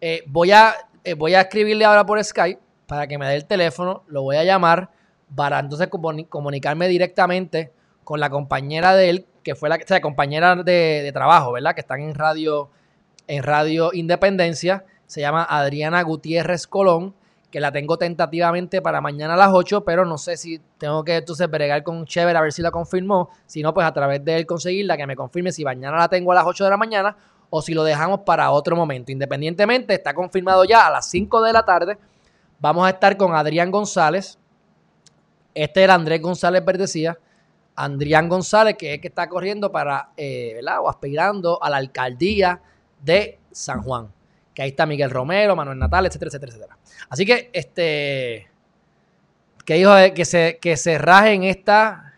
[0.00, 0.74] Eh, voy, a,
[1.04, 4.36] eh, voy a escribirle ahora por Skype para que me dé el teléfono, lo voy
[4.36, 4.90] a llamar
[5.34, 5.88] para entonces
[6.28, 7.72] comunicarme directamente
[8.04, 11.74] con la compañera de él, que fue la o sea, compañera de, trabajo, ¿verdad?
[11.74, 12.70] Que están en radio,
[13.26, 14.84] en Radio Independencia.
[15.06, 17.14] Se llama Adriana Gutiérrez Colón,
[17.50, 21.16] que la tengo tentativamente para mañana a las 8, pero no sé si tengo que
[21.16, 23.28] entonces bregar con Chévere a ver si la confirmó.
[23.46, 26.32] Si no, pues a través de él conseguirla, que me confirme si mañana la tengo
[26.32, 27.16] a las 8 de la mañana
[27.50, 29.12] o si lo dejamos para otro momento.
[29.12, 31.98] Independientemente, está confirmado ya a las 5 de la tarde.
[32.58, 34.38] Vamos a estar con Adrián González.
[35.54, 37.18] Este era Andrés González Verdecía
[37.74, 40.80] Andrián González, que es el que está corriendo para, eh, ¿verdad?
[40.80, 42.60] O aspirando a la alcaldía
[43.02, 44.12] de San Juan.
[44.54, 46.78] Que ahí está Miguel Romero, Manuel Natal, etcétera, etcétera, etcétera.
[47.08, 48.50] Así que, este,
[49.64, 52.14] que dijo que se, que se raje en esta,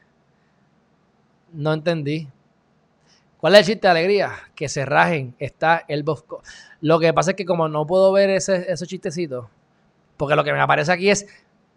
[1.53, 2.29] no entendí.
[3.39, 4.33] ¿Cuál es el chiste de alegría?
[4.55, 6.43] Que se rajen, está el bosco.
[6.81, 9.47] Lo que pasa es que como no puedo ver ese, esos chistecitos,
[10.17, 11.27] porque lo que me aparece aquí es,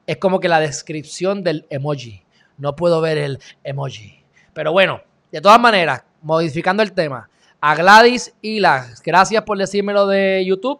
[0.07, 2.23] es como que la descripción del emoji
[2.57, 4.23] no puedo ver el emoji.
[4.53, 5.01] Pero bueno,
[5.31, 7.29] de todas maneras, modificando el tema,
[7.59, 10.79] a Gladys y las gracias por decírmelo de YouTube.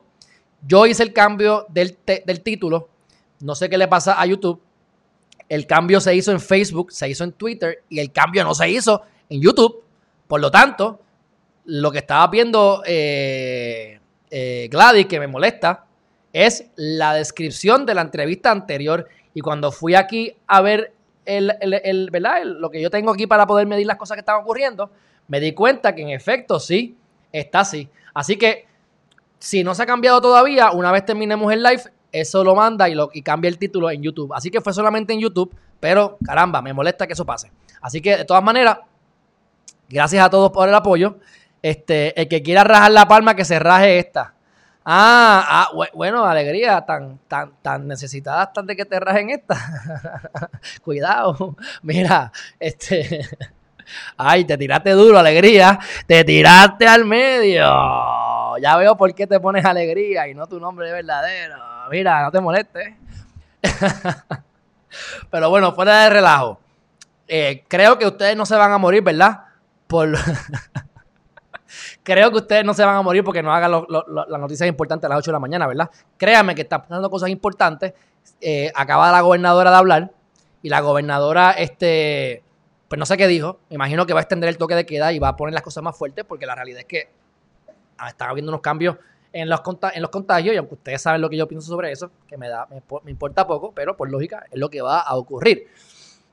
[0.65, 2.89] Yo hice el cambio del, del título.
[3.39, 4.61] No sé qué le pasa a YouTube.
[5.49, 8.69] El cambio se hizo en Facebook, se hizo en Twitter y el cambio no se
[8.69, 9.83] hizo en YouTube.
[10.27, 10.99] Por lo tanto,
[11.65, 13.99] lo que estaba viendo eh,
[14.29, 15.85] eh, Gladys, que me molesta,
[16.33, 19.07] es la descripción de la entrevista anterior.
[19.33, 20.93] Y cuando fui aquí a ver
[21.27, 22.43] el, ¿verdad?
[22.43, 24.89] lo que yo tengo aquí para poder medir las cosas que están ocurriendo,
[25.27, 26.97] me di cuenta que en efecto sí,
[27.31, 27.89] está así.
[28.13, 28.65] Así que
[29.39, 32.95] si no se ha cambiado todavía, una vez terminemos el live, eso lo manda y,
[32.95, 34.33] lo, y cambia el título en YouTube.
[34.33, 37.51] Así que fue solamente en YouTube, pero caramba, me molesta que eso pase.
[37.81, 38.79] Así que de todas maneras,
[39.89, 41.17] gracias a todos por el apoyo.
[41.61, 44.33] Este, el que quiera rajar la palma, que se raje esta.
[44.89, 49.57] Ah, ah bueno, alegría, tan, tan, tan necesitadas tan de que te rajen esta.
[50.81, 51.57] Cuidado.
[51.81, 53.27] Mira, este.
[54.17, 55.77] Ay, te tiraste duro, alegría.
[56.05, 58.57] Te tiraste al medio.
[58.59, 61.57] Ya veo por qué te pones alegría y no tu nombre verdadero.
[61.91, 62.93] Mira, no te molestes.
[65.29, 66.61] Pero bueno, fuera de relajo.
[67.27, 69.47] Eh, creo que ustedes no se van a morir, ¿verdad?
[69.85, 70.17] Por.
[72.07, 75.09] Creo que ustedes no se van a morir porque no hagan las noticias importantes a
[75.09, 75.91] las 8 de la mañana, ¿verdad?
[76.15, 77.95] Créanme que están pasando cosas importantes.
[78.39, 80.11] Eh, acaba la gobernadora de hablar
[80.61, 82.43] y la gobernadora, este,
[82.87, 83.59] pues no sé qué dijo.
[83.69, 85.63] Me imagino que va a extender el toque de queda y va a poner las
[85.63, 87.09] cosas más fuertes porque la realidad es que
[88.07, 88.95] están habiendo unos cambios
[89.33, 89.59] en los,
[89.93, 92.47] en los contagios y aunque ustedes saben lo que yo pienso sobre eso, que me,
[92.47, 92.69] da,
[93.03, 95.67] me importa poco, pero por lógica es lo que va a ocurrir.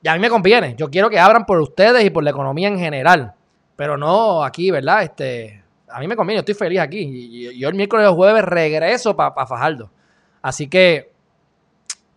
[0.05, 0.77] Y a mí me conviene.
[0.77, 3.35] Yo quiero que abran por ustedes y por la economía en general.
[3.75, 5.03] Pero no aquí, ¿verdad?
[5.03, 5.64] Este,
[5.95, 6.99] a mí me conviene, yo estoy feliz aquí.
[6.99, 9.91] Y, yo el miércoles o jueves regreso para Fajardo.
[10.43, 11.13] Así que,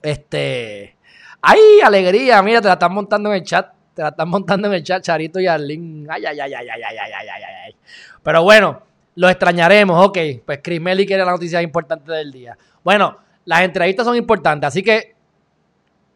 [0.01, 0.97] este.
[1.41, 2.41] ¡Ay, alegría!
[2.41, 3.71] Mira, te la están montando en el chat.
[3.93, 6.07] Te la están montando en el chat, Charito y Arlene.
[6.09, 7.75] Ay, ay, ay, ay, ay, ay, ay, ay, ay, ay.
[8.23, 8.81] Pero bueno,
[9.15, 10.17] Lo extrañaremos, ok.
[10.45, 12.55] Pues Chris Melly quiere la noticia importante del día.
[12.83, 15.15] Bueno, las entrevistas son importantes, así que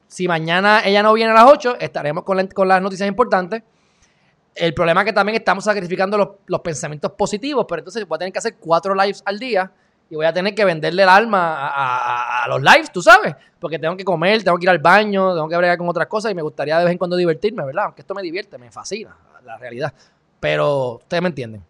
[0.07, 3.63] si mañana ella no viene a las 8, estaremos con, con las noticias importantes.
[4.53, 8.33] El problema es que también estamos sacrificando los, pensamientos positivos, pero entonces voy a tener
[8.33, 9.71] que hacer cuatro lives al día
[10.09, 13.95] y voy a tener que venderle el alma a, los lives, tú sabes, porque tengo
[13.95, 16.41] que comer, tengo que ir al baño, tengo que bregar con otras cosas y me
[16.41, 17.85] gustaría de vez en cuando divertirme, ¿verdad?
[17.85, 19.15] Aunque esto me divierte, me fascina,
[19.45, 19.93] la realidad.
[20.41, 21.63] Pero ustedes me entienden.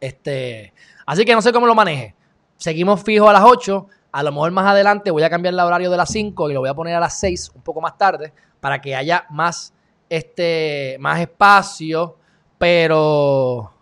[0.00, 0.72] Este,
[1.04, 2.14] así que no sé cómo lo maneje.
[2.56, 3.86] Seguimos fijos a las 8.
[4.12, 6.60] A lo mejor más adelante voy a cambiar el horario de las 5 y lo
[6.60, 9.74] voy a poner a las 6, un poco más tarde, para que haya más
[10.12, 12.18] este, más espacio,
[12.58, 13.72] pero...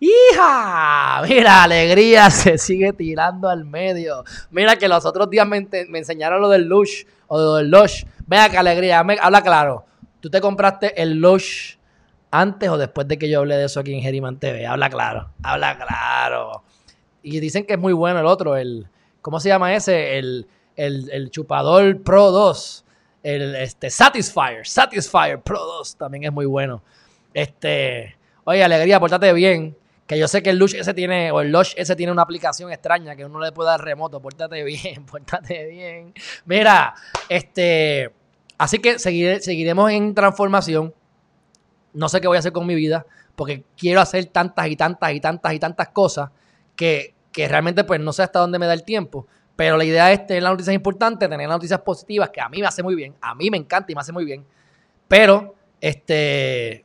[0.00, 1.22] ¡Hija!
[1.28, 4.24] Mira, alegría se sigue tirando al medio.
[4.50, 5.68] Mira que los otros días me,
[5.98, 8.04] enseñaron lo del Lush o lo del Lush.
[8.26, 9.84] Vea que alegría, habla claro.
[10.20, 11.76] ¿Tú te compraste el Lush
[12.30, 14.66] antes o después de que yo hablé de eso aquí en Geriman TV?
[14.66, 16.62] Habla claro, habla claro.
[17.22, 18.88] Y dicen que es muy bueno el otro, el...
[19.20, 20.16] ¿Cómo se llama ese?
[20.18, 22.83] El, el, el chupador Pro 2
[23.24, 26.82] el este, Satisfyer, Satisfyer Pro 2 también es muy bueno.
[27.32, 29.76] Este, oye, alegría, pórtate bien.
[30.06, 32.70] Que yo sé que el Lush ese tiene, o el Lush ese tiene una aplicación
[32.70, 34.20] extraña que uno le puede dar remoto.
[34.20, 36.12] Pórtate bien, pórtate bien.
[36.44, 36.94] Mira,
[37.30, 38.12] este,
[38.58, 40.94] así que seguiremos en transformación.
[41.94, 45.12] No sé qué voy a hacer con mi vida, porque quiero hacer tantas y tantas
[45.12, 46.28] y tantas y tantas cosas
[46.76, 49.26] que, que realmente pues no sé hasta dónde me da el tiempo.
[49.56, 52.60] Pero la idea es tener las noticias importantes, tener las noticias positivas, que a mí
[52.60, 54.44] me hace muy bien, a mí me encanta y me hace muy bien.
[55.06, 56.84] Pero, este,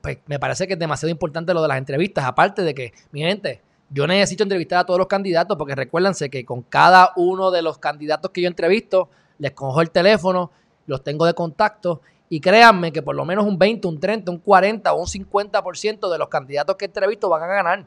[0.00, 2.24] pues me parece que es demasiado importante lo de las entrevistas.
[2.24, 3.60] Aparte de que, mi gente,
[3.90, 7.78] yo necesito entrevistar a todos los candidatos porque recuérdense que con cada uno de los
[7.78, 9.08] candidatos que yo entrevisto,
[9.38, 10.50] les cojo el teléfono,
[10.86, 14.38] los tengo de contacto y créanme que por lo menos un 20, un 30, un
[14.38, 17.86] 40 o un 50% de los candidatos que entrevisto van a ganar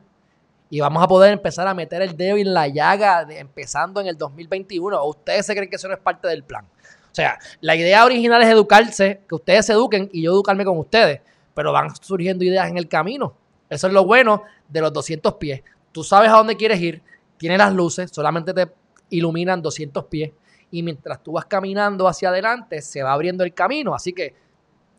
[0.69, 4.17] y vamos a poder empezar a meter el dedo en la llaga empezando en el
[4.17, 5.01] 2021.
[5.01, 6.65] ¿O ustedes se creen que eso no es parte del plan?
[7.11, 10.77] O sea, la idea original es educarse, que ustedes se eduquen y yo educarme con
[10.77, 11.21] ustedes,
[11.55, 13.33] pero van surgiendo ideas en el camino.
[13.69, 15.63] Eso es lo bueno de los 200 pies.
[15.91, 17.01] Tú sabes a dónde quieres ir,
[17.37, 18.67] tienes las luces, solamente te
[19.09, 20.31] iluminan 200 pies
[20.71, 23.95] y mientras tú vas caminando hacia adelante se va abriendo el camino.
[23.95, 24.35] Así que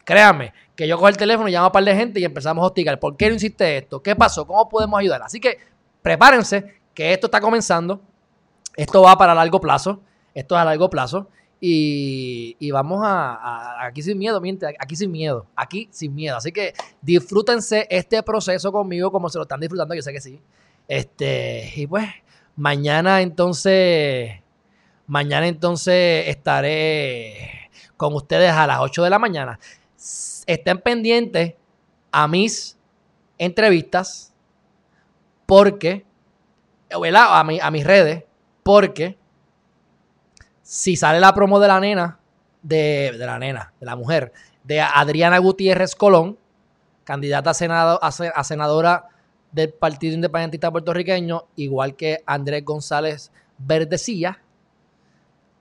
[0.05, 2.67] Créanme, que yo cojo el teléfono, llamo a un par de gente y empezamos a
[2.67, 2.99] hostigar.
[2.99, 4.03] ¿Por qué no hiciste esto?
[4.03, 4.47] ¿Qué pasó?
[4.47, 5.23] ¿Cómo podemos ayudar?
[5.23, 5.59] Así que
[6.03, 8.01] prepárense, que esto está comenzando.
[8.77, 10.01] Esto va para largo plazo.
[10.35, 11.29] Esto es a largo plazo.
[11.61, 16.39] Y, vamos a, aquí sin miedo, miente, aquí sin miedo, aquí sin miedo.
[16.39, 16.73] Así que
[17.03, 20.41] disfrútense este proceso conmigo como se lo están disfrutando, yo sé que sí.
[20.89, 22.09] Este, y pues,
[22.57, 24.33] mañana entonces,
[25.07, 29.61] mañana entonces estaré con ustedes a las 8 de la mañana
[30.47, 31.55] estén pendientes
[32.11, 32.79] a mis
[33.39, 34.33] entrevistas
[35.47, 36.05] porque,
[36.93, 38.25] A, a mis redes,
[38.63, 39.19] porque
[40.63, 42.19] si sale la promo de la nena,
[42.63, 44.33] de, la nena, de la mujer,
[44.65, 46.39] de Adriana Gutiérrez Colón,
[47.05, 49.09] candidata a, senado, a senadora
[49.53, 54.41] del Partido Independentista Puertorriqueño, igual que Andrés González Verdecilla,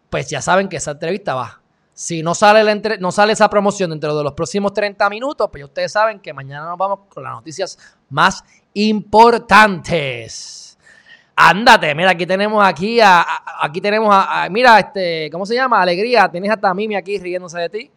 [0.10, 1.62] pues ya saben que esa entrevista va
[2.00, 5.66] si no sale, la no sale esa promoción dentro de los próximos 30 minutos, pues
[5.66, 7.78] ustedes saben que mañana nos vamos con las noticias
[8.10, 8.42] más
[8.74, 10.78] importantes.
[11.36, 13.26] Ándate, mira, aquí tenemos aquí a,
[13.60, 14.16] aquí tenemos
[14.50, 15.82] mira, este, ¿cómo se llama?
[15.82, 17.92] Alegría, tienes hasta a Mimi aquí riéndose de ti.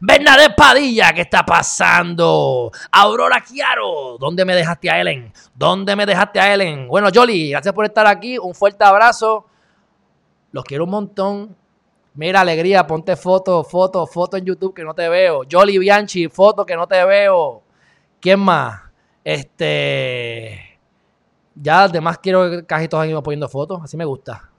[0.00, 2.72] Bernadette Padilla, ¿qué está pasando?
[2.90, 5.32] Aurora Chiaro, ¿dónde me dejaste a Ellen?
[5.54, 6.88] ¿Dónde me dejaste a Ellen?
[6.88, 8.36] Bueno, Jolly, gracias por estar aquí.
[8.36, 9.46] Un fuerte abrazo.
[10.50, 11.63] Los quiero un montón.
[12.14, 15.42] Mira, alegría, ponte foto, foto, foto en YouTube que no te veo.
[15.50, 17.62] Jolly Bianchi, foto que no te veo.
[18.20, 18.82] ¿Quién más?
[19.24, 20.78] Este.
[21.56, 23.80] Ya además quiero que casi todos aquí poniendo fotos.
[23.82, 24.50] Así me gusta.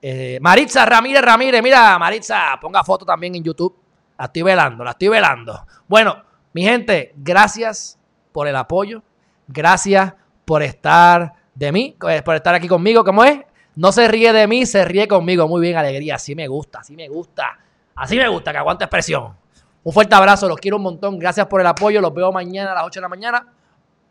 [0.00, 3.74] Eh, Maritza Ramírez Ramírez, mira, Maritza, ponga foto también en YouTube.
[4.18, 5.66] La estoy velando, la estoy velando.
[5.88, 6.22] Bueno,
[6.52, 7.98] mi gente, gracias
[8.32, 9.02] por el apoyo.
[9.46, 10.14] Gracias
[10.44, 13.04] por estar de mí, eh, por estar aquí conmigo.
[13.04, 13.40] ¿Cómo es?
[13.76, 15.48] No se ríe de mí, se ríe conmigo.
[15.48, 16.16] Muy bien, alegría.
[16.16, 17.58] Así me gusta, así me gusta.
[17.94, 19.34] Así me gusta, que aguante expresión.
[19.82, 21.18] Un fuerte abrazo, los quiero un montón.
[21.18, 22.00] Gracias por el apoyo.
[22.00, 23.46] Los veo mañana a las 8 de la mañana.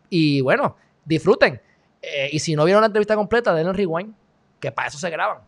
[0.09, 1.61] Y bueno, disfruten.
[2.01, 4.13] Eh, y si no vieron la entrevista completa, denle rewind,
[4.59, 5.39] que para eso se graban.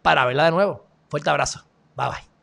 [0.00, 0.86] Para verla de nuevo.
[1.08, 1.64] Fuerte abrazo.
[1.96, 2.33] Bye bye.